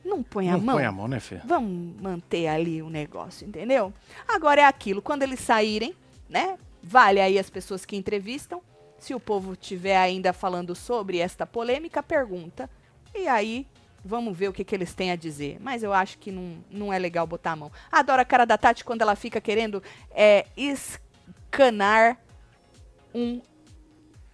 não 0.05 0.21
põe 0.21 0.49
a 0.49 0.53
Não 0.53 0.59
mão. 0.61 0.75
põe 0.75 0.85
a 0.85 0.91
mão, 0.91 1.07
né, 1.07 1.19
Fê? 1.19 1.39
Vamos 1.43 1.99
manter 2.01 2.47
ali 2.47 2.81
o 2.81 2.89
negócio, 2.89 3.47
entendeu? 3.47 3.91
Agora 4.27 4.61
é 4.61 4.65
aquilo, 4.65 5.01
quando 5.01 5.23
eles 5.23 5.39
saírem, 5.39 5.95
né? 6.29 6.57
Vale 6.81 7.19
aí 7.19 7.39
as 7.39 7.49
pessoas 7.49 7.85
que 7.85 7.95
entrevistam. 7.95 8.61
Se 8.99 9.13
o 9.13 9.19
povo 9.19 9.55
tiver 9.55 9.97
ainda 9.97 10.31
falando 10.31 10.75
sobre 10.75 11.17
esta 11.17 11.45
polêmica, 11.45 12.01
pergunta. 12.03 12.69
E 13.15 13.27
aí, 13.27 13.67
vamos 14.03 14.37
ver 14.37 14.49
o 14.49 14.53
que, 14.53 14.63
que 14.63 14.75
eles 14.75 14.93
têm 14.93 15.11
a 15.11 15.15
dizer. 15.15 15.57
Mas 15.59 15.83
eu 15.83 15.93
acho 15.93 16.17
que 16.17 16.31
não, 16.31 16.57
não 16.69 16.93
é 16.93 16.99
legal 16.99 17.25
botar 17.25 17.51
a 17.51 17.55
mão. 17.55 17.71
Adoro 17.91 18.21
a 18.21 18.25
cara 18.25 18.45
da 18.45 18.57
Tati 18.57 18.83
quando 18.83 19.01
ela 19.01 19.15
fica 19.15 19.39
querendo 19.39 19.81
é, 20.11 20.45
escanar 20.57 22.17
um. 23.13 23.41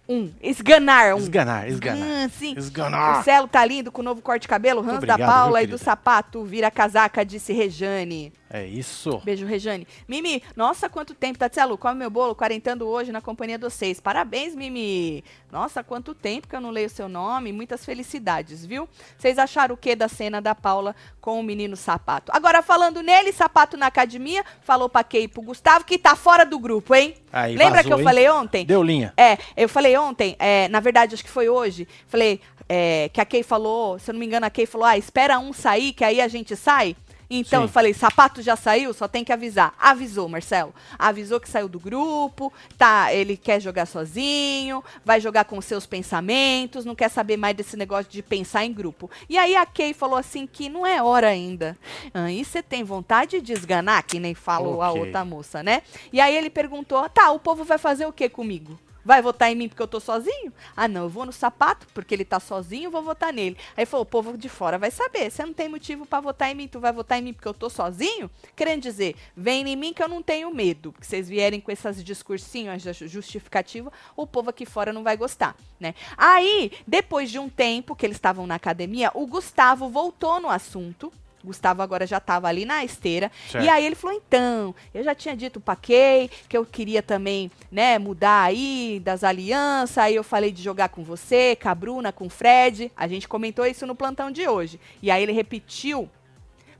Um. 0.08 0.32
Esganar 0.42 1.14
um. 1.14 1.18
Esganar, 1.18 1.68
esganar. 1.68 2.24
Ah, 2.24 2.28
sim. 2.28 2.54
Esganar. 2.56 3.20
O 3.20 3.22
Celo 3.22 3.46
tá 3.46 3.64
lindo 3.64 3.92
com 3.92 4.00
o 4.00 4.04
novo 4.04 4.20
corte 4.20 4.42
de 4.42 4.48
cabelo, 4.48 4.80
Hans 4.80 4.86
da 4.86 4.96
obrigado, 4.96 5.24
Paula 5.24 5.60
viu, 5.60 5.68
e 5.68 5.70
do 5.70 5.78
sapato, 5.78 6.44
vira 6.44 6.68
casaca, 6.70 7.24
disse 7.24 7.52
Rejane. 7.52 8.32
É 8.52 8.66
isso. 8.66 9.20
Beijo, 9.24 9.46
Rejane. 9.46 9.86
Mimi, 10.08 10.42
nossa, 10.56 10.88
quanto 10.88 11.14
tempo, 11.14 11.38
Tatielo, 11.38 11.78
come 11.78 12.00
meu 12.00 12.10
bolo, 12.10 12.34
quarentando 12.34 12.84
hoje 12.88 13.12
na 13.12 13.20
companhia 13.20 13.56
de 13.56 13.62
vocês. 13.62 14.00
Parabéns, 14.00 14.56
Mimi. 14.56 15.22
Nossa, 15.52 15.84
quanto 15.84 16.16
tempo 16.16 16.48
que 16.48 16.56
eu 16.56 16.60
não 16.60 16.70
leio 16.70 16.90
seu 16.90 17.08
nome, 17.08 17.52
muitas 17.52 17.84
felicidades, 17.84 18.66
viu? 18.66 18.88
Vocês 19.16 19.38
acharam 19.38 19.76
o 19.76 19.78
que 19.78 19.94
da 19.94 20.08
cena 20.08 20.40
da 20.40 20.52
Paula 20.52 20.96
com 21.20 21.38
o 21.38 21.44
menino 21.44 21.76
sapato? 21.76 22.32
Agora, 22.34 22.60
falando 22.60 23.02
nele, 23.02 23.32
sapato 23.32 23.76
na 23.76 23.86
academia, 23.86 24.44
falou 24.62 24.88
pra 24.88 25.04
Kay 25.04 25.24
e 25.24 25.28
pro 25.28 25.42
Gustavo 25.42 25.84
que 25.84 25.96
tá 25.96 26.16
fora 26.16 26.44
do 26.44 26.58
grupo, 26.58 26.92
hein? 26.92 27.14
Aí, 27.32 27.54
Lembra 27.56 27.76
vazou, 27.76 27.84
que 27.84 27.92
eu 27.92 27.98
hein? 27.98 28.04
falei 28.04 28.28
ontem? 28.30 28.66
Deu 28.66 28.82
linha. 28.82 29.14
É, 29.16 29.38
eu 29.56 29.68
falei 29.68 29.96
ontem, 29.96 30.34
é, 30.40 30.66
na 30.68 30.80
verdade, 30.80 31.14
acho 31.14 31.22
que 31.22 31.30
foi 31.30 31.48
hoje, 31.48 31.86
falei 32.08 32.40
é, 32.68 33.08
que 33.12 33.20
a 33.20 33.24
Kay 33.24 33.44
falou, 33.44 33.96
se 34.00 34.10
eu 34.10 34.12
não 34.12 34.18
me 34.18 34.26
engano, 34.26 34.46
a 34.46 34.50
Kay 34.50 34.66
falou, 34.66 34.88
ah, 34.88 34.98
espera 34.98 35.38
um 35.38 35.52
sair, 35.52 35.92
que 35.92 36.02
aí 36.02 36.20
a 36.20 36.26
gente 36.26 36.56
sai. 36.56 36.96
Então 37.30 37.60
Sim. 37.60 37.64
eu 37.66 37.68
falei, 37.68 37.94
sapato 37.94 38.42
já 38.42 38.56
saiu, 38.56 38.92
só 38.92 39.06
tem 39.06 39.22
que 39.22 39.32
avisar. 39.32 39.72
Avisou, 39.78 40.28
Marcelo. 40.28 40.74
Avisou 40.98 41.38
que 41.38 41.48
saiu 41.48 41.68
do 41.68 41.78
grupo, 41.78 42.52
tá, 42.76 43.14
ele 43.14 43.36
quer 43.36 43.60
jogar 43.60 43.86
sozinho, 43.86 44.82
vai 45.04 45.20
jogar 45.20 45.44
com 45.44 45.60
seus 45.60 45.86
pensamentos, 45.86 46.84
não 46.84 46.96
quer 46.96 47.08
saber 47.08 47.36
mais 47.36 47.54
desse 47.56 47.76
negócio 47.76 48.10
de 48.10 48.20
pensar 48.22 48.64
em 48.64 48.72
grupo. 48.72 49.08
E 49.28 49.38
aí 49.38 49.54
a 49.54 49.64
Kay 49.64 49.94
falou 49.94 50.18
assim 50.18 50.44
que 50.46 50.68
não 50.68 50.84
é 50.84 51.00
hora 51.00 51.28
ainda. 51.28 51.78
Aí 52.12 52.44
você 52.44 52.62
tem 52.62 52.82
vontade 52.82 53.40
de 53.40 53.52
esganar, 53.52 54.02
que 54.02 54.18
nem 54.18 54.34
falou 54.34 54.82
a 54.82 54.90
Ok. 54.90 55.02
outra 55.02 55.24
moça, 55.24 55.62
né? 55.62 55.82
E 56.12 56.20
aí 56.20 56.34
ele 56.36 56.50
perguntou: 56.50 57.08
tá, 57.08 57.30
o 57.30 57.38
povo 57.38 57.62
vai 57.64 57.78
fazer 57.78 58.06
o 58.06 58.12
que 58.12 58.28
comigo? 58.28 58.76
Vai 59.04 59.22
votar 59.22 59.50
em 59.50 59.54
mim 59.54 59.68
porque 59.68 59.82
eu 59.82 59.88
tô 59.88 59.98
sozinho? 60.00 60.52
Ah, 60.76 60.86
não, 60.86 61.02
eu 61.04 61.08
vou 61.08 61.24
no 61.24 61.32
sapato 61.32 61.86
porque 61.94 62.14
ele 62.14 62.24
tá 62.24 62.38
sozinho, 62.38 62.90
vou 62.90 63.02
votar 63.02 63.32
nele. 63.32 63.56
Aí 63.76 63.86
falou: 63.86 64.02
o 64.02 64.06
povo 64.06 64.36
de 64.36 64.48
fora 64.48 64.78
vai 64.78 64.90
saber. 64.90 65.30
Você 65.30 65.44
não 65.44 65.52
tem 65.52 65.68
motivo 65.68 66.04
pra 66.06 66.20
votar 66.20 66.50
em 66.50 66.54
mim, 66.54 66.68
tu 66.68 66.80
vai 66.80 66.92
votar 66.92 67.18
em 67.18 67.22
mim 67.22 67.32
porque 67.32 67.48
eu 67.48 67.54
tô 67.54 67.70
sozinho? 67.70 68.30
Querendo 68.54 68.82
dizer, 68.82 69.16
vem 69.36 69.66
em 69.68 69.76
mim 69.76 69.92
que 69.92 70.02
eu 70.02 70.08
não 70.08 70.22
tenho 70.22 70.54
medo. 70.54 70.92
Porque 70.92 71.06
vocês 71.06 71.28
vierem 71.28 71.60
com 71.60 71.70
esses 71.70 72.02
discursinhos 72.04 72.82
ju- 72.82 73.08
justificativa, 73.08 73.92
o 74.16 74.26
povo 74.26 74.50
aqui 74.50 74.66
fora 74.66 74.92
não 74.92 75.02
vai 75.02 75.16
gostar, 75.16 75.56
né? 75.78 75.94
Aí, 76.16 76.72
depois 76.86 77.30
de 77.30 77.38
um 77.38 77.48
tempo 77.48 77.96
que 77.96 78.04
eles 78.04 78.16
estavam 78.16 78.46
na 78.46 78.56
academia, 78.56 79.10
o 79.14 79.26
Gustavo 79.26 79.88
voltou 79.88 80.40
no 80.40 80.48
assunto. 80.48 81.12
Gustavo 81.44 81.82
agora 81.82 82.06
já 82.06 82.18
estava 82.18 82.48
ali 82.48 82.64
na 82.64 82.84
esteira. 82.84 83.30
Certo. 83.50 83.64
E 83.64 83.68
aí 83.68 83.84
ele 83.84 83.94
falou: 83.94 84.16
então, 84.16 84.74
eu 84.92 85.02
já 85.02 85.14
tinha 85.14 85.36
dito 85.36 85.60
pra 85.60 85.76
Kay 85.76 86.30
que 86.48 86.56
eu 86.56 86.64
queria 86.64 87.02
também, 87.02 87.50
né, 87.70 87.98
mudar 87.98 88.42
aí 88.42 89.00
das 89.02 89.24
alianças. 89.24 89.98
Aí 89.98 90.14
eu 90.14 90.24
falei 90.24 90.52
de 90.52 90.62
jogar 90.62 90.88
com 90.88 91.02
você, 91.02 91.56
com 91.56 91.68
a 91.68 91.74
Bruna, 91.74 92.12
com 92.12 92.26
o 92.26 92.30
Fred. 92.30 92.92
A 92.96 93.06
gente 93.08 93.28
comentou 93.28 93.66
isso 93.66 93.86
no 93.86 93.94
plantão 93.94 94.30
de 94.30 94.46
hoje. 94.46 94.80
E 95.02 95.10
aí 95.10 95.22
ele 95.22 95.32
repetiu 95.32 96.08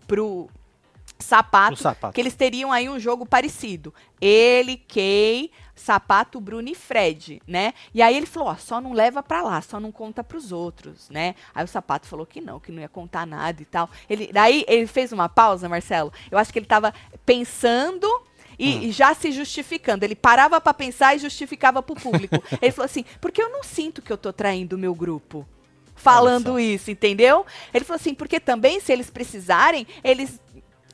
pro 0.06 0.48
Sapato, 1.20 1.76
sapato. 1.76 2.14
que 2.14 2.20
eles 2.20 2.34
teriam 2.34 2.72
aí 2.72 2.88
um 2.88 2.98
jogo 2.98 3.26
parecido. 3.26 3.92
Ele, 4.20 4.76
Kay, 4.76 5.50
Sapato, 5.80 6.38
Bruno 6.40 6.68
e 6.68 6.74
Fred, 6.74 7.40
né? 7.46 7.72
E 7.94 8.02
aí 8.02 8.14
ele 8.14 8.26
falou, 8.26 8.50
ó, 8.50 8.56
só 8.56 8.80
não 8.80 8.92
leva 8.92 9.22
pra 9.22 9.42
lá, 9.42 9.62
só 9.62 9.80
não 9.80 9.90
conta 9.90 10.22
pros 10.22 10.52
outros, 10.52 11.08
né? 11.08 11.34
Aí 11.54 11.64
o 11.64 11.68
Sapato 11.68 12.06
falou 12.06 12.26
que 12.26 12.40
não, 12.40 12.60
que 12.60 12.70
não 12.70 12.82
ia 12.82 12.88
contar 12.88 13.26
nada 13.26 13.62
e 13.62 13.64
tal. 13.64 13.88
Ele, 14.08 14.30
daí 14.30 14.64
ele 14.68 14.86
fez 14.86 15.10
uma 15.10 15.28
pausa, 15.28 15.70
Marcelo. 15.70 16.12
Eu 16.30 16.36
acho 16.36 16.52
que 16.52 16.58
ele 16.58 16.66
tava 16.66 16.92
pensando 17.24 18.06
e, 18.58 18.88
e 18.88 18.92
já 18.92 19.14
se 19.14 19.32
justificando. 19.32 20.04
Ele 20.04 20.14
parava 20.14 20.60
pra 20.60 20.74
pensar 20.74 21.16
e 21.16 21.18
justificava 21.18 21.82
pro 21.82 21.94
público. 21.94 22.36
ele 22.60 22.72
falou 22.72 22.84
assim, 22.84 23.04
porque 23.18 23.42
eu 23.42 23.48
não 23.48 23.62
sinto 23.62 24.02
que 24.02 24.12
eu 24.12 24.18
tô 24.18 24.34
traindo 24.34 24.76
o 24.76 24.78
meu 24.78 24.94
grupo. 24.94 25.48
Falando 25.96 26.58
isso, 26.58 26.90
entendeu? 26.90 27.44
Ele 27.74 27.84
falou 27.84 28.00
assim, 28.00 28.14
porque 28.14 28.40
também, 28.40 28.80
se 28.80 28.90
eles 28.90 29.10
precisarem, 29.10 29.86
eles 30.02 30.40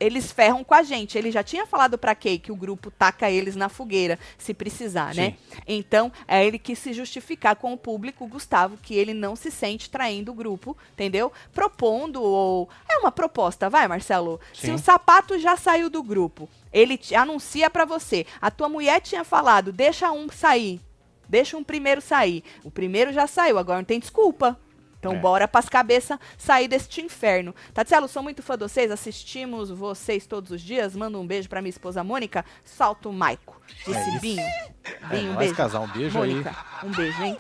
eles 0.00 0.32
ferram 0.32 0.62
com 0.62 0.74
a 0.74 0.82
gente. 0.82 1.16
Ele 1.16 1.30
já 1.30 1.42
tinha 1.42 1.66
falado 1.66 1.98
pra 1.98 2.14
Kay 2.14 2.38
que 2.38 2.52
o 2.52 2.56
grupo 2.56 2.90
taca 2.90 3.30
eles 3.30 3.56
na 3.56 3.68
fogueira, 3.68 4.18
se 4.38 4.54
precisar, 4.54 5.14
né? 5.14 5.34
Então, 5.66 6.12
é 6.26 6.44
ele 6.44 6.58
quis 6.58 6.78
se 6.78 6.92
justificar 6.92 7.56
com 7.56 7.72
o 7.72 7.78
público, 7.78 8.26
Gustavo, 8.26 8.76
que 8.76 8.94
ele 8.94 9.14
não 9.14 9.34
se 9.36 9.50
sente 9.50 9.90
traindo 9.90 10.32
o 10.32 10.34
grupo, 10.34 10.76
entendeu? 10.92 11.32
Propondo 11.52 12.22
ou. 12.22 12.68
É 12.88 12.98
uma 12.98 13.12
proposta, 13.12 13.70
vai, 13.70 13.88
Marcelo. 13.88 14.40
Se 14.52 14.66
Sim. 14.66 14.74
o 14.74 14.78
sapato 14.78 15.38
já 15.38 15.56
saiu 15.56 15.88
do 15.90 16.02
grupo, 16.02 16.48
ele 16.72 16.96
te 16.96 17.14
anuncia 17.14 17.70
pra 17.70 17.84
você. 17.84 18.26
A 18.40 18.50
tua 18.50 18.68
mulher 18.68 19.00
tinha 19.00 19.24
falado, 19.24 19.72
deixa 19.72 20.10
um 20.12 20.28
sair. 20.28 20.80
Deixa 21.28 21.56
um 21.56 21.64
primeiro 21.64 22.00
sair. 22.00 22.44
O 22.62 22.70
primeiro 22.70 23.12
já 23.12 23.26
saiu, 23.26 23.58
agora 23.58 23.78
não 23.78 23.84
tem 23.84 23.98
desculpa. 23.98 24.58
Então, 25.06 25.18
É. 25.18 25.20
bora 25.22 25.48
pras 25.48 25.68
cabeças 25.68 26.18
sair 26.36 26.68
deste 26.68 27.00
inferno. 27.00 27.54
Tatielo, 27.72 28.08
sou 28.08 28.22
muito 28.22 28.42
fã 28.42 28.54
de 28.56 28.64
vocês, 28.64 28.90
assistimos 28.90 29.70
vocês 29.70 30.26
todos 30.26 30.50
os 30.50 30.60
dias. 30.60 30.94
Manda 30.96 31.18
um 31.18 31.26
beijo 31.26 31.48
pra 31.48 31.60
minha 31.62 31.70
esposa 31.70 32.02
Mônica. 32.04 32.44
Salto 32.64 33.12
Maico. 33.12 33.60
Disse 33.84 33.92
É 33.98 34.08
isso. 34.10 34.20
Binho. 34.20 34.40
É, 34.42 34.70
Binho, 35.10 35.32
um 35.32 35.36
beijo. 35.36 35.54
casal, 35.54 35.84
um 35.84 35.88
beijo 35.88 36.20
aí. 36.22 36.30
Mônica, 36.30 36.56
um 36.84 36.90
beijo, 36.90 37.22
hein? 37.22 37.36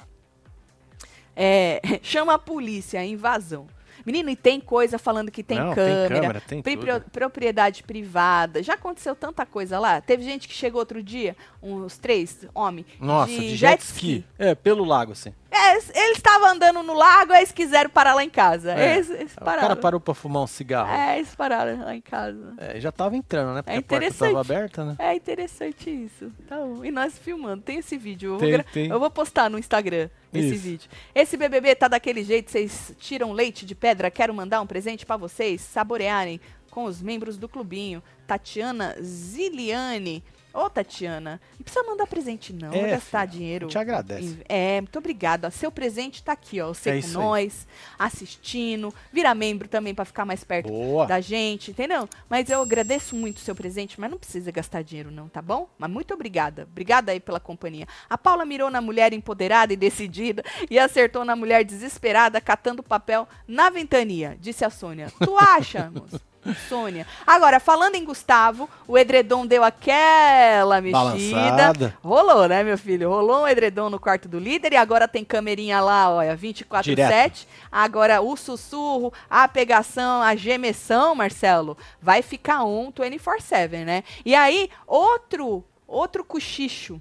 É, 1.34 1.80
chama 2.02 2.34
a 2.34 2.38
polícia, 2.38 3.04
invasão. 3.04 3.66
Menino, 4.04 4.30
e 4.30 4.36
tem 4.36 4.60
coisa 4.60 4.98
falando 5.00 5.32
que 5.32 5.42
tem 5.42 5.58
Não, 5.58 5.74
tem 5.74 5.74
câmera, 5.74 6.20
câmera, 6.20 6.40
tem 6.40 6.62
pri- 6.62 7.00
propriedade 7.10 7.82
privada. 7.82 8.62
Já 8.62 8.74
aconteceu 8.74 9.16
tanta 9.16 9.44
coisa 9.44 9.80
lá. 9.80 10.00
Teve 10.00 10.22
gente 10.22 10.46
que 10.46 10.54
chegou 10.54 10.78
outro 10.78 11.02
dia, 11.02 11.36
uns 11.60 11.98
três 11.98 12.46
homens, 12.54 12.86
Nossa, 13.00 13.32
de, 13.32 13.56
jet 13.56 13.80
ski. 13.82 14.24
É, 14.38 14.54
pelo 14.54 14.84
lago, 14.84 15.10
assim. 15.10 15.34
É, 15.56 15.72
eles 16.04 16.16
estavam 16.16 16.48
andando 16.48 16.82
no 16.82 16.92
lago, 16.94 17.32
aí 17.32 17.38
eles 17.40 17.52
quiseram 17.52 17.88
parar 17.90 18.14
lá 18.14 18.22
em 18.24 18.30
casa. 18.30 18.72
É. 18.72 18.96
Eles, 18.96 19.10
eles 19.10 19.32
O 19.36 19.44
cara 19.44 19.74
parou 19.76 19.98
pra 20.00 20.14
fumar 20.14 20.42
um 20.42 20.46
cigarro. 20.46 20.90
É, 20.92 21.18
eles 21.18 21.34
pararam 21.34 21.80
lá 21.84 21.94
em 21.94 22.00
casa. 22.00 22.54
É, 22.58 22.78
já 22.80 22.92
tava 22.92 23.16
entrando, 23.16 23.54
né? 23.54 23.62
Porque 23.62 23.74
É 23.76 23.78
a 23.78 24.00
porta 24.00 24.14
tava 24.26 24.40
aberta, 24.40 24.84
né? 24.84 24.96
É 24.98 25.14
interessante 25.14 25.90
isso. 25.90 26.30
Tá 26.48 26.56
bom. 26.56 26.84
E 26.84 26.90
nós 26.90 27.18
filmando. 27.18 27.62
Tem 27.62 27.78
esse 27.78 27.96
vídeo. 27.96 28.26
Eu 28.34 28.38
vou, 28.38 28.40
Tem, 28.40 28.50
gra- 28.52 28.64
tem. 28.72 28.86
eu 28.88 29.00
vou 29.00 29.10
postar 29.10 29.48
no 29.50 29.58
Instagram 29.58 30.08
esse 30.32 30.54
Isso. 30.54 30.62
vídeo. 30.62 30.90
Esse 31.14 31.36
BBB 31.36 31.74
tá 31.74 31.88
daquele 31.88 32.22
jeito, 32.22 32.50
vocês 32.50 32.94
tiram 32.98 33.32
leite 33.32 33.64
de 33.64 33.74
pedra. 33.74 34.10
Quero 34.10 34.34
mandar 34.34 34.60
um 34.60 34.66
presente 34.66 35.06
pra 35.06 35.16
vocês 35.16 35.60
saborearem 35.62 36.38
com 36.70 36.84
os 36.84 37.00
membros 37.00 37.38
do 37.38 37.48
clubinho. 37.48 38.02
Tatiana 38.26 38.94
Ziliane. 39.00 40.22
Ô, 40.56 40.70
Tatiana, 40.70 41.40
não 41.58 41.62
precisa 41.64 41.84
mandar 41.84 42.06
presente, 42.06 42.52
não. 42.52 42.72
É, 42.72 42.90
gastar 42.92 43.28
filha, 43.28 43.38
dinheiro. 43.38 43.66
gente 43.66 43.78
agradece. 43.78 44.38
É, 44.48 44.80
muito 44.80 44.98
obrigada. 44.98 45.50
Seu 45.50 45.70
presente 45.70 46.22
tá 46.22 46.32
aqui, 46.32 46.60
ó. 46.60 46.68
Você 46.68 46.88
É 46.90 46.92
com 46.94 46.98
isso 46.98 47.18
aí. 47.18 47.24
nós, 47.24 47.66
assistindo. 47.98 48.92
Vira 49.12 49.34
membro 49.34 49.68
também 49.68 49.94
pra 49.94 50.04
ficar 50.04 50.24
mais 50.24 50.42
perto 50.44 50.68
Boa. 50.68 51.06
da 51.06 51.20
gente, 51.20 51.70
entendeu? 51.70 52.08
Mas 52.28 52.48
eu 52.48 52.62
agradeço 52.62 53.14
muito 53.14 53.36
o 53.36 53.40
seu 53.40 53.54
presente, 53.54 54.00
mas 54.00 54.10
não 54.10 54.18
precisa 54.18 54.50
gastar 54.50 54.82
dinheiro 54.82 55.10
não, 55.10 55.28
tá 55.28 55.42
bom? 55.42 55.68
Mas 55.78 55.90
muito 55.90 56.14
obrigada. 56.14 56.62
Obrigada 56.70 57.12
aí 57.12 57.20
pela 57.20 57.38
companhia. 57.40 57.86
A 58.08 58.16
Paula 58.16 58.44
mirou 58.44 58.70
na 58.70 58.80
mulher 58.80 59.12
empoderada 59.12 59.72
e 59.72 59.76
decidida 59.76 60.42
e 60.70 60.78
acertou 60.78 61.24
na 61.24 61.36
mulher 61.36 61.64
desesperada 61.64 62.40
catando 62.40 62.82
papel 62.82 63.28
na 63.46 63.68
ventania, 63.70 64.36
disse 64.40 64.64
a 64.64 64.70
Sônia. 64.70 65.12
Tu 65.22 65.36
acha, 65.36 65.90
moça? 65.90 66.20
Sônia. 66.54 67.06
Agora, 67.26 67.58
falando 67.60 67.94
em 67.94 68.04
Gustavo, 68.04 68.68
o 68.86 68.96
edredom 68.96 69.46
deu 69.46 69.64
aquela 69.64 70.80
mexida. 70.80 70.98
Balançada. 70.98 71.98
Rolou, 72.02 72.48
né, 72.48 72.62
meu 72.62 72.78
filho? 72.78 73.08
Rolou 73.08 73.42
um 73.42 73.48
edredom 73.48 73.90
no 73.90 73.98
quarto 73.98 74.28
do 74.28 74.38
líder 74.38 74.72
e 74.72 74.76
agora 74.76 75.08
tem 75.08 75.24
camerinha 75.24 75.80
lá, 75.80 76.10
olha, 76.10 76.36
24-7. 76.36 77.46
Agora 77.70 78.20
o 78.20 78.36
sussurro, 78.36 79.12
a 79.28 79.46
pegação, 79.48 80.22
a 80.22 80.34
gemeção, 80.34 81.14
Marcelo, 81.14 81.76
vai 82.00 82.22
ficar 82.22 82.64
on 82.64 82.92
24-7, 82.92 83.84
né? 83.84 84.04
E 84.24 84.34
aí, 84.34 84.70
outro, 84.86 85.64
outro 85.86 86.24
cochicho 86.24 87.00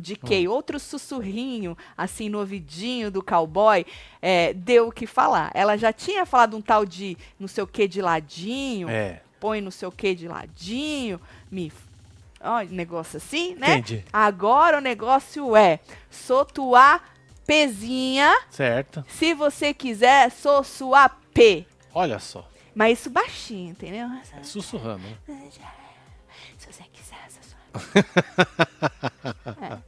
de 0.00 0.16
Kay, 0.16 0.48
outro 0.48 0.80
sussurrinho, 0.80 1.76
assim, 1.96 2.28
no 2.28 2.38
ouvidinho 2.38 3.10
do 3.10 3.22
cowboy, 3.22 3.84
é, 4.20 4.52
deu 4.54 4.88
o 4.88 4.92
que 4.92 5.06
falar. 5.06 5.50
Ela 5.54 5.76
já 5.76 5.92
tinha 5.92 6.24
falado 6.26 6.56
um 6.56 6.62
tal 6.62 6.84
de 6.86 7.16
não 7.38 7.46
sei 7.46 7.62
o 7.62 7.66
que 7.66 7.86
de 7.86 8.00
ladinho, 8.02 8.88
É, 8.88 9.20
põe 9.38 9.60
não 9.60 9.70
sei 9.70 9.86
o 9.88 9.92
que 9.92 10.14
de 10.14 10.26
ladinho, 10.26 11.20
me. 11.50 11.72
Ó, 12.42 12.60
negócio 12.62 13.18
assim, 13.18 13.54
né? 13.54 13.74
entendi. 13.76 14.04
Agora 14.12 14.78
o 14.78 14.80
negócio 14.80 15.54
é: 15.54 15.78
sou 16.10 16.44
tua 16.44 17.00
pezinha, 17.46 18.32
Certo. 18.50 19.04
se 19.08 19.34
você 19.34 19.74
quiser, 19.74 20.30
sou 20.30 20.64
sua 20.64 21.08
P. 21.08 21.66
Olha 21.92 22.18
só. 22.18 22.48
Mas 22.74 23.00
isso 23.00 23.10
baixinho, 23.10 23.70
entendeu? 23.72 24.06
É 24.38 24.42
sussurrando, 24.44 25.02
né? 25.02 25.16
Se 26.56 26.72
você 26.72 26.84
quiser, 26.92 27.26
sou 27.30 27.42
sua. 27.42 27.58
É. 29.60 29.78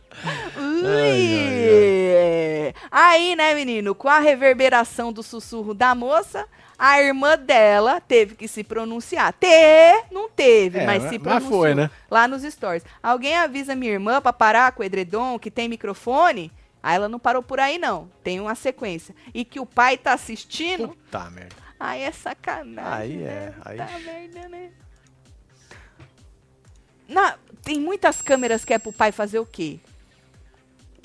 Ui. 0.86 2.74
Aí, 2.90 3.34
né, 3.36 3.54
menino, 3.54 3.94
com 3.94 4.08
a 4.08 4.18
reverberação 4.18 5.12
do 5.12 5.22
sussurro 5.22 5.72
da 5.74 5.94
moça, 5.94 6.46
a 6.78 7.00
irmã 7.00 7.36
dela 7.38 8.00
teve 8.00 8.34
que 8.34 8.46
se 8.48 8.62
pronunciar. 8.64 9.32
Ter, 9.34 10.04
não 10.10 10.28
teve, 10.28 10.78
É, 10.80 10.86
mas 10.86 11.02
mas- 11.02 11.10
se 11.12 11.18
mas 11.18 11.22
pronunciou 11.28 11.60
foi, 11.60 11.74
né? 11.74 11.90
lá 12.10 12.26
nos 12.28 12.42
stories. 12.42 12.84
Alguém 13.02 13.36
avisa 13.36 13.74
minha 13.74 13.92
irmã 13.92 14.20
pra 14.20 14.32
parar 14.32 14.72
com 14.72 14.82
o 14.82 14.84
edredom, 14.84 15.38
que 15.38 15.50
tem 15.50 15.68
microfone? 15.68 16.50
Aí 16.82 16.96
ela 16.96 17.08
não 17.08 17.18
parou 17.18 17.42
por 17.42 17.60
aí, 17.60 17.78
não. 17.78 18.10
Tem 18.24 18.40
uma 18.40 18.54
sequência. 18.56 19.14
E 19.32 19.44
que 19.44 19.60
o 19.60 19.66
pai 19.66 19.96
tá 19.96 20.12
assistindo. 20.14 20.88
Puta 20.88 21.30
merda. 21.30 21.54
Aí 21.78 22.02
é 22.02 22.10
sacanagem. 22.12 22.92
Aí 22.92 23.22
é, 23.22 23.26
né? 23.26 23.54
aí- 23.64 23.76
Tá 23.78 23.98
merda, 24.00 24.48
né? 24.48 24.70
Na, 27.08 27.36
tem 27.62 27.78
muitas 27.80 28.22
câmeras 28.22 28.64
que 28.64 28.72
é 28.72 28.78
pro 28.78 28.92
pai 28.92 29.12
fazer 29.12 29.38
o 29.38 29.46
quê? 29.46 29.78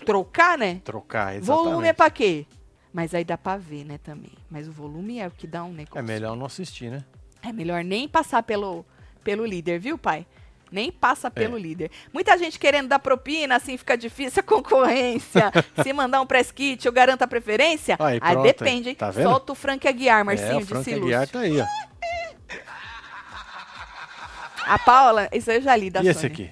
Trocar, 0.08 0.58
né? 0.58 0.82
Trocar, 0.84 1.36
exatamente. 1.36 1.66
Volume 1.66 1.88
é 1.90 1.94
pra 1.94 2.10
quê? 2.10 2.46
Mas 2.94 3.14
aí 3.14 3.24
dá 3.24 3.38
pra 3.38 3.58
ver, 3.58 3.84
né, 3.86 4.00
também. 4.00 4.32
Mas 4.50 4.68
o 4.68 4.72
volume 4.72 5.20
é 5.20 5.28
o 5.28 5.32
que 5.32 5.46
dá 5.46 5.64
um 5.64 5.72
negócio. 5.74 6.00
É 6.00 6.02
melhor 6.02 6.36
não 6.36 6.46
assistir, 6.48 6.90
né? 6.90 7.04
É 7.44 7.52
melhor 7.54 7.84
nem 7.84 8.08
passar 8.08 8.42
pelo, 8.42 8.84
pelo 9.24 9.46
líder, 9.46 9.80
viu, 9.80 9.98
pai? 9.98 10.26
Nem 10.72 10.92
passa 10.92 11.30
pelo 11.32 11.58
É. 11.58 11.60
líder. 11.60 11.92
Muita 12.12 12.38
gente 12.38 12.58
querendo 12.60 12.88
dar 12.90 13.00
propina, 13.00 13.56
assim 13.56 13.78
fica 13.78 13.96
difícil 13.98 14.40
a 14.40 14.44
concorrência. 14.48 15.52
Se 15.84 15.94
mandar 15.94 16.22
um 16.22 16.26
press 16.26 16.52
kit, 16.52 16.86
eu 16.86 16.92
garanto 16.92 17.22
a 17.22 17.28
preferência? 17.28 17.96
Aí, 18.00 18.18
Aí 18.22 18.42
depende, 18.42 18.90
hein? 18.90 18.96
Tá 18.96 19.12
vendo? 19.12 19.30
Solta 19.30 19.52
o 19.52 19.56
Frank 19.56 19.88
Aguiar, 19.88 20.26
Marcinho, 20.26 20.52
é, 20.52 20.56
o 20.56 20.60
de 20.60 20.66
Frank 20.66 20.84
Silúcio. 20.86 21.04
Aguiar 21.06 21.28
tá 21.28 21.40
aí, 21.42 21.62
ó. 21.62 21.66
A 24.66 24.78
Paula, 24.80 25.30
isso 25.32 25.50
eu 25.52 25.62
já 25.62 25.76
li 25.76 25.90
da 25.90 26.04
E 26.04 26.08
esse 26.10 26.26
aqui? 26.26 26.50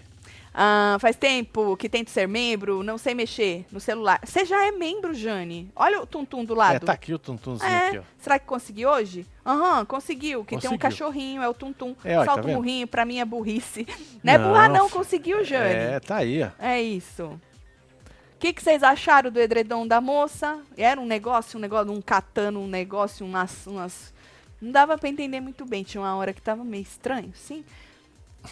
Ah, 0.57 0.95
faz 1.01 1.17
tempo 1.17 1.75
que 1.75 1.89
tento 1.89 2.09
ser 2.09 2.29
membro, 2.29 2.81
não 2.81 2.97
sei 2.97 3.13
mexer 3.13 3.65
no 3.69 3.79
celular. 3.81 4.21
Você 4.23 4.45
já 4.45 4.65
é 4.65 4.71
membro, 4.71 5.13
Jane. 5.13 5.69
Olha 5.75 6.01
o 6.01 6.05
tum-tum 6.05 6.45
do 6.45 6.53
lado. 6.55 6.77
É, 6.77 6.79
tá 6.79 6.93
aqui 6.93 7.13
o 7.13 7.19
tuntunzinho 7.19 7.69
É, 7.69 7.87
aqui, 7.89 7.97
ó. 7.97 8.01
Será 8.17 8.39
que 8.39 8.45
conseguiu 8.45 8.89
hoje? 8.89 9.25
Aham, 9.45 9.83
conseguiu. 9.83 10.45
Que 10.45 10.51
tem 10.51 10.69
um 10.69 10.77
Conseguiu. 10.77 10.79
cachorrinho, 10.79 11.41
é 11.41 11.49
o 11.49 11.53
tum-tum. 11.53 11.93
É, 12.05 12.17
ó, 12.17 12.21
tá 12.21 12.25
Solta 12.27 12.41
um 12.41 12.45
vendo? 12.45 12.55
murrinho 12.55 12.87
pra 12.87 13.03
mim 13.03 13.19
é 13.19 13.25
burrice. 13.25 13.85
Não 14.23 14.31
é 14.33 14.37
burra 14.39 14.69
não, 14.69 14.89
conseguiu, 14.89 15.43
Jane. 15.43 15.73
É, 15.75 15.99
tá 15.99 16.15
aí, 16.17 16.41
ó. 16.41 16.49
É 16.57 16.81
isso. 16.81 17.25
O 17.25 18.37
que, 18.39 18.53
que 18.53 18.63
vocês 18.63 18.81
acharam 18.81 19.29
do 19.29 19.39
edredom 19.41 19.85
da 19.85 19.99
moça? 19.99 20.59
Era 20.77 21.01
um 21.01 21.05
negócio, 21.05 21.57
um 21.57 21.61
negócio, 21.61 21.91
um 21.91 22.01
catano, 22.01 22.61
um 22.61 22.67
negócio, 22.67 23.25
umas, 23.25 23.67
umas... 23.67 24.13
Não 24.61 24.71
dava 24.71 24.97
pra 24.97 25.09
entender 25.09 25.41
muito 25.41 25.65
bem. 25.65 25.83
Tinha 25.83 25.99
uma 26.01 26.15
hora 26.15 26.31
que 26.31 26.41
tava 26.41 26.63
meio 26.63 26.83
estranho, 26.83 27.33
sim. 27.35 27.65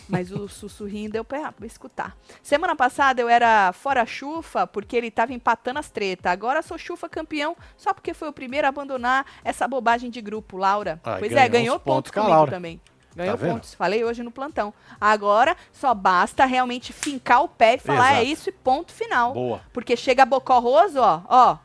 Mas 0.07 0.31
o 0.31 0.47
sussurrinho 0.47 1.09
deu 1.09 1.23
pra, 1.23 1.53
escutar. 1.63 2.15
Semana 2.41 2.75
passada 2.75 3.21
eu 3.21 3.29
era 3.29 3.71
fora 3.73 4.05
chufa 4.05 4.65
porque 4.67 4.95
ele 4.95 5.11
tava 5.11 5.33
empatando 5.33 5.79
as 5.79 5.89
tretas. 5.89 6.31
Agora 6.31 6.61
sou 6.61 6.77
chufa 6.77 7.09
campeão 7.09 7.55
só 7.77 7.93
porque 7.93 8.13
foi 8.13 8.29
o 8.29 8.33
primeiro 8.33 8.67
a 8.67 8.69
abandonar 8.69 9.25
essa 9.43 9.67
bobagem 9.67 10.09
de 10.09 10.21
grupo, 10.21 10.57
Laura. 10.57 10.99
Ah, 11.03 11.17
pois 11.19 11.31
é, 11.31 11.35
ganhou 11.35 11.49
ganhou 11.49 11.75
uns 11.75 11.81
pontos 11.81 11.95
pontos 11.95 12.11
com 12.11 12.19
comigo 12.21 12.35
Laura. 12.35 12.51
também. 12.51 12.81
Ganhou 13.15 13.37
Tá 13.37 13.47
pontos. 13.47 13.73
Falei 13.73 14.03
hoje 14.03 14.23
no 14.23 14.31
plantão. 14.31 14.73
Agora 14.99 15.55
só 15.71 15.93
basta 15.93 16.45
realmente 16.45 16.91
fincar 16.91 17.43
o 17.43 17.47
pé 17.47 17.75
e 17.75 17.77
falar 17.77 18.13
é 18.13 18.23
Exato. 18.23 18.31
isso 18.31 18.49
e 18.49 18.51
ponto 18.51 18.91
final. 18.91 19.33
Boa. 19.33 19.61
Porque 19.71 19.95
chega 19.95 20.25
Bocorroso, 20.25 20.99
ó, 20.99 21.21
ó. 21.27 21.57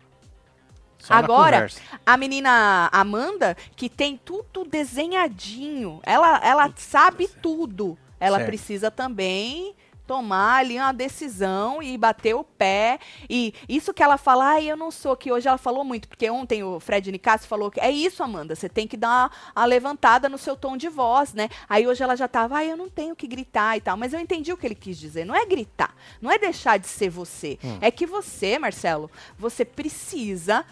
Só 0.98 1.14
Agora, 1.14 1.68
a 2.04 2.16
menina 2.16 2.88
Amanda, 2.92 3.56
que 3.76 3.88
tem 3.88 4.16
tudo 4.16 4.64
desenhadinho, 4.64 6.00
ela, 6.02 6.40
ela 6.44 6.72
sabe 6.76 7.28
tudo. 7.28 7.96
Ela 8.20 8.38
Certo. 8.38 8.48
precisa 8.48 8.90
também 8.90 9.74
tomar 10.08 10.60
ali 10.60 10.78
uma 10.78 10.90
decisão 10.90 11.82
e 11.82 11.96
bater 11.98 12.34
o 12.34 12.42
pé. 12.42 12.98
E 13.28 13.52
isso 13.68 13.92
que 13.92 14.02
ela 14.02 14.16
fala, 14.16 14.52
ai, 14.52 14.64
eu 14.70 14.76
não 14.76 14.90
sou, 14.90 15.14
que 15.14 15.30
hoje 15.30 15.46
ela 15.46 15.58
falou 15.58 15.84
muito, 15.84 16.08
porque 16.08 16.30
ontem 16.30 16.64
o 16.64 16.80
Fred 16.80 17.12
Nicasso 17.12 17.46
falou 17.46 17.70
que 17.70 17.78
é 17.78 17.90
isso, 17.90 18.22
Amanda, 18.22 18.56
você 18.56 18.70
tem 18.70 18.88
que 18.88 18.96
dar 18.96 19.08
uma, 19.08 19.30
uma 19.54 19.66
levantada 19.66 20.26
no 20.26 20.38
seu 20.38 20.56
tom 20.56 20.78
de 20.78 20.88
voz, 20.88 21.34
né? 21.34 21.50
Aí 21.68 21.86
hoje 21.86 22.02
ela 22.02 22.16
já 22.16 22.26
tava, 22.26 22.56
ai, 22.56 22.72
eu 22.72 22.76
não 22.76 22.88
tenho 22.88 23.14
que 23.14 23.26
gritar 23.26 23.76
e 23.76 23.82
tal. 23.82 23.98
Mas 23.98 24.14
eu 24.14 24.18
entendi 24.18 24.50
o 24.50 24.56
que 24.56 24.66
ele 24.66 24.74
quis 24.74 24.96
dizer. 24.98 25.26
Não 25.26 25.34
é 25.36 25.44
gritar, 25.44 25.94
não 26.22 26.30
é 26.30 26.38
deixar 26.38 26.78
de 26.78 26.88
ser 26.88 27.10
você. 27.10 27.58
Hum. 27.62 27.76
É 27.82 27.90
que 27.90 28.06
você, 28.06 28.58
Marcelo, 28.58 29.10
você 29.38 29.62
precisa 29.62 30.64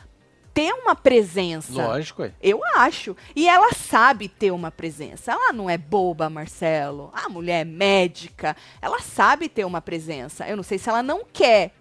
ter 0.56 0.72
uma 0.72 0.96
presença. 0.96 1.70
Lógico, 1.70 2.22
é. 2.22 2.32
Eu 2.42 2.62
acho. 2.76 3.14
E 3.36 3.46
ela 3.46 3.74
sabe 3.74 4.26
ter 4.26 4.50
uma 4.52 4.70
presença. 4.70 5.32
Ela 5.32 5.52
não 5.52 5.68
é 5.68 5.76
boba, 5.76 6.30
Marcelo. 6.30 7.10
A 7.12 7.28
mulher 7.28 7.60
é 7.60 7.64
médica. 7.64 8.56
Ela 8.80 9.00
sabe 9.00 9.50
ter 9.50 9.66
uma 9.66 9.82
presença. 9.82 10.48
Eu 10.48 10.56
não 10.56 10.62
sei 10.62 10.78
se 10.78 10.88
ela 10.88 11.02
não 11.02 11.26
quer. 11.30 11.72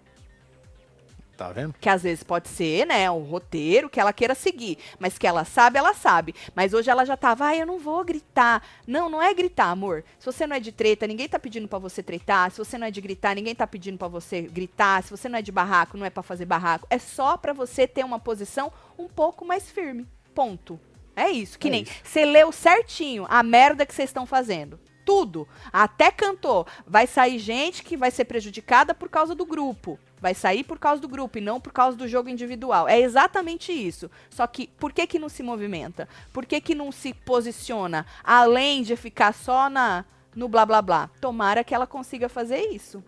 Tá 1.36 1.52
vendo? 1.52 1.74
Que 1.78 1.88
às 1.88 2.02
vezes 2.02 2.24
pode 2.24 2.48
ser, 2.48 2.86
né, 2.86 3.10
o 3.10 3.18
roteiro 3.18 3.90
que 3.90 4.00
ela 4.00 4.12
queira 4.12 4.34
seguir. 4.34 4.78
Mas 4.98 5.18
que 5.18 5.26
ela 5.26 5.44
sabe, 5.44 5.78
ela 5.78 5.92
sabe. 5.92 6.34
Mas 6.54 6.72
hoje 6.72 6.90
ela 6.90 7.04
já 7.04 7.16
tava, 7.16 7.44
ai, 7.44 7.60
eu 7.60 7.66
não 7.66 7.78
vou 7.78 8.02
gritar. 8.02 8.62
Não, 8.86 9.10
não 9.10 9.22
é 9.22 9.34
gritar, 9.34 9.66
amor. 9.66 10.02
Se 10.18 10.24
você 10.24 10.46
não 10.46 10.56
é 10.56 10.60
de 10.60 10.72
treta, 10.72 11.06
ninguém 11.06 11.28
tá 11.28 11.38
pedindo 11.38 11.68
pra 11.68 11.78
você 11.78 12.02
tretar. 12.02 12.50
Se 12.50 12.58
você 12.58 12.78
não 12.78 12.86
é 12.86 12.90
de 12.90 13.00
gritar, 13.00 13.34
ninguém 13.34 13.54
tá 13.54 13.66
pedindo 13.66 13.98
pra 13.98 14.08
você 14.08 14.42
gritar. 14.42 15.02
Se 15.02 15.10
você 15.10 15.28
não 15.28 15.38
é 15.38 15.42
de 15.42 15.52
barraco, 15.52 15.98
não 15.98 16.06
é 16.06 16.10
pra 16.10 16.22
fazer 16.22 16.46
barraco. 16.46 16.86
É 16.88 16.98
só 16.98 17.36
pra 17.36 17.52
você 17.52 17.86
ter 17.86 18.04
uma 18.04 18.18
posição 18.18 18.72
um 18.98 19.06
pouco 19.06 19.44
mais 19.44 19.70
firme. 19.70 20.06
Ponto. 20.34 20.80
É 21.14 21.28
isso. 21.30 21.58
Que 21.58 21.68
É 21.68 21.70
nem 21.70 21.86
você 22.02 22.24
leu 22.24 22.50
certinho 22.50 23.26
a 23.28 23.42
merda 23.42 23.84
que 23.84 23.94
vocês 23.94 24.08
estão 24.08 24.24
fazendo. 24.24 24.80
Tudo. 25.04 25.46
Até 25.72 26.10
cantou. 26.10 26.66
Vai 26.86 27.06
sair 27.06 27.38
gente 27.38 27.82
que 27.82 27.96
vai 27.96 28.10
ser 28.10 28.24
prejudicada 28.24 28.94
por 28.94 29.08
causa 29.08 29.34
do 29.34 29.46
grupo. 29.46 29.98
Vai 30.20 30.34
sair 30.34 30.64
por 30.64 30.78
causa 30.78 31.00
do 31.00 31.08
grupo 31.08 31.38
e 31.38 31.40
não 31.40 31.60
por 31.60 31.72
causa 31.72 31.96
do 31.96 32.08
jogo 32.08 32.28
individual. 32.28 32.88
É 32.88 32.98
exatamente 32.98 33.72
isso. 33.72 34.10
Só 34.30 34.46
que 34.46 34.66
por 34.66 34.92
que 34.92 35.06
que 35.06 35.18
não 35.18 35.28
se 35.28 35.42
movimenta? 35.42 36.08
Por 36.32 36.46
que 36.46 36.60
que 36.60 36.74
não 36.74 36.90
se 36.90 37.12
posiciona 37.12 38.06
além 38.24 38.82
de 38.82 38.96
ficar 38.96 39.32
só 39.34 39.68
na 39.68 40.04
no 40.34 40.48
blá 40.48 40.64
blá 40.64 40.82
blá? 40.82 41.10
Tomara 41.20 41.64
que 41.64 41.74
ela 41.74 41.86
consiga 41.86 42.28
fazer 42.28 42.72
isso. 42.72 43.02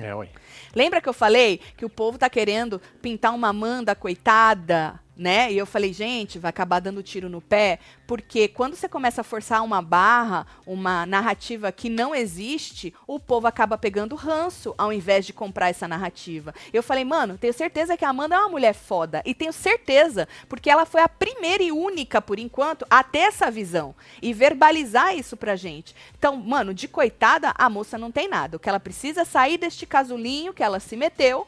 É, 0.00 0.14
ué. 0.14 0.28
Lembra 0.74 1.00
que 1.00 1.08
eu 1.08 1.14
falei 1.14 1.58
que 1.76 1.84
o 1.84 1.90
povo 1.90 2.18
tá 2.18 2.28
querendo 2.28 2.80
pintar 3.00 3.34
uma 3.34 3.48
Amanda 3.48 3.94
coitada, 3.94 5.00
né? 5.18 5.52
E 5.52 5.58
eu 5.58 5.66
falei, 5.66 5.92
gente, 5.92 6.38
vai 6.38 6.48
acabar 6.48 6.78
dando 6.78 7.02
tiro 7.02 7.28
no 7.28 7.40
pé, 7.40 7.80
porque 8.06 8.46
quando 8.46 8.76
você 8.76 8.88
começa 8.88 9.20
a 9.20 9.24
forçar 9.24 9.64
uma 9.64 9.82
barra, 9.82 10.46
uma 10.64 11.04
narrativa 11.04 11.72
que 11.72 11.90
não 11.90 12.14
existe, 12.14 12.94
o 13.06 13.18
povo 13.18 13.48
acaba 13.48 13.76
pegando 13.76 14.14
ranço 14.14 14.74
ao 14.78 14.92
invés 14.92 15.26
de 15.26 15.32
comprar 15.32 15.68
essa 15.68 15.88
narrativa. 15.88 16.54
Eu 16.72 16.82
falei, 16.82 17.04
mano, 17.04 17.36
tenho 17.36 17.52
certeza 17.52 17.96
que 17.96 18.04
a 18.04 18.10
Amanda 18.10 18.36
é 18.36 18.38
uma 18.38 18.48
mulher 18.48 18.74
foda. 18.74 19.20
E 19.26 19.34
tenho 19.34 19.52
certeza, 19.52 20.28
porque 20.48 20.70
ela 20.70 20.86
foi 20.86 21.02
a 21.02 21.08
primeira 21.08 21.62
e 21.62 21.72
única, 21.72 22.22
por 22.22 22.38
enquanto, 22.38 22.86
a 22.88 23.02
ter 23.02 23.18
essa 23.18 23.50
visão 23.50 23.94
e 24.22 24.32
verbalizar 24.32 25.16
isso 25.16 25.36
pra 25.36 25.56
gente. 25.56 25.96
Então, 26.16 26.36
mano, 26.36 26.72
de 26.72 26.86
coitada, 26.86 27.52
a 27.56 27.68
moça 27.68 27.98
não 27.98 28.12
tem 28.12 28.28
nada. 28.28 28.56
O 28.56 28.60
que 28.60 28.68
ela 28.68 28.78
precisa 28.78 29.22
é 29.22 29.24
sair 29.24 29.58
deste 29.58 29.84
casulinho 29.84 30.54
que 30.54 30.62
ela 30.62 30.78
se 30.78 30.96
meteu, 30.96 31.46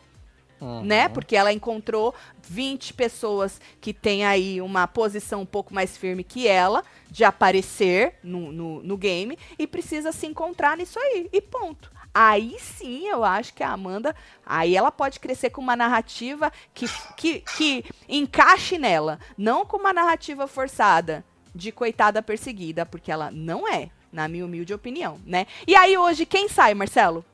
Uhum. 0.61 0.83
né? 0.83 1.09
Porque 1.09 1.35
ela 1.35 1.53
encontrou 1.53 2.15
20 2.43 2.93
pessoas 2.93 3.61
que 3.81 3.95
têm 3.95 4.27
aí 4.27 4.61
uma 4.61 4.87
posição 4.87 5.41
um 5.41 5.47
pouco 5.47 5.73
mais 5.73 5.97
firme 5.97 6.23
que 6.23 6.47
ela, 6.47 6.85
de 7.11 7.25
aparecer 7.25 8.17
no, 8.23 8.53
no, 8.53 8.83
no 8.83 8.97
game, 8.97 9.39
e 9.59 9.67
precisa 9.67 10.13
se 10.13 10.27
encontrar 10.27 10.77
nisso 10.77 10.99
aí. 10.99 11.29
E 11.33 11.41
ponto. 11.41 11.91
Aí 12.13 12.57
sim, 12.59 13.07
eu 13.07 13.25
acho 13.25 13.55
que 13.55 13.63
a 13.63 13.71
Amanda, 13.71 14.15
aí 14.45 14.77
ela 14.77 14.91
pode 14.91 15.21
crescer 15.21 15.51
com 15.51 15.61
uma 15.61 15.77
narrativa 15.77 16.53
que, 16.75 16.87
que, 17.17 17.41
que 17.57 17.85
encaixe 18.09 18.79
nela, 18.79 19.19
não 19.39 19.65
com 19.65 19.77
uma 19.77 19.93
narrativa 19.93 20.49
forçada 20.49 21.25
de 21.55 21.71
coitada 21.71 22.21
perseguida, 22.21 22.85
porque 22.85 23.13
ela 23.13 23.31
não 23.31 23.67
é, 23.67 23.91
na 24.13 24.27
minha 24.27 24.45
humilde 24.45 24.75
opinião, 24.75 25.21
né? 25.25 25.47
E 25.67 25.77
aí 25.77 25.97
hoje, 25.97 26.27
quem 26.27 26.49
sai, 26.49 26.75
Marcelo? 26.75 27.25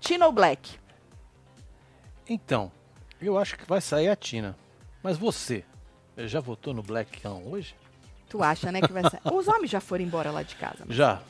Tino 0.00 0.30
Black. 0.30 0.79
Então, 2.32 2.70
eu 3.20 3.36
acho 3.36 3.58
que 3.58 3.66
vai 3.66 3.80
sair 3.80 4.08
a 4.08 4.14
Tina. 4.14 4.56
Mas 5.02 5.18
você, 5.18 5.64
já 6.16 6.38
votou 6.38 6.72
no 6.72 6.80
Blackão 6.80 7.44
hoje? 7.50 7.74
Tu 8.28 8.40
acha, 8.40 8.70
né, 8.70 8.80
que 8.80 8.92
vai 8.92 9.02
sair? 9.02 9.20
Os 9.34 9.48
homens 9.48 9.68
já 9.68 9.80
foram 9.80 10.04
embora 10.04 10.30
lá 10.30 10.44
de 10.44 10.54
casa. 10.54 10.84
Marcelo. 10.86 10.94
Já. 10.94 11.20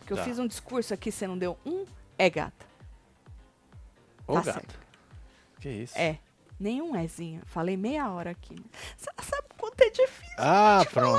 Porque 0.00 0.12
eu 0.12 0.18
já. 0.18 0.24
fiz 0.24 0.38
um 0.38 0.46
discurso 0.46 0.92
aqui, 0.92 1.10
você 1.10 1.26
não 1.26 1.38
deu 1.38 1.56
um, 1.64 1.86
é 2.18 2.28
gata. 2.28 2.66
Ô, 4.26 4.34
Tá 4.34 4.42
gato. 4.42 4.54
certo. 4.56 4.80
Que 5.60 5.68
isso? 5.70 5.96
É. 5.96 6.18
Nenhum 6.60 6.94
ézinho. 6.94 7.40
Falei 7.46 7.74
meia 7.74 8.10
hora 8.10 8.30
aqui. 8.32 8.54
Você 8.96 9.10
sabe 9.22 9.46
o 9.50 9.54
quanto 9.56 9.80
é 9.80 9.88
difícil. 9.88 10.34
Ah, 10.36 10.84
pronto. 10.92 11.18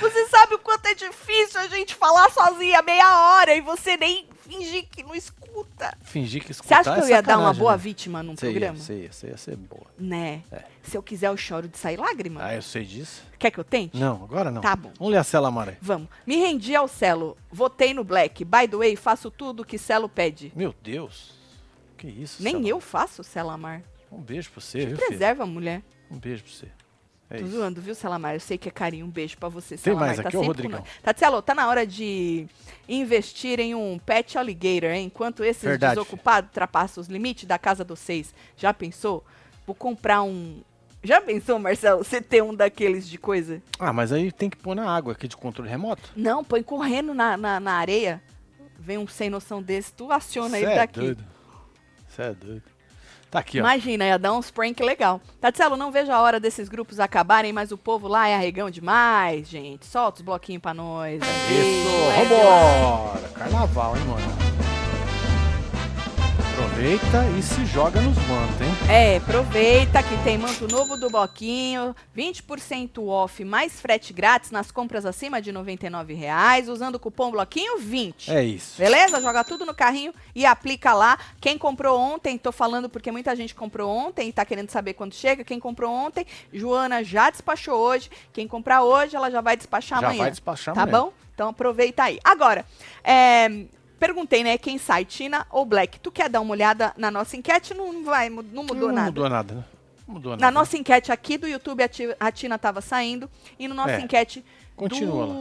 Você 0.00 0.26
sabe 0.26 0.54
o 0.54 0.58
quanto 0.58 0.86
é 0.86 0.94
difícil 0.94 1.60
a 1.60 1.68
gente 1.68 1.94
falar 1.94 2.28
sozinha 2.32 2.82
meia 2.82 3.20
hora 3.38 3.54
e 3.54 3.60
você 3.60 3.96
nem 3.96 4.26
fingir 4.40 4.86
que 4.90 5.04
não 5.04 5.14
escuta. 5.14 5.96
Fingir 6.02 6.40
que 6.42 6.48
Você 6.48 6.60
escutar 6.60 6.80
acha 6.80 6.94
que 6.94 7.00
eu 7.00 7.04
é 7.04 7.10
ia 7.10 7.22
dar 7.22 7.38
uma 7.38 7.54
boa 7.54 7.72
né? 7.72 7.78
vítima 7.78 8.20
num 8.20 8.34
Você 8.36 8.46
ia, 8.46 8.52
programa? 8.52 8.78
você 8.78 8.94
ia, 9.02 9.12
você 9.12 9.26
ia 9.28 9.36
ser 9.36 9.56
boa. 9.56 9.86
Né? 9.96 10.42
É. 10.50 10.64
Se 10.82 10.96
eu 10.96 11.02
quiser, 11.02 11.28
eu 11.28 11.36
choro 11.36 11.68
de 11.68 11.78
sair 11.78 11.96
lágrima. 11.96 12.44
Ah, 12.44 12.54
eu 12.54 12.62
sei 12.62 12.84
disso. 12.84 13.22
Quer 13.38 13.52
que 13.52 13.60
eu 13.60 13.64
tente? 13.64 13.96
Não, 13.96 14.24
agora 14.24 14.50
não. 14.50 14.60
Tá 14.60 14.74
bom. 14.74 14.92
Vamos 14.98 15.12
ler 15.12 15.18
a 15.18 15.24
Cela 15.24 15.50
Maré. 15.52 15.78
Vamos. 15.80 16.08
Me 16.26 16.36
rendi 16.36 16.74
ao 16.74 16.88
Celo. 16.88 17.36
Votei 17.50 17.94
no 17.94 18.02
Black. 18.02 18.44
By 18.44 18.66
the 18.68 18.76
way, 18.76 18.96
faço 18.96 19.30
tudo 19.30 19.64
que 19.64 19.78
Celo 19.78 20.08
pede. 20.08 20.52
Meu 20.56 20.74
Deus. 20.82 21.43
Que 22.04 22.22
isso, 22.22 22.42
Nem 22.42 22.56
Cela? 22.56 22.68
eu 22.68 22.80
faço, 22.80 23.24
Celamar. 23.24 23.82
Um 24.12 24.20
beijo 24.20 24.50
pra 24.50 24.60
você, 24.60 24.80
Te 24.80 24.86
viu, 24.86 24.96
filho? 24.96 25.08
preserva, 25.08 25.46
mulher. 25.46 25.82
Um 26.10 26.18
beijo 26.18 26.44
pra 26.44 26.52
você. 26.52 26.66
É 27.30 27.38
Tô 27.38 27.44
isso. 27.46 27.56
zoando, 27.56 27.80
viu, 27.80 27.94
Celamar? 27.94 28.34
Eu 28.34 28.40
sei 28.40 28.58
que 28.58 28.68
é 28.68 28.70
carinho. 28.70 29.06
Um 29.06 29.10
beijo 29.10 29.38
pra 29.38 29.48
você, 29.48 29.70
Tem 29.76 29.78
Celamar. 29.84 30.08
mais 30.08 30.20
tá 30.20 30.28
aqui, 30.28 30.36
ô, 30.36 30.40
sempre 30.40 30.48
Rodrigão? 30.48 30.80
com 30.80 30.86
nós. 30.86 30.96
Tatselo, 31.02 31.40
tá 31.40 31.54
na 31.54 31.66
hora 31.66 31.86
de 31.86 32.46
investir 32.86 33.58
em 33.58 33.74
um 33.74 33.98
pet 33.98 34.36
alligator, 34.36 34.90
hein? 34.90 35.06
Enquanto 35.06 35.42
esses 35.42 35.62
Verdade. 35.62 35.94
desocupados 35.94 36.50
ultrapassam 36.50 37.00
os 37.00 37.08
limites 37.08 37.46
da 37.46 37.58
casa 37.58 37.82
dos 37.82 37.98
seis. 38.00 38.34
Já 38.56 38.74
pensou? 38.74 39.24
Vou 39.66 39.74
comprar 39.74 40.22
um... 40.22 40.60
Já 41.02 41.20
pensou, 41.22 41.58
Marcelo, 41.58 42.04
você 42.04 42.20
ter 42.20 42.42
um 42.42 42.54
daqueles 42.54 43.08
de 43.08 43.16
coisa? 43.18 43.62
Ah, 43.78 43.92
mas 43.92 44.12
aí 44.12 44.30
tem 44.30 44.48
que 44.50 44.56
pôr 44.58 44.74
na 44.74 44.94
água 44.94 45.12
aqui 45.14 45.26
de 45.26 45.36
controle 45.36 45.68
remoto. 45.70 46.10
Não, 46.14 46.44
põe 46.44 46.62
correndo 46.62 47.14
na, 47.14 47.36
na, 47.36 47.58
na 47.60 47.72
areia. 47.72 48.22
Vem 48.78 48.98
um 48.98 49.06
sem 49.08 49.30
noção 49.30 49.62
desse, 49.62 49.92
tu 49.92 50.12
aciona 50.12 50.50
Cê 50.58 50.62
ele 50.64 50.72
é 50.72 50.76
daqui. 50.76 51.00
doido. 51.00 51.24
Você 52.14 52.22
é 52.22 52.32
doido. 52.32 52.62
Tá 53.28 53.40
aqui, 53.40 53.58
ó. 53.58 53.60
Imagina, 53.60 54.04
ia 54.04 54.16
dar 54.16 54.32
uns 54.32 54.48
prank 54.48 54.80
legal. 54.80 55.20
Tatselo, 55.40 55.76
não 55.76 55.90
vejo 55.90 56.12
a 56.12 56.20
hora 56.20 56.38
desses 56.38 56.68
grupos 56.68 57.00
acabarem, 57.00 57.52
mas 57.52 57.72
o 57.72 57.76
povo 57.76 58.06
lá 58.06 58.28
é 58.28 58.36
arregão 58.36 58.70
demais, 58.70 59.48
gente. 59.48 59.84
Solta 59.84 60.18
os 60.18 60.22
bloquinhos 60.22 60.62
pra 60.62 60.72
nós. 60.72 61.20
Isso, 61.20 62.10
Aí, 62.16 62.28
vambora. 62.28 63.28
Carnaval, 63.30 63.96
hein, 63.96 64.04
mano. 64.04 64.43
Aproveita 66.84 67.24
e 67.38 67.42
se 67.42 67.64
joga 67.64 67.98
nos 67.98 68.14
mantos, 68.26 68.60
hein? 68.60 68.68
É, 68.90 69.16
aproveita 69.16 70.02
que 70.02 70.22
tem 70.22 70.36
manto 70.36 70.68
novo 70.68 70.98
do 70.98 71.08
Bloquinho, 71.08 71.96
20% 72.14 73.02
off 73.08 73.42
mais 73.42 73.80
frete 73.80 74.12
grátis 74.12 74.50
nas 74.50 74.70
compras 74.70 75.06
acima 75.06 75.40
de 75.40 75.50
99 75.50 76.12
reais, 76.12 76.68
usando 76.68 76.96
o 76.96 77.00
cupom 77.00 77.30
Bloquinho 77.30 77.78
20. 77.78 78.30
É 78.30 78.44
isso. 78.44 78.76
Beleza? 78.76 79.18
Joga 79.22 79.42
tudo 79.42 79.64
no 79.64 79.72
carrinho 79.74 80.12
e 80.34 80.44
aplica 80.44 80.92
lá. 80.92 81.18
Quem 81.40 81.56
comprou 81.56 81.98
ontem, 81.98 82.36
tô 82.36 82.52
falando 82.52 82.86
porque 82.90 83.10
muita 83.10 83.34
gente 83.34 83.54
comprou 83.54 83.88
ontem 83.90 84.28
e 84.28 84.32
tá 84.34 84.44
querendo 84.44 84.68
saber 84.68 84.92
quando 84.92 85.14
chega. 85.14 85.42
Quem 85.42 85.58
comprou 85.58 85.90
ontem, 85.90 86.26
Joana 86.52 87.02
já 87.02 87.30
despachou 87.30 87.78
hoje. 87.78 88.10
Quem 88.30 88.46
comprar 88.46 88.82
hoje, 88.82 89.16
ela 89.16 89.30
já 89.30 89.40
vai 89.40 89.56
despachar 89.56 90.02
Já 90.02 90.08
amanhã. 90.08 90.22
vai 90.24 90.30
despachar 90.30 90.74
Tá 90.74 90.82
amanhã. 90.82 91.00
bom? 91.04 91.12
Então 91.34 91.48
aproveita 91.48 92.02
aí. 92.02 92.20
Agora, 92.22 92.62
é, 93.02 93.64
perguntei, 94.06 94.44
né, 94.44 94.58
quem 94.58 94.76
sai, 94.76 95.04
Tina 95.04 95.46
ou 95.50 95.64
Black? 95.64 95.98
Tu 95.98 96.12
quer 96.12 96.28
dar 96.28 96.40
uma 96.40 96.52
olhada 96.52 96.92
na 96.96 97.10
nossa 97.10 97.36
enquete? 97.36 97.72
Não 97.72 98.04
vai, 98.04 98.28
não 98.28 98.42
mudou 98.64 98.88
não 98.88 98.94
nada. 98.94 99.06
mudou 99.06 99.28
nada, 99.30 99.54
né? 99.54 99.64
Não 100.06 100.14
mudou 100.14 100.32
nada. 100.32 100.40
Na 100.44 100.50
nossa 100.50 100.76
enquete 100.76 101.10
aqui 101.10 101.38
do 101.38 101.48
YouTube, 101.48 101.82
a 101.82 101.88
Ti- 101.88 102.14
a 102.20 102.30
Tina 102.30 102.58
tava 102.58 102.80
saindo. 102.82 103.30
E 103.58 103.66
no 103.66 103.74
nossa 103.74 103.92
É, 103.92 104.00
enquete 104.00 104.44
continua 104.76 105.26
do 105.26 105.32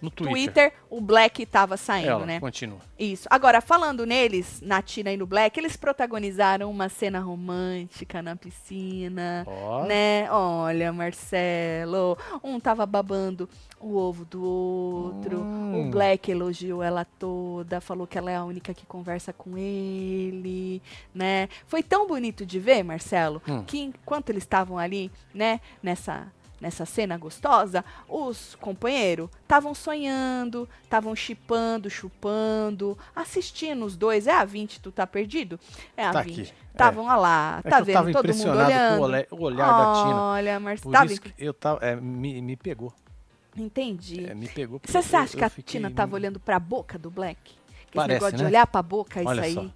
No 0.00 0.10
Twitter, 0.10 0.32
Twitter. 0.32 0.72
o 0.90 1.00
Black 1.00 1.44
tava 1.46 1.76
saindo, 1.76 2.08
Ela, 2.08 2.26
né? 2.26 2.40
continua. 2.40 2.78
Isso. 2.98 3.26
Agora, 3.30 3.60
falando 3.60 4.04
neles, 4.06 4.60
na 4.62 4.80
Tina 4.82 5.10
e 5.12 5.16
no 5.16 5.26
Black, 5.26 5.58
eles 5.58 5.76
protagonizaram 5.76 6.70
uma 6.70 6.88
cena 6.88 7.20
romântica 7.20 8.22
na 8.22 8.36
piscina. 8.36 9.44
Ó, 9.46 9.84
Né? 9.86 10.30
Olha, 10.30 10.92
Marcelo. 10.92 12.16
Um 12.42 12.60
tava 12.60 12.84
babando 12.86 13.48
o 13.80 13.96
ovo 13.96 14.24
do 14.24 14.42
outro. 14.44 15.40
Hum. 15.40 15.88
O 15.88 15.90
Black 15.90 16.30
elogiou 16.30 16.82
ela 16.82 17.04
toda, 17.04 17.80
falou 17.80 18.06
que 18.06 18.16
ela 18.18 18.30
é 18.30 18.36
a 18.36 18.44
única 18.44 18.72
que 18.74 18.86
conversa 18.86 19.32
com 19.32 19.56
ele, 19.58 20.82
né? 21.14 21.48
Foi 21.66 21.82
tão 21.82 22.06
bonito 22.06 22.44
de 22.46 22.58
ver, 22.58 22.82
Marcelo, 22.82 23.42
Hum. 23.48 23.62
que 23.64 23.78
enquanto 23.80 24.30
eles 24.30 24.42
estavam 24.42 24.78
ali, 24.78 25.10
né, 25.34 25.60
nessa 25.82 26.26
nessa 26.64 26.86
cena 26.86 27.18
gostosa, 27.18 27.84
os 28.08 28.54
companheiros 28.54 29.28
estavam 29.42 29.74
sonhando, 29.74 30.66
estavam 30.82 31.14
chipando, 31.14 31.90
chupando, 31.90 32.96
assistindo 33.14 33.84
os 33.84 33.96
dois. 33.96 34.26
É 34.26 34.32
a 34.32 34.44
20, 34.46 34.80
tu 34.80 34.90
tá 34.90 35.06
perdido? 35.06 35.60
É 35.94 36.06
a 36.06 36.10
Tá 36.12 36.22
20. 36.22 36.40
aqui, 36.40 36.52
Estavam 36.72 37.04
lá, 37.06 37.60
É 37.62 37.70
tá 37.70 37.80
vendo 37.80 37.94
tava 37.94 38.12
todo 38.12 38.34
mundo 38.34 38.50
olhando. 38.50 39.28
com 39.28 39.36
o, 39.36 39.42
olhar 39.42 39.66
da 39.70 40.02
Tina. 40.02 40.20
Olha, 40.22 40.58
Marcelo, 40.58 40.92
tá 40.92 41.04
isso 41.04 41.20
eu 41.38 41.52
tava. 41.54 41.78
é, 41.84 41.94
me, 41.94 42.40
me 42.40 42.56
pegou. 42.56 42.92
Entendi. 43.56 44.26
É, 44.26 44.34
me 44.34 44.48
pegou. 44.48 44.80
Você 44.84 44.96
eu- 44.98 45.18
acha 45.20 45.34
eu 45.36 45.38
que 45.38 45.44
a 45.44 45.50
Tina 45.62 45.90
tava 45.90 46.14
olhando 46.16 46.40
pra 46.40 46.58
boca 46.58 46.98
do 46.98 47.10
Black? 47.10 47.38
Que 47.44 47.50
Esse 47.52 47.92
Parece, 47.94 48.14
negócio 48.14 48.36
de 48.38 48.42
né? 48.42 48.48
olhar 48.48 48.66
pra 48.66 48.82
boca, 48.82 49.20
isso 49.20 49.28
Olha 49.28 49.42
aí. 49.42 49.54
só. 49.54 49.66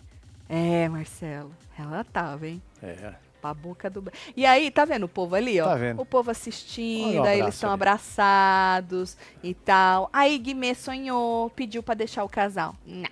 É, 0.49 0.89
Marcelo. 0.89 1.53
Ela 1.78 2.03
tava, 2.03 2.49
hein? 2.49 2.61
É. 2.82 3.14
Pra 3.49 3.55
boca 3.55 3.88
do. 3.88 4.12
E 4.36 4.44
aí, 4.44 4.70
tá 4.70 4.84
vendo 4.84 5.05
o 5.05 5.09
povo 5.09 5.34
ali, 5.34 5.61
ó? 5.61 5.66
Tá 5.66 5.74
vendo. 5.76 6.03
O 6.03 6.05
povo 6.05 6.30
assistindo, 6.30 7.22
o 7.22 7.24
aí 7.24 7.40
eles 7.40 7.55
estão 7.55 7.70
abraçados 7.70 9.16
e 9.42 9.55
tal. 9.55 10.11
Aí 10.12 10.36
Guimê 10.36 10.74
sonhou, 10.74 11.49
pediu 11.51 11.82
pra 11.82 11.94
deixar 11.94 12.24
o 12.24 12.28
casal. 12.28 12.74
Não. 12.84 13.09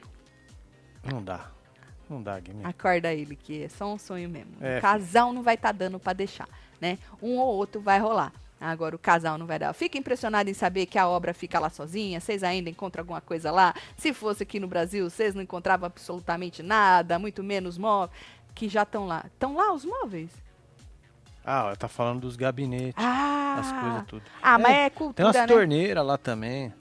Não 1.10 1.22
dá. 1.22 1.46
Não 2.08 2.22
dá, 2.22 2.38
Guilherme. 2.38 2.68
Acorda 2.68 3.12
ele, 3.12 3.34
que 3.34 3.64
é 3.64 3.68
só 3.68 3.92
um 3.92 3.98
sonho 3.98 4.28
mesmo. 4.28 4.52
É, 4.60 4.78
o 4.78 4.80
casal 4.80 5.32
não 5.32 5.42
vai 5.42 5.54
estar 5.54 5.72
dando 5.72 5.98
pra 5.98 6.12
deixar, 6.12 6.48
né? 6.80 6.98
Um 7.22 7.38
ou 7.38 7.56
outro 7.56 7.80
vai 7.80 7.98
rolar. 7.98 8.32
Agora 8.58 8.96
o 8.96 8.98
casal 8.98 9.36
não 9.36 9.44
vai 9.44 9.58
dar. 9.58 9.72
Fica 9.74 9.98
impressionado 9.98 10.48
em 10.48 10.54
saber 10.54 10.86
que 10.86 10.98
a 10.98 11.06
obra 11.06 11.34
fica 11.34 11.58
lá 11.58 11.68
sozinha. 11.68 12.20
Vocês 12.20 12.42
ainda 12.42 12.70
encontram 12.70 13.02
alguma 13.02 13.20
coisa 13.20 13.50
lá? 13.50 13.74
Se 13.98 14.14
fosse 14.14 14.44
aqui 14.44 14.58
no 14.58 14.66
Brasil, 14.66 15.10
vocês 15.10 15.34
não 15.34 15.42
encontravam 15.42 15.86
absolutamente 15.86 16.62
nada, 16.62 17.18
muito 17.18 17.44
menos 17.44 17.76
móveis, 17.76 18.18
que 18.56 18.68
já 18.68 18.82
estão 18.82 19.06
lá. 19.06 19.22
Estão 19.32 19.54
lá 19.54 19.72
os 19.72 19.84
móveis? 19.84 20.30
Ah, 21.44 21.72
tá 21.78 21.86
falando 21.86 22.20
dos 22.22 22.34
gabinetes, 22.34 22.94
Ah, 22.96 23.58
as 23.60 23.72
coisas 23.72 24.02
tudo. 24.08 24.22
ah 24.42 24.58
mas 24.58 24.72
É, 24.72 24.86
é 24.86 24.90
Tem 24.90 24.98
cultura, 24.98 25.26
umas 25.28 25.36
né? 25.36 25.46
torneiras 25.46 26.04
lá 26.04 26.18
também. 26.18 26.74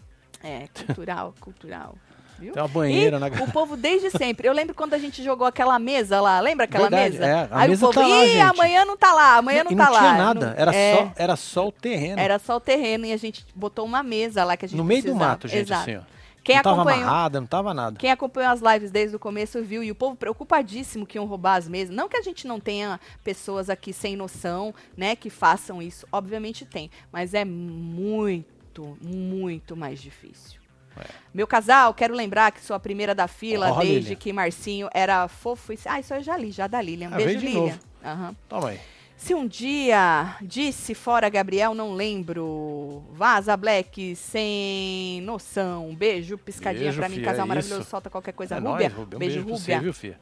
É, 0.43 0.67
cultural, 0.88 1.36
cultural. 1.39 1.95
Viu? 2.39 2.51
Tem 2.51 2.61
uma 2.61 2.67
banheira 2.67 3.15
e 3.15 3.19
na 3.19 3.28
o 3.28 3.51
povo 3.51 3.78
desde 3.78 4.09
sempre. 4.09 4.45
Eu 4.47 4.51
lembro 4.53 4.73
quando 4.76 4.93
a 4.93 4.97
gente 4.97 5.23
jogou 5.23 5.47
aquela 5.47 5.80
mesa 5.80 6.19
lá. 6.19 6.39
Lembra 6.41 6.65
aquela 6.65 6.89
Verdade, 6.89 7.11
mesa? 7.13 7.26
é, 7.26 7.47
a 7.49 7.59
Aí 7.59 7.69
mesa 7.69 7.86
o 7.86 7.93
povo, 7.93 8.01
tá 8.01 8.07
lá, 8.07 8.26
Ih, 8.26 8.28
gente." 8.28 8.41
amanhã 8.41 8.84
não 8.86 8.97
tá 8.97 9.13
lá, 9.13 9.38
amanhã 9.38 9.63
não 9.63 9.71
e 9.71 9.76
tá 9.76 9.86
não 9.86 9.93
lá. 9.93 9.99
tinha 9.99 10.13
nada. 10.13 10.45
Não- 10.47 10.53
Era, 10.57 10.76
é, 10.76 10.95
só, 10.97 11.11
era 11.15 11.36
só 11.38 11.67
o 11.67 11.71
terreno. 11.71 12.19
Era 12.19 12.39
só 12.39 12.57
o 12.57 12.59
terreno 12.59 13.05
e 13.05 13.13
a 13.13 13.17
gente 13.17 13.45
botou 13.55 13.86
uma 13.86 14.03
mesa 14.03 14.43
lá 14.43 14.57
que 14.57 14.65
a 14.65 14.67
gente 14.67 14.78
no 14.78 14.84
meio 14.84 15.01
do 15.01 15.03
precisava. 15.03 15.30
mato, 15.32 15.47
gente, 15.47 15.61
Exato. 15.71 15.82
assim, 15.91 15.95
ó. 15.97 16.01
Quem 16.46 16.58
não 16.58 16.62
tava 16.64 16.82
acompanhou, 16.84 17.04
amarrada, 17.10 17.41
não 17.41 17.48
tava 17.48 17.74
nada. 17.74 17.98
quem 17.98 18.12
acompanhou 18.12 18.52
as 18.52 18.62
lives 18.62 18.91
desde 18.91 19.16
o 19.16 19.20
começo 19.20 19.64
viu, 19.64 19.84
e 19.84 19.89
o 19.89 19.96
povo 19.96 20.16
preocupadíssimo 20.16 21.04
que 21.04 21.18
iam 21.18 21.26
roubar 21.26 21.56
as 21.56 21.68
mesas. 21.68 21.93
Não 21.93 22.08
que 22.08 22.16
a 22.16 22.22
gente 22.22 22.46
não 22.46 22.60
tenha 22.60 23.00
pessoas 23.24 23.68
aqui 23.68 23.91
sem 23.91 24.16
noção, 24.16 24.72
né, 24.96 25.16
que 25.16 25.32
façam 25.32 25.82
isso. 25.82 26.06
Obviamente 26.12 26.64
tem, 26.64 26.91
mas 27.12 27.34
é 27.34 27.43
muito, 27.43 28.96
muito 29.02 29.76
mais 29.76 30.00
difícil. 30.00 30.62
É. 30.98 31.06
Meu 31.34 31.48
casal, 31.48 31.96
quero 31.96 32.14
lembrar 32.14 32.52
que 32.52 32.62
sou 32.62 32.76
a 32.76 32.80
primeira 32.80 33.16
da 33.16 33.28
fila 33.28 33.72
desde 33.80 33.93
Lilian. 33.96 34.16
que 34.16 34.32
Marcinho 34.32 34.88
era 34.93 35.28
fofo. 35.28 35.74
E... 35.74 35.80
Ah, 35.86 36.00
isso 36.00 36.14
eu 36.14 36.22
já 36.22 36.38
li, 36.38 36.52
já 36.52 36.68
da 36.68 36.80
Lilian. 36.80 37.10
Ah, 37.12 37.18
Beijo, 37.18 37.43
Lilian. 37.43 37.80
Aham. 38.04 38.36
Toma 38.48 38.70
aí. 38.70 38.80
Se 39.18 39.34
um 39.34 39.47
dia 39.47 40.36
disse 40.41 40.93
fora 40.93 41.30
Gabriel, 41.30 41.74
não 41.74 41.93
lembro. 41.93 43.03
Vaza 43.13 43.55
Black, 43.57 44.16
sem 44.16 45.22
noção. 45.22 45.95
Beijo, 45.95 46.38
piscadinha 46.38 46.84
Beijo, 46.86 46.99
pra 46.99 47.09
mim, 47.09 47.16
fia, 47.16 47.26
casal 47.26 47.45
é 47.45 47.47
maravilhoso. 47.47 47.82
isso. 47.82 47.89
Solta 47.89 48.09
qualquer 48.09 48.34
coisa. 48.34 48.55
É 48.55 48.59
Rúbia. 48.59 48.72
nóis, 48.89 48.93
Rubia. 48.93 49.16
Um 49.16 49.20
beijo, 49.20 49.36
beijo 49.36 49.45
pra 49.47 49.55
Rúbia. 49.55 49.76
você, 49.78 49.80
viu, 49.84 49.93
filha? 49.93 50.20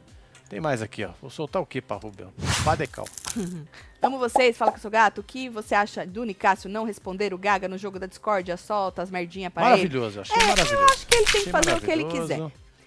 Tem 0.48 0.60
mais 0.60 0.80
aqui, 0.80 1.04
ó. 1.04 1.10
Vou 1.20 1.30
soltar 1.30 1.60
o 1.60 1.66
que 1.66 1.82
pra 1.82 1.96
Rubia? 1.96 2.28
Padecal. 2.64 3.06
Amo 4.00 4.18
vocês, 4.18 4.56
fala 4.56 4.70
que 4.70 4.78
eu 4.78 4.82
sou 4.82 4.90
gato. 4.90 5.20
O 5.20 5.24
que 5.24 5.48
você 5.48 5.74
acha 5.74 6.06
do 6.06 6.22
Nicásio 6.24 6.70
não 6.70 6.84
responder 6.84 7.34
o 7.34 7.38
Gaga 7.38 7.66
no 7.66 7.76
jogo 7.76 7.98
da 7.98 8.06
discórdia? 8.06 8.56
Solta 8.56 9.02
as 9.02 9.10
merdinhas 9.10 9.52
para 9.52 9.64
ele. 9.64 9.70
Maravilhoso, 9.88 10.20
achei 10.20 10.36
É, 10.36 10.44
maravilhoso. 10.46 10.74
eu 10.74 10.84
acho 10.84 11.06
que 11.06 11.14
ele 11.16 11.24
tem 11.26 11.44
que 11.44 11.50
fazer 11.50 11.74
o 11.74 11.80
que 11.80 11.90
ele 11.90 12.04
quiser. 12.04 12.40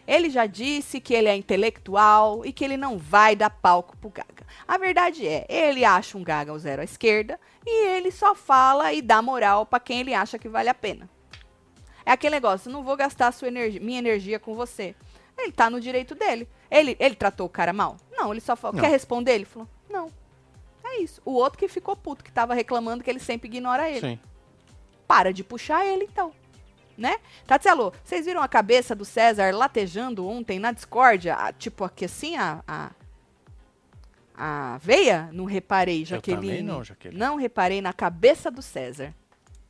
Ele 0.08 0.30
já 0.30 0.45
disse 0.45 1.01
que 1.01 1.14
ele 1.14 1.28
é 1.28 1.36
intelectual 1.36 2.45
e 2.45 2.53
que 2.53 2.64
ele 2.64 2.78
não 2.78 2.97
vai 2.97 3.36
dar 3.36 3.49
palco 3.49 3.97
pro 3.97 4.10
Gaga. 4.10 4.45
A 4.66 4.78
verdade 4.78 5.28
é, 5.28 5.45
ele 5.49 5.84
acha 5.84 6.18
um 6.18 6.24
Gaga 6.24 6.53
o 6.53 6.60
zero 6.60 6.82
à 6.82 6.86
esquerda 6.86 7.38
e 7.66 7.88
ele 7.88 8.10
só 8.10 8.34
fala 8.34 8.93
e 8.93 9.01
dá 9.01 9.22
moral 9.22 9.66
pra 9.66 9.82
quem 9.82 9.99
ele 9.99 10.14
acha 10.14 10.39
que 10.39 10.47
vale 10.47 10.70
a 10.70 10.74
pena. 10.74 11.10
É 12.05 12.12
aquele 12.12 12.36
negócio, 12.36 12.72
não 12.72 12.84
vou 12.84 12.95
gastar 12.95 13.34
sua 13.34 13.49
energia, 13.49 13.82
minha 13.82 13.99
energia 13.99 14.39
com 14.39 14.55
você. 14.55 14.95
Ele 15.38 15.51
tá 15.51 15.70
no 15.70 15.82
direito 15.82 16.16
dele. 16.16 16.47
Ele, 16.72 16.95
ele 16.99 17.16
tratou 17.16 17.45
o 17.45 17.49
cara 17.49 17.74
mal? 17.74 17.97
Não, 18.10 18.32
ele 18.32 18.39
só 18.39 18.55
falou, 18.55 18.76
Não. 18.76 18.82
quer 18.82 18.89
responder? 18.89 19.34
Ele 19.34 19.45
falou, 19.45 19.68
não. 19.89 20.10
É 20.86 21.01
isso. 21.01 21.22
O 21.26 21.34
outro 21.34 21.60
que 21.60 21.68
ficou 21.68 21.97
puto, 21.97 22.24
que 22.24 22.32
tava 22.32 22.53
reclamando 22.53 23.03
que 23.03 23.10
ele 23.10 23.20
sempre 23.20 23.49
ignora 23.49 23.89
ele. 23.89 23.99
Sim. 23.99 24.20
Para 25.05 25.34
de 25.34 25.43
puxar 25.43 25.86
ele, 25.86 26.05
então. 26.05 26.32
Né? 26.98 27.18
Tatielo, 27.45 27.93
vocês 28.04 28.26
viram 28.26 28.41
a 28.41 28.48
cabeça 28.48 28.95
do 28.95 29.06
César 29.06 29.54
latejando 29.56 30.28
ontem 30.28 30.58
na 30.58 30.72
discórdia? 30.72 31.36
Ah, 31.36 31.54
tipo, 31.54 31.84
aqui 31.84 32.06
assim, 32.06 32.36
a, 32.36 32.64
a, 32.68 32.91
a 34.36 34.78
veia? 34.80 35.30
Não 35.32 35.45
reparei, 35.45 36.04
Jaqueline. 36.04 36.48
também 36.48 36.64
não, 36.64 36.84
Jaqueline. 36.84 37.20
Não 37.20 37.36
reparei 37.36 37.82
na 37.82 37.93
cabeça 37.93 38.50
do 38.50 38.64
César. 38.64 39.14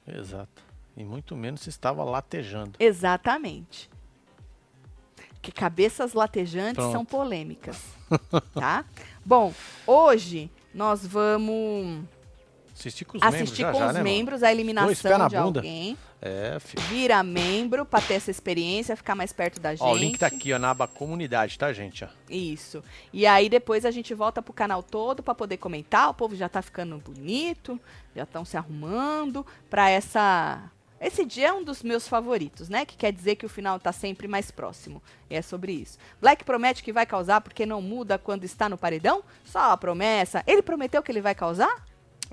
Exato. 0.08 0.64
E 0.96 1.04
muito 1.04 1.36
menos 1.36 1.62
se 1.62 1.70
estava 1.70 2.02
latejando. 2.04 2.74
Exatamente. 2.80 3.90
Que 5.42 5.52
cabeças 5.52 6.14
latejantes 6.14 6.76
Pronto. 6.76 6.92
são 6.92 7.04
polêmicas. 7.06 7.84
tá? 8.54 8.86
Bom, 9.24 9.54
hoje 9.86 10.50
nós 10.74 11.06
vamos 11.06 12.06
Assistir 12.78 13.06
com 13.06 13.18
os 13.18 13.24
membros 13.24 13.42
assistir 13.42 13.62
já, 13.64 13.72
com 13.72 13.80
já, 13.80 13.88
os 13.88 13.94
né, 13.96 14.04
membros 14.04 14.44
a 14.44 14.52
eliminação 14.52 15.18
na 15.18 15.28
de 15.28 15.36
bunda. 15.36 15.60
alguém. 15.60 15.98
É, 16.22 16.58
filho. 16.60 16.84
Vira 16.84 17.24
membro 17.24 17.86
pra 17.86 18.00
ter 18.00 18.16
essa 18.16 18.30
experiência, 18.30 18.96
ficar 18.96 19.16
mais 19.16 19.34
perto 19.34 19.60
da 19.60 19.72
gente. 19.72 19.84
Ó, 19.84 19.94
o 19.94 19.98
link 19.98 20.18
tá 20.18 20.28
aqui, 20.28 20.54
ó, 20.54 20.60
na 20.60 20.70
aba 20.72 20.88
comunidade, 20.88 21.58
tá, 21.58 21.74
gente? 21.74 22.04
Ó. 22.04 22.08
Isso. 22.30 22.84
E 23.12 23.26
aí 23.26 23.50
depois 23.50 23.84
a 23.84 23.90
gente 23.90 24.14
volta 24.14 24.42
pro 24.42 24.54
canal 24.54 24.84
todo 24.84 25.24
pra 25.24 25.34
poder 25.34 25.58
comentar. 25.58 26.10
O 26.10 26.14
povo 26.14 26.36
já 26.36 26.48
tá 26.48 26.62
ficando 26.62 26.98
bonito, 27.00 27.80
já 28.16 28.24
estão 28.24 28.46
se 28.46 28.56
arrumando 28.56 29.46
pra 29.70 29.90
essa. 29.90 30.72
Esse 31.00 31.26
dia 31.26 31.50
é 31.50 31.54
um 31.54 31.64
dos 31.64 31.82
meus 31.84 32.08
favoritos, 32.08 32.70
né? 32.70 32.86
Que 32.86 32.96
quer 32.96 33.12
dizer 33.12 33.36
que 33.36 33.46
o 33.46 33.50
final 33.50 33.80
tá 33.80 33.92
sempre 33.92 34.28
mais 34.28 34.50
próximo. 34.52 35.02
E 35.30 35.36
é 35.36 35.42
sobre 35.42 35.72
isso. 35.72 35.98
Black 36.20 36.44
promete 36.44 36.84
que 36.84 36.94
vai 36.94 37.06
causar 37.06 37.42
porque 37.42 37.66
não 37.66 37.82
muda 37.82 38.18
quando 38.18 38.44
está 38.44 38.68
no 38.70 38.78
paredão? 38.78 39.24
Só 39.44 39.72
a 39.72 39.78
promessa. 39.78 40.44
Ele 40.48 40.62
prometeu 40.62 41.02
que 41.04 41.12
ele 41.12 41.22
vai 41.22 41.36
causar? 41.36 41.86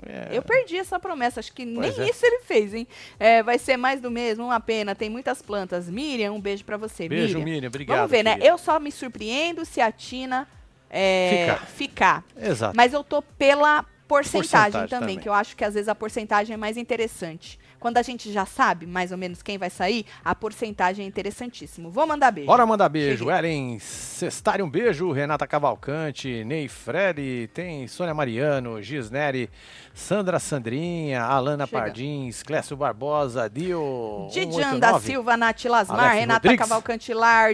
É, 0.05 0.29
Eu 0.31 0.41
perdi 0.41 0.77
essa 0.77 0.99
promessa, 0.99 1.39
acho 1.39 1.51
que 1.53 1.65
nem 1.65 1.75
Pois 1.75 1.97
é. 1.99 2.09
isso 2.09 2.25
ele 2.25 2.39
fez, 2.43 2.73
hein? 2.73 2.87
É, 3.19 3.41
vai 3.41 3.57
ser 3.57 3.75
mais 3.77 3.99
do 3.99 4.11
mesmo, 4.11 4.45
uma 4.45 4.59
pena, 4.59 4.93
tem 4.95 5.09
muitas 5.09 5.41
plantas. 5.41 5.89
Miriam, 5.89 6.33
um 6.33 6.39
beijo 6.41 6.63
pra 6.63 6.77
você, 6.77 7.07
Beijo, 7.09 7.39
Miriam. 7.39 7.45
Miriam. 7.53 7.67
Obrigado. 7.69 7.97
Vamos 7.97 8.11
ver, 8.11 8.23
né? 8.23 8.31
querida. 8.35 8.47
Eu 8.51 8.57
só 8.57 8.79
me 8.79 8.91
surpreendo 8.91 9.65
se 9.65 9.81
a 9.81 9.91
Tina 9.91 10.47
é, 10.89 11.55
Ficar. 11.55 11.65
ficar. 11.67 12.23
Exato. 12.39 12.75
Mas 12.77 12.93
eu 12.93 13.03
tô 13.03 13.21
pela 13.21 13.83
porcentagem, 14.07 14.41
Porcentagem 14.41 14.87
também, 14.87 14.99
também. 15.15 15.19
que 15.19 15.27
eu 15.27 15.33
acho 15.33 15.55
que 15.57 15.63
às 15.65 15.73
vezes 15.73 15.89
a 15.89 15.95
porcentagem 15.95 16.53
é 16.53 16.57
mais 16.57 16.77
interessante. 16.77 17.59
Quando 17.79 17.97
a 17.97 18.01
gente 18.01 18.31
já 18.31 18.45
sabe 18.45 18.85
mais 18.87 19.11
ou 19.11 19.17
menos 19.17 19.41
quem 19.43 19.57
vai 19.59 19.69
sair, 19.69 20.05
a 20.23 20.33
porcentagem 20.33 21.05
é 21.05 21.07
interessantíssimo. 21.07 21.91
Vou 21.91 22.07
mandar 22.07 22.31
beijo. 22.31 22.47
Bora 22.47 22.65
mandar 22.65 22.89
beijo. 22.89 23.25
Cheguei. 23.25 23.37
Ellen 23.37 23.79
Cestari, 23.79 24.63
um 24.63 24.69
beijo. 24.69 25.11
Renata 25.11 25.45
Cavalcante, 25.45 26.43
Ney 26.45 26.67
Fred, 26.67 27.49
tem 27.53 27.87
Sônia 27.87 28.13
Mariano, 28.13 28.81
Gisneri, 28.81 29.49
Sandra 29.95 30.39
Sandrinha, 30.39 31.23
Alana 31.23 31.65
Chega. 31.65 31.81
Pardins, 31.81 32.43
Clécio 32.43 32.75
Barbosa, 32.75 33.49
Dio. 33.49 34.27
Didian 34.29 34.77
da 34.77 34.99
189. 34.99 35.05
Silva, 35.05 35.37
Nath 35.37 35.63
Lasmar, 35.63 35.99
Alex 35.99 36.19
Renata 36.19 36.47
Rodrigues. 36.49 36.59
Cavalcante 36.59 37.13
Lar, 37.13 37.51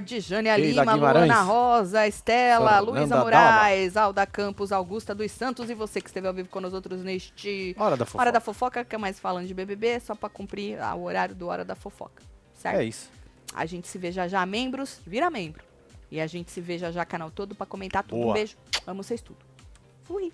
Lima. 0.57 0.95
Luana 0.95 1.41
Rosa, 1.43 2.07
Estela, 2.07 2.79
Luísa. 2.79 3.15
Moraes, 3.15 3.95
Alda 3.95 4.25
Campos, 4.25 4.71
Augusta 4.71 5.13
dos 5.13 5.31
Santos 5.31 5.69
e 5.69 5.75
você 5.75 6.01
que 6.01 6.07
esteve 6.07 6.27
ao 6.27 6.33
vivo 6.33 6.49
com 6.49 6.59
nós 6.59 6.73
outros 6.73 7.03
neste 7.03 7.75
Hora 7.77 7.95
da 7.95 8.05
fofoca. 8.05 8.21
Hora 8.21 8.31
da 8.31 8.39
Fofoca, 8.39 8.83
que 8.83 8.95
é 8.95 8.97
mais 8.97 9.19
falando 9.19 9.45
de 9.45 9.53
BBB, 9.53 9.99
só 9.99 10.15
pra 10.15 10.27
cumprir 10.27 10.81
ah, 10.81 10.95
o 10.95 11.03
horário 11.03 11.35
do 11.35 11.47
Hora 11.47 11.63
da 11.63 11.75
Fofoca, 11.75 12.23
certo? 12.55 12.79
É 12.79 12.83
isso. 12.83 13.11
A 13.53 13.67
gente 13.67 13.87
se 13.87 13.99
vê 13.99 14.11
já 14.11 14.27
já, 14.27 14.43
membros, 14.47 14.99
vira 15.05 15.29
membro. 15.29 15.63
E 16.09 16.19
a 16.19 16.25
gente 16.25 16.49
se 16.49 16.59
vê 16.59 16.79
já 16.79 16.91
já, 16.91 17.05
canal 17.05 17.29
todo, 17.29 17.53
pra 17.53 17.67
comentar 17.67 18.03
tudo. 18.03 18.17
Um 18.17 18.23
Boa. 18.23 18.33
beijo, 18.33 18.57
amo 18.87 19.03
vocês 19.03 19.21
tudo. 19.21 19.39
Fui. 20.03 20.33